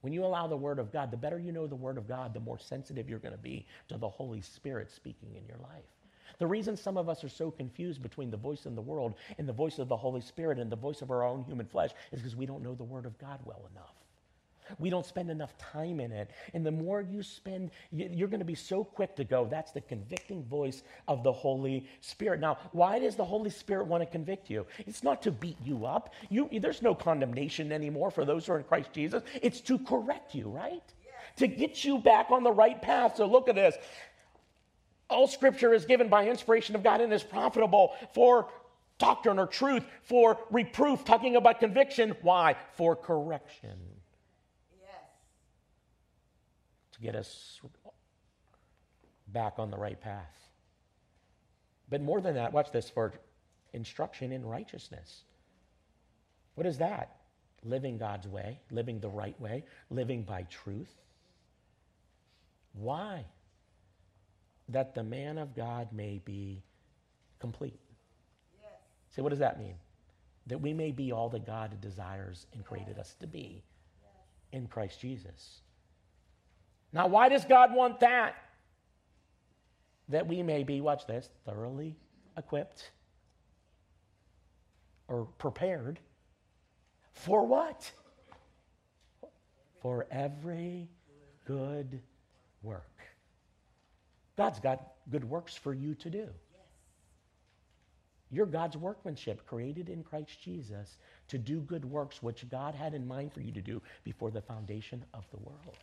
when 0.00 0.12
you 0.12 0.24
allow 0.24 0.46
the 0.46 0.56
Word 0.56 0.78
of 0.78 0.92
God, 0.92 1.10
the 1.10 1.16
better 1.16 1.38
you 1.38 1.52
know 1.52 1.66
the 1.66 1.74
Word 1.74 1.98
of 1.98 2.06
God, 2.06 2.32
the 2.34 2.40
more 2.40 2.58
sensitive 2.58 3.08
you're 3.08 3.18
going 3.18 3.34
to 3.34 3.40
be 3.40 3.66
to 3.88 3.98
the 3.98 4.08
Holy 4.08 4.40
Spirit 4.40 4.90
speaking 4.90 5.34
in 5.34 5.44
your 5.46 5.58
life. 5.58 5.84
The 6.38 6.46
reason 6.46 6.76
some 6.76 6.96
of 6.96 7.08
us 7.08 7.24
are 7.24 7.28
so 7.28 7.50
confused 7.50 8.02
between 8.02 8.30
the 8.30 8.36
voice 8.36 8.66
in 8.66 8.74
the 8.74 8.82
world 8.82 9.14
and 9.38 9.48
the 9.48 9.52
voice 9.52 9.78
of 9.78 9.88
the 9.88 9.96
Holy 9.96 10.20
Spirit 10.20 10.58
and 10.58 10.70
the 10.70 10.76
voice 10.76 11.02
of 11.02 11.10
our 11.10 11.24
own 11.24 11.44
human 11.44 11.66
flesh 11.66 11.90
is 12.12 12.20
because 12.20 12.36
we 12.36 12.46
don't 12.46 12.62
know 12.62 12.74
the 12.74 12.84
Word 12.84 13.06
of 13.06 13.18
God 13.18 13.40
well 13.44 13.68
enough. 13.72 13.94
We 14.78 14.90
don't 14.90 15.06
spend 15.06 15.30
enough 15.30 15.56
time 15.58 16.00
in 16.00 16.12
it. 16.12 16.30
And 16.54 16.64
the 16.64 16.70
more 16.70 17.00
you 17.00 17.22
spend, 17.22 17.70
you're 17.92 18.28
going 18.28 18.40
to 18.40 18.44
be 18.44 18.54
so 18.54 18.84
quick 18.84 19.14
to 19.16 19.24
go, 19.24 19.46
that's 19.48 19.72
the 19.72 19.80
convicting 19.80 20.42
voice 20.44 20.82
of 21.08 21.22
the 21.22 21.32
Holy 21.32 21.86
Spirit. 22.00 22.40
Now, 22.40 22.58
why 22.72 22.98
does 22.98 23.16
the 23.16 23.24
Holy 23.24 23.50
Spirit 23.50 23.86
want 23.86 24.02
to 24.02 24.06
convict 24.06 24.50
you? 24.50 24.66
It's 24.78 25.02
not 25.02 25.22
to 25.22 25.30
beat 25.30 25.56
you 25.64 25.86
up. 25.86 26.14
You, 26.30 26.48
there's 26.60 26.82
no 26.82 26.94
condemnation 26.94 27.72
anymore 27.72 28.10
for 28.10 28.24
those 28.24 28.46
who 28.46 28.52
are 28.52 28.58
in 28.58 28.64
Christ 28.64 28.92
Jesus. 28.92 29.22
It's 29.40 29.60
to 29.62 29.78
correct 29.78 30.34
you, 30.34 30.48
right? 30.48 30.82
To 31.36 31.46
get 31.46 31.84
you 31.84 31.98
back 31.98 32.30
on 32.30 32.42
the 32.42 32.52
right 32.52 32.80
path. 32.80 33.16
So 33.16 33.26
look 33.26 33.48
at 33.48 33.54
this. 33.54 33.76
All 35.08 35.28
scripture 35.28 35.72
is 35.72 35.84
given 35.84 36.08
by 36.08 36.28
inspiration 36.28 36.74
of 36.74 36.82
God 36.82 37.00
and 37.00 37.12
is 37.12 37.22
profitable 37.22 37.94
for 38.12 38.48
doctrine 38.98 39.38
or 39.38 39.46
truth, 39.46 39.84
for 40.02 40.38
reproof, 40.50 41.04
talking 41.04 41.36
about 41.36 41.60
conviction. 41.60 42.16
Why? 42.22 42.56
For 42.74 42.96
correction 42.96 43.78
Yes. 44.80 44.90
to 46.92 47.00
get 47.00 47.14
us 47.14 47.60
back 49.28 49.58
on 49.58 49.70
the 49.70 49.76
right 49.76 50.00
path. 50.00 50.50
But 51.88 52.00
more 52.00 52.20
than 52.20 52.34
that, 52.34 52.52
watch 52.52 52.72
this 52.72 52.90
for 52.90 53.12
instruction 53.72 54.32
in 54.32 54.44
righteousness. 54.44 55.22
What 56.54 56.66
is 56.66 56.78
that? 56.78 57.16
Living 57.62 57.98
God's 57.98 58.26
way, 58.26 58.60
living 58.70 58.98
the 59.00 59.08
right 59.08 59.38
way, 59.40 59.64
living 59.90 60.22
by 60.22 60.42
truth. 60.44 60.94
Why? 62.72 63.24
That 64.68 64.94
the 64.94 65.02
man 65.02 65.38
of 65.38 65.54
God 65.54 65.88
may 65.92 66.20
be 66.24 66.62
complete. 67.38 67.78
Yes. 68.60 68.72
See, 69.14 69.22
what 69.22 69.30
does 69.30 69.38
that 69.38 69.58
mean? 69.58 69.74
That 70.46 70.60
we 70.60 70.72
may 70.72 70.90
be 70.90 71.12
all 71.12 71.28
that 71.30 71.46
God 71.46 71.80
desires 71.80 72.46
and 72.52 72.64
created 72.64 72.98
us 72.98 73.14
to 73.20 73.26
be 73.26 73.62
yes. 74.02 74.12
in 74.52 74.66
Christ 74.66 75.00
Jesus. 75.00 75.60
Now, 76.92 77.06
why 77.06 77.28
does 77.28 77.44
God 77.44 77.74
want 77.74 78.00
that? 78.00 78.34
That 80.08 80.26
we 80.26 80.42
may 80.42 80.62
be, 80.62 80.80
watch 80.80 81.06
this, 81.06 81.28
thoroughly 81.44 81.96
equipped 82.36 82.90
or 85.08 85.26
prepared 85.38 86.00
for 87.12 87.46
what? 87.46 87.90
For 89.80 90.06
every 90.10 90.88
good 91.44 92.00
work. 92.62 92.95
God's 94.36 94.60
got 94.60 94.92
good 95.10 95.24
works 95.24 95.54
for 95.56 95.72
you 95.72 95.94
to 95.94 96.10
do. 96.10 96.28
You're 98.30 98.46
God's 98.46 98.76
workmanship, 98.76 99.46
created 99.46 99.88
in 99.88 100.02
Christ 100.02 100.42
Jesus 100.42 100.96
to 101.28 101.38
do 101.38 101.60
good 101.60 101.84
works 101.84 102.22
which 102.22 102.48
God 102.50 102.74
had 102.74 102.92
in 102.92 103.06
mind 103.06 103.32
for 103.32 103.40
you 103.40 103.52
to 103.52 103.62
do 103.62 103.80
before 104.04 104.30
the 104.30 104.40
foundation 104.40 105.04
of 105.14 105.24
the 105.30 105.38
world. 105.38 105.78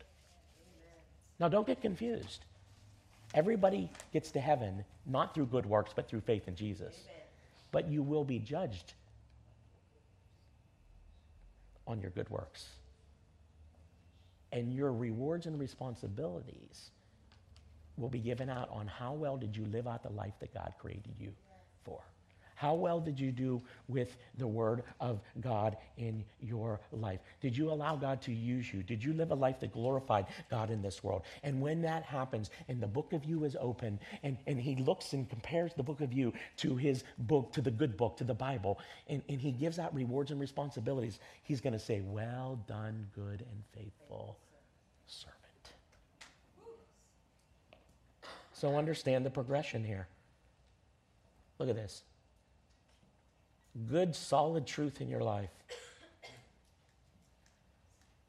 Now, 1.40 1.48
don't 1.48 1.66
get 1.66 1.82
confused. 1.82 2.46
Everybody 3.34 3.90
gets 4.12 4.32
to 4.32 4.40
heaven 4.40 4.84
not 5.06 5.34
through 5.34 5.48
good 5.48 5.66
works, 5.66 5.92
but 5.96 6.08
through 6.08 6.22
faith 6.22 6.48
in 6.48 6.56
Jesus. 6.56 6.94
Amen. 7.06 7.22
But 7.72 7.88
you 7.90 8.04
will 8.04 8.24
be 8.24 8.40
judged 8.40 8.94
on 11.88 12.00
your 12.00 12.12
good 12.12 12.30
works. 12.30 12.68
And 14.52 14.72
your 14.72 14.94
rewards 14.94 15.48
and 15.48 15.60
responsibilities 15.60 16.92
will 17.98 18.10
be 18.10 18.20
given 18.20 18.50
out 18.50 18.70
on 18.72 18.88
how 18.88 19.14
well 19.14 19.38
did 19.38 19.56
you 19.56 19.66
live 19.66 19.88
out 19.88 20.04
the 20.04 20.10
life 20.10 20.34
that 20.40 20.54
God 20.54 20.74
created 20.80 21.14
you 21.20 21.32
for. 21.84 22.00
How 22.56 22.76
well 22.76 23.00
did 23.00 23.20
you 23.20 23.32
do 23.32 23.62
with 23.90 24.16
the 24.38 24.48
Word 24.48 24.84
of 25.02 25.20
God 25.42 25.76
in 25.98 26.24
your 26.40 26.80
life? 26.92 27.20
Did 27.42 27.58
you 27.58 27.70
allow 27.70 27.96
God 27.96 28.22
to 28.22 28.34
use 28.34 28.74
you? 28.74 28.84
Did 28.84 29.04
you 29.04 29.12
live 29.12 29.32
a 29.32 29.36
life 29.36 29.60
that 29.60 29.74
glorified 29.74 30.28
God 30.50 30.70
in 30.70 30.82
this 30.82 31.04
world? 31.04 31.24
And 31.44 31.62
when 31.62 31.82
that 31.82 32.04
happens, 32.04 32.52
and 32.70 32.82
the 32.82 32.88
book 32.88 33.12
of 33.12 33.26
you 33.26 33.44
is 33.44 33.58
open, 33.60 34.00
and, 34.24 34.38
and 34.48 34.60
He 34.60 34.76
looks 34.78 35.12
and 35.12 35.30
compares 35.30 35.74
the 35.74 35.84
book 35.84 36.00
of 36.00 36.14
you 36.14 36.32
to 36.58 36.78
His 36.78 37.04
book, 37.18 37.52
to 37.54 37.62
the 37.62 37.72
good 37.72 37.98
book, 37.98 38.16
to 38.18 38.24
the 38.24 38.34
Bible, 38.34 38.80
and, 39.08 39.22
and 39.28 39.42
He 39.42 39.52
gives 39.52 39.78
out 39.78 39.94
rewards 39.94 40.32
and 40.32 40.40
responsibilities, 40.40 41.20
He's 41.44 41.60
going 41.60 41.74
to 41.74 41.80
say, 41.80 42.02
Well 42.02 42.60
done, 42.68 43.08
good 43.14 43.42
and 43.42 43.64
faithful 43.74 44.38
servant. 45.06 45.43
So 48.64 48.78
understand 48.78 49.26
the 49.26 49.30
progression 49.30 49.84
here. 49.84 50.08
Look 51.60 51.68
at 51.68 51.76
this 51.76 52.02
good, 53.90 54.16
solid 54.16 54.66
truth 54.66 55.02
in 55.02 55.10
your 55.10 55.20
life 55.20 55.50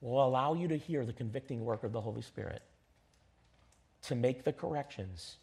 will 0.00 0.26
allow 0.26 0.54
you 0.54 0.66
to 0.66 0.76
hear 0.76 1.06
the 1.06 1.12
convicting 1.12 1.64
work 1.64 1.84
of 1.84 1.92
the 1.92 2.00
Holy 2.00 2.20
Spirit, 2.20 2.62
to 4.02 4.16
make 4.16 4.42
the 4.42 4.52
corrections, 4.52 5.36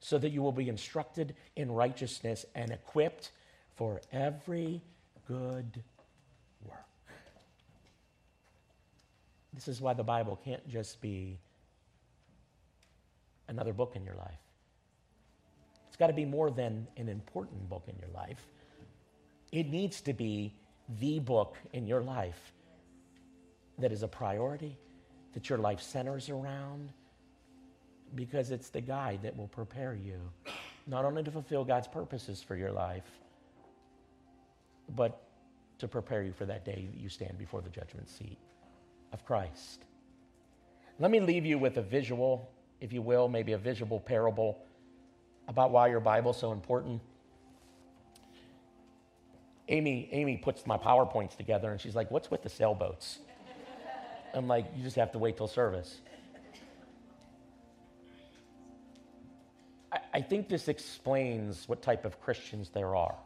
so 0.00 0.16
that 0.16 0.30
you 0.30 0.40
will 0.40 0.52
be 0.52 0.70
instructed 0.70 1.34
in 1.54 1.70
righteousness 1.70 2.46
and 2.54 2.70
equipped 2.70 3.32
for 3.76 4.00
every 4.10 4.80
good 5.26 5.82
work. 6.64 6.78
This 9.52 9.68
is 9.68 9.82
why 9.82 9.92
the 9.92 10.02
Bible 10.02 10.40
can't 10.42 10.66
just 10.66 10.98
be 11.02 11.40
another 13.48 13.72
book 13.72 13.96
in 13.96 14.04
your 14.04 14.14
life. 14.14 14.40
It's 15.88 15.96
got 15.96 16.08
to 16.08 16.12
be 16.12 16.24
more 16.24 16.50
than 16.50 16.86
an 16.96 17.08
important 17.08 17.68
book 17.68 17.84
in 17.88 17.96
your 17.98 18.10
life. 18.14 18.46
It 19.50 19.68
needs 19.68 20.00
to 20.02 20.12
be 20.12 20.54
the 21.00 21.18
book 21.18 21.56
in 21.72 21.86
your 21.86 22.02
life 22.02 22.52
that 23.78 23.92
is 23.92 24.02
a 24.02 24.08
priority, 24.08 24.76
that 25.32 25.48
your 25.48 25.58
life 25.58 25.80
centers 25.80 26.28
around, 26.28 26.90
because 28.14 28.50
it's 28.50 28.70
the 28.70 28.80
guide 28.80 29.20
that 29.22 29.36
will 29.36 29.48
prepare 29.48 29.94
you 29.94 30.20
not 30.86 31.04
only 31.04 31.22
to 31.22 31.30
fulfill 31.30 31.64
God's 31.64 31.86
purposes 31.86 32.42
for 32.42 32.56
your 32.56 32.72
life, 32.72 33.04
but 34.96 35.22
to 35.78 35.86
prepare 35.86 36.22
you 36.22 36.32
for 36.32 36.46
that 36.46 36.64
day 36.64 36.88
that 36.90 36.98
you 36.98 37.08
stand 37.08 37.38
before 37.38 37.60
the 37.60 37.68
judgment 37.68 38.08
seat 38.08 38.38
of 39.12 39.24
Christ. 39.24 39.84
Let 40.98 41.10
me 41.10 41.20
leave 41.20 41.44
you 41.44 41.58
with 41.58 41.76
a 41.76 41.82
visual, 41.82 42.50
if 42.80 42.92
you 42.92 43.02
will, 43.02 43.28
maybe 43.28 43.52
a 43.52 43.58
visual 43.58 44.00
parable 44.00 44.58
about 45.48 45.70
why 45.70 45.88
your 45.88 46.00
Bible's 46.00 46.38
so 46.38 46.52
important. 46.52 47.00
Amy, 49.68 50.08
Amy 50.12 50.36
puts 50.36 50.66
my 50.66 50.78
PowerPoints 50.78 51.36
together 51.36 51.70
and 51.70 51.80
she's 51.80 51.94
like, 51.94 52.10
What's 52.10 52.30
with 52.30 52.42
the 52.42 52.48
sailboats? 52.48 53.18
I'm 54.34 54.46
like, 54.46 54.66
You 54.76 54.82
just 54.82 54.96
have 54.96 55.12
to 55.12 55.18
wait 55.18 55.36
till 55.36 55.48
service. 55.48 56.00
I, 59.92 59.98
I 60.14 60.20
think 60.20 60.48
this 60.48 60.68
explains 60.68 61.68
what 61.68 61.82
type 61.82 62.04
of 62.04 62.20
Christians 62.20 62.70
there 62.72 62.94
are. 62.94 63.16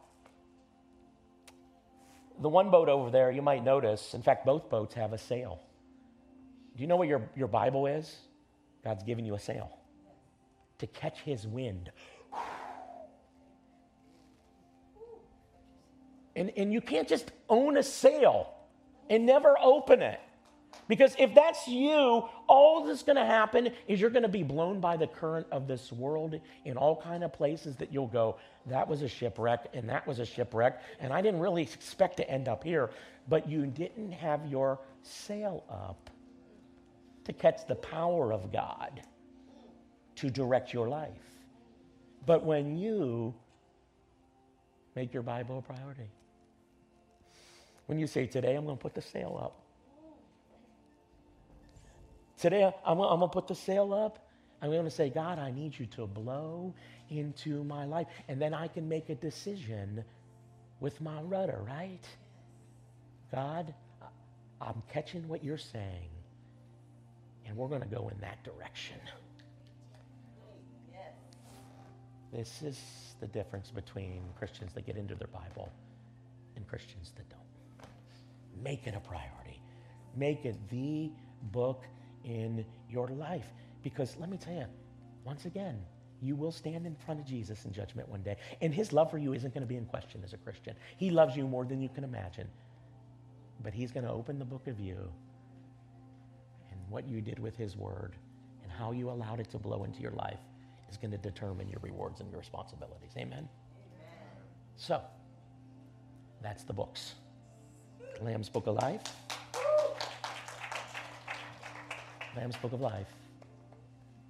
The 2.41 2.49
one 2.49 2.71
boat 2.71 2.89
over 2.89 3.11
there, 3.11 3.31
you 3.31 3.43
might 3.43 3.63
notice, 3.63 4.15
in 4.15 4.23
fact, 4.23 4.45
both 4.47 4.69
boats 4.69 4.95
have 4.95 5.13
a 5.13 5.19
sail. 5.19 5.61
Do 6.77 6.81
you 6.81 6.89
know 6.89 6.97
what 6.97 7.07
your, 7.07 7.29
your 7.37 7.47
Bible 7.47 7.87
is? 7.87 8.17
God's 8.85 9.05
given 9.05 9.25
you 9.25 9.35
a 9.35 9.39
sail 9.39 9.71
to 10.79 10.87
catch 10.87 11.21
his 11.21 11.47
wind. 11.47 11.91
And, 16.35 16.51
and 16.57 16.73
you 16.73 16.81
can't 16.81 17.07
just 17.07 17.31
own 17.49 17.77
a 17.77 17.83
sail 17.83 18.53
and 19.09 19.27
never 19.27 19.55
open 19.61 20.03
it. 20.03 20.21
Because 20.89 21.15
if 21.19 21.35
that's 21.35 21.69
you, 21.69 22.29
all 22.49 22.85
that's 22.87 23.03
going 23.03 23.17
to 23.17 23.25
happen 23.25 23.71
is 23.87 24.01
you're 24.01 24.11
going 24.11 24.25
to 24.25 24.29
be 24.29 24.43
blown 24.43 24.81
by 24.81 24.97
the 24.97 25.07
current 25.07 25.47
of 25.53 25.69
this 25.69 25.93
world 25.93 26.41
in 26.65 26.77
all 26.77 27.01
kind 27.01 27.23
of 27.23 27.33
places 27.33 27.77
that 27.77 27.93
you'll 27.93 28.09
go, 28.09 28.37
that 28.67 28.89
was 28.89 29.03
a 29.03 29.09
shipwreck 29.09 29.67
and 29.75 29.89
that 29.89 30.07
was 30.07 30.19
a 30.19 30.27
shipwreck 30.27 30.83
and 30.99 31.13
I 31.13 31.21
didn't 31.21 31.41
really 31.41 31.63
expect 31.63 32.17
to 32.17 32.29
end 32.29 32.49
up 32.49 32.65
here, 32.65 32.91
but 33.29 33.49
you 33.49 33.67
didn't 33.67 34.13
have 34.13 34.47
your 34.47 34.81
sail 35.03 35.65
up 35.71 36.11
to 37.25 37.33
catch 37.33 37.67
the 37.67 37.75
power 37.75 38.33
of 38.33 38.53
God 38.53 39.03
to 40.17 40.31
direct 40.31 40.73
your 40.73 40.89
life. 40.89 41.11
But 42.27 42.45
when 42.45 42.77
you 42.77 43.35
make 44.95 45.13
your 45.13 45.23
Bible 45.23 45.59
a 45.59 45.63
priority, 45.63 46.11
when 47.87 47.99
you 47.99 48.07
say, 48.07 48.27
Today 48.27 48.55
I'm 48.55 48.65
going 48.65 48.77
to 48.77 48.83
put 48.83 48.95
the 48.95 49.03
sail 49.03 49.39
up, 49.43 49.63
Today, 52.43 52.65
I'm, 52.65 52.99
I'm 52.99 53.21
going 53.21 53.21
to 53.21 53.29
put 53.29 53.47
the 53.47 53.55
sail 53.55 53.95
up. 53.95 54.19
I'm 54.61 54.73
going 54.73 54.83
to 54.83 54.91
say, 54.91 55.11
God, 55.11 55.39
I 55.39 55.53
need 55.53 55.79
you 55.79 55.87
to 55.87 56.09
blow 56.09 56.75
into 57.09 57.63
my 57.63 57.85
life. 57.85 58.09
And 58.27 58.43
then 58.43 58.53
I 58.53 58.67
can 58.67 58.89
make 58.89 59.11
a 59.11 59.15
decision 59.15 60.03
with 60.81 61.01
my 61.01 61.23
rudder, 61.23 61.61
right? 61.65 62.05
God, 63.31 63.73
I'm 64.61 64.83
catching 64.93 65.29
what 65.29 65.45
you're 65.45 65.57
saying, 65.57 66.09
and 67.47 67.57
we're 67.57 67.69
going 67.69 67.83
to 67.83 67.87
go 67.87 68.09
in 68.09 68.19
that 68.21 68.43
direction. 68.45 68.99
This 72.33 72.63
is 72.63 72.81
the 73.21 73.27
difference 73.27 73.71
between 73.71 74.23
Christians 74.39 74.73
that 74.73 74.87
get 74.87 74.97
into 74.97 75.15
their 75.15 75.29
Bible 75.29 75.71
and 76.57 76.67
Christians 76.67 77.13
that 77.17 77.29
don't. 77.29 77.41
Make 78.65 78.87
it 78.87 78.95
a 78.95 79.01
priority. 79.01 79.61
Make 80.17 80.47
it 80.47 80.57
the 80.71 81.11
book 81.51 81.85
in 82.25 82.65
your 82.89 83.09
life. 83.09 83.47
Because 83.83 84.17
let 84.19 84.31
me 84.31 84.39
tell 84.39 84.55
you, 84.55 84.67
once 85.25 85.45
again, 85.45 85.79
you 86.23 86.35
will 86.35 86.53
stand 86.53 86.87
in 86.87 86.95
front 86.95 87.21
of 87.21 87.27
Jesus 87.27 87.65
in 87.65 87.73
judgment 87.73 88.09
one 88.09 88.23
day. 88.23 88.37
And 88.63 88.73
his 88.73 88.93
love 88.93 89.11
for 89.11 89.19
you 89.19 89.35
isn't 89.35 89.53
going 89.53 89.63
to 89.63 89.69
be 89.69 89.77
in 89.77 89.85
question 89.85 90.23
as 90.25 90.33
a 90.33 90.39
Christian. 90.39 90.75
He 90.97 91.11
loves 91.11 91.37
you 91.37 91.47
more 91.47 91.65
than 91.65 91.83
you 91.83 91.89
can 91.89 92.05
imagine. 92.05 92.49
But 93.63 93.75
he's 93.75 93.93
going 93.93 94.07
to 94.07 94.13
open 94.13 94.39
the 94.39 94.45
book 94.45 94.69
of 94.69 94.81
you 94.81 95.11
what 96.93 97.09
you 97.09 97.21
did 97.21 97.39
with 97.39 97.57
his 97.57 97.77
word 97.77 98.13
and 98.63 98.71
how 98.71 98.93
you 98.93 99.11
allowed 99.11 99.41
it 99.41 99.51
to 99.51 99.59
blow 99.59 99.85
into 99.85 100.01
your 100.01 100.13
life 100.13 100.41
is 100.91 100.97
going 100.97 101.11
to 101.11 101.19
determine 101.19 101.69
your 101.69 101.81
rewards 101.81 102.21
and 102.21 102.31
your 102.31 102.39
responsibilities. 102.39 103.11
Amen? 103.17 103.39
Amen. 103.39 103.49
So, 104.77 105.01
that's 106.43 106.65
the 106.65 106.73
books. 106.73 107.15
Lamb's 108.21 108.49
Book 108.49 108.67
of 108.67 108.75
Life. 108.77 109.03
Lamb's 112.37 112.57
Book 112.57 112.73
of 112.73 112.81
Life, 112.81 113.09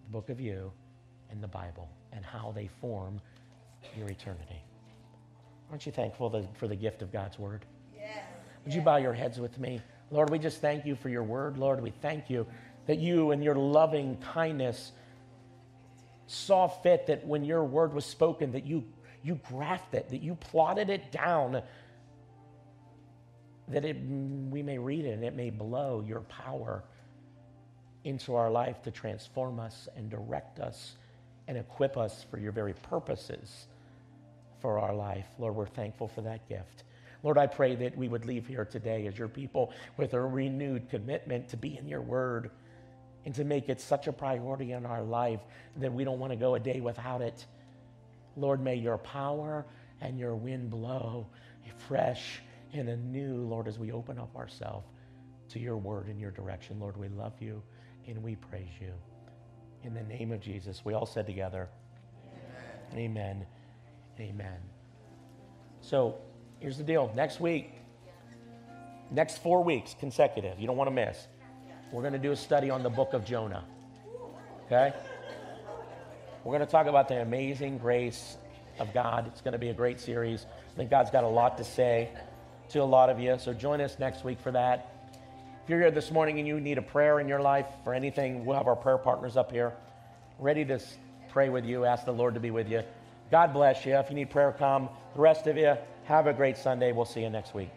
the 0.05 0.13
Book 0.13 0.29
of 0.29 0.41
You, 0.41 0.73
and 1.31 1.43
the 1.43 1.49
Bible, 1.49 1.89
and 2.13 2.25
how 2.25 2.53
they 2.55 2.69
form 2.81 3.21
your 3.97 4.09
eternity. 4.09 4.63
Aren't 5.71 5.87
you 5.87 5.93
thankful 5.93 6.49
for 6.55 6.69
the 6.69 6.77
gift 6.77 7.03
of 7.03 7.13
God's 7.13 7.39
Word? 7.39 7.65
Yes. 7.97 8.25
Would 8.65 8.75
you 8.75 8.81
bow 8.81 8.97
your 8.97 9.13
heads 9.13 9.39
with 9.39 9.59
me? 9.59 9.81
Lord, 10.13 10.31
we 10.31 10.39
just 10.39 10.61
thank 10.61 10.85
you 10.85 10.95
for 10.95 11.09
your 11.09 11.23
Word. 11.23 11.57
Lord, 11.59 11.83
we 11.83 11.91
thank 11.91 12.29
you 12.29 12.47
that 12.87 12.99
you 12.99 13.31
and 13.31 13.43
your 13.43 13.55
loving 13.55 14.19
kindness 14.19 14.93
saw 16.27 16.69
fit 16.69 17.07
that 17.07 17.27
when 17.27 17.45
your 17.45 17.65
Word 17.65 17.95
was 17.95 18.05
spoken, 18.05 18.53
that 18.53 18.67
you, 18.67 18.85
you 19.23 19.41
graphed 19.51 19.95
it, 19.95 20.11
that 20.11 20.21
you 20.21 20.35
plotted 20.35 20.91
it 20.91 21.11
down, 21.11 21.63
that 23.69 23.85
it, 23.87 23.97
we 23.97 24.63
may 24.63 24.79
read 24.79 25.07
it 25.07 25.13
and 25.13 25.25
it 25.25 25.35
may 25.35 25.49
blow 25.49 26.05
your 26.07 26.21
power 26.21 26.85
into 28.05 28.35
our 28.35 28.51
life 28.51 28.83
to 28.83 28.91
transform 28.91 29.59
us 29.59 29.89
and 29.97 30.11
direct 30.11 30.61
us 30.61 30.97
and 31.49 31.57
equip 31.57 31.97
us 31.97 32.27
for 32.31 32.39
your 32.39 32.53
very 32.53 32.75
purposes 32.75 33.67
for 34.61 34.79
our 34.79 34.95
life. 34.95 35.27
Lord, 35.39 35.55
we're 35.55 35.67
thankful 35.67 36.09
for 36.09 36.21
that 36.23 36.49
gift. 36.49 36.85
Lord, 37.23 37.39
I 37.39 37.47
pray 37.47 37.75
that 37.77 37.97
we 37.97 38.09
would 38.09 38.25
leave 38.25 38.47
here 38.47 38.64
today 38.64 39.07
as 39.07 39.16
your 39.16 39.29
people 39.29 39.73
with 39.97 40.14
a 40.14 40.20
renewed 40.20 40.89
commitment 40.91 41.49
to 41.51 41.57
be 41.57 41.79
in 41.79 41.87
your 41.89 42.03
word 42.03 42.51
and 43.25 43.35
to 43.37 43.45
make 43.45 43.68
it 43.68 43.81
such 43.81 44.09
a 44.09 44.12
priority 44.12 44.73
in 44.73 44.85
our 44.85 45.03
life 45.03 45.41
that 45.77 45.93
we 45.93 46.05
don't 46.05 46.18
want 46.18 46.33
to 46.33 46.37
go 46.37 46.57
a 46.57 46.61
day 46.61 46.81
without 46.81 47.23
it. 47.23 47.47
Lord, 48.37 48.61
may 48.61 48.75
your 48.75 48.99
power 48.99 49.64
and 50.01 50.18
your 50.18 50.35
wind 50.35 50.70
blow 50.70 51.27
fresh 51.89 52.43
and 52.73 52.89
anew, 52.89 53.47
Lord, 53.49 53.68
as 53.68 53.79
we 53.79 53.93
open 53.93 54.18
up 54.18 54.35
ourselves 54.37 54.87
to 55.51 55.59
your 55.59 55.77
word 55.77 56.07
and 56.07 56.18
your 56.18 56.31
direction. 56.31 56.81
Lord, 56.81 56.97
we 56.97 57.09
love 57.09 57.35
you 57.41 57.62
and 58.07 58.23
we 58.23 58.37
praise 58.37 58.73
you. 58.81 58.93
In 59.85 59.95
the 59.95 60.03
name 60.03 60.33
of 60.33 60.41
Jesus, 60.41 60.85
we 60.85 60.95
all 60.95 61.07
said 61.07 61.27
together, 61.27 61.68
Amen. 62.95 63.11
Amen. 63.11 63.47
Amen. 64.20 64.59
So 65.81 66.16
here's 66.63 66.79
the 66.79 66.85
deal. 66.85 67.13
Next 67.17 67.41
week, 67.41 67.73
next 69.11 69.43
four 69.43 69.65
weeks 69.65 69.97
consecutive, 69.99 70.61
you 70.61 70.69
don't 70.69 70.77
want 70.77 70.89
to 70.89 70.95
miss. 70.95 71.27
We're 71.91 72.03
going 72.03 72.13
to 72.13 72.19
do 72.21 72.31
a 72.31 72.37
study 72.37 72.71
on 72.71 72.85
the 72.85 72.89
book 72.89 73.13
of 73.13 73.25
Jonah. 73.25 73.65
Okay? 74.67 74.95
We're 76.45 76.57
going 76.57 76.65
to 76.65 76.71
talk 76.71 76.87
about 76.87 77.09
the 77.09 77.21
amazing 77.21 77.79
grace 77.79 78.37
of 78.79 78.95
God. 78.95 79.27
It's 79.27 79.41
going 79.41 79.53
to 79.53 79.59
be 79.59 79.69
a 79.69 79.75
great 79.75 80.01
series. 80.01 80.47
I 80.73 80.77
think 80.77 80.89
God's 80.89 81.11
got 81.11 81.25
a 81.25 81.29
lot 81.29 81.59
to 81.59 81.65
say 81.65 82.11
to 82.71 82.81
a 82.81 82.85
lot 82.85 83.11
of 83.11 83.19
you. 83.19 83.37
So 83.39 83.53
join 83.53 83.81
us 83.81 83.99
next 83.99 84.25
week 84.25 84.41
for 84.41 84.53
that. 84.53 85.11
If 85.65 85.69
you're 85.69 85.81
here 85.81 85.91
this 85.91 86.11
morning 86.11 86.39
and 86.39 86.47
you 86.47 86.61
need 86.61 86.79
a 86.79 86.83
prayer 86.83 87.19
in 87.19 87.29
your 87.29 87.41
life 87.41 87.67
for 87.85 87.93
anything, 87.93 88.47
we'll 88.47 88.57
have 88.57 88.69
our 88.69 88.77
prayer 88.77 88.99
partners 88.99 89.37
up 89.37 89.51
here 89.51 89.73
ready 90.39 90.65
to 90.65 90.81
pray 91.31 91.49
with 91.49 91.65
you, 91.65 91.85
ask 91.85 92.05
the 92.05 92.13
Lord 92.13 92.35
to 92.35 92.41
be 92.41 92.51
with 92.51 92.69
you. 92.69 92.83
God 93.31 93.53
bless 93.53 93.85
you. 93.85 93.95
If 93.95 94.11
you 94.11 94.17
need 94.17 94.31
prayer, 94.31 94.53
come. 94.53 94.89
The 95.15 95.21
rest 95.21 95.47
of 95.47 95.57
you, 95.57 95.77
have 96.05 96.27
a 96.27 96.33
great 96.33 96.57
Sunday. 96.57 96.93
We'll 96.93 97.05
see 97.05 97.23
you 97.23 97.31
next 97.31 97.55
week. 97.55 97.71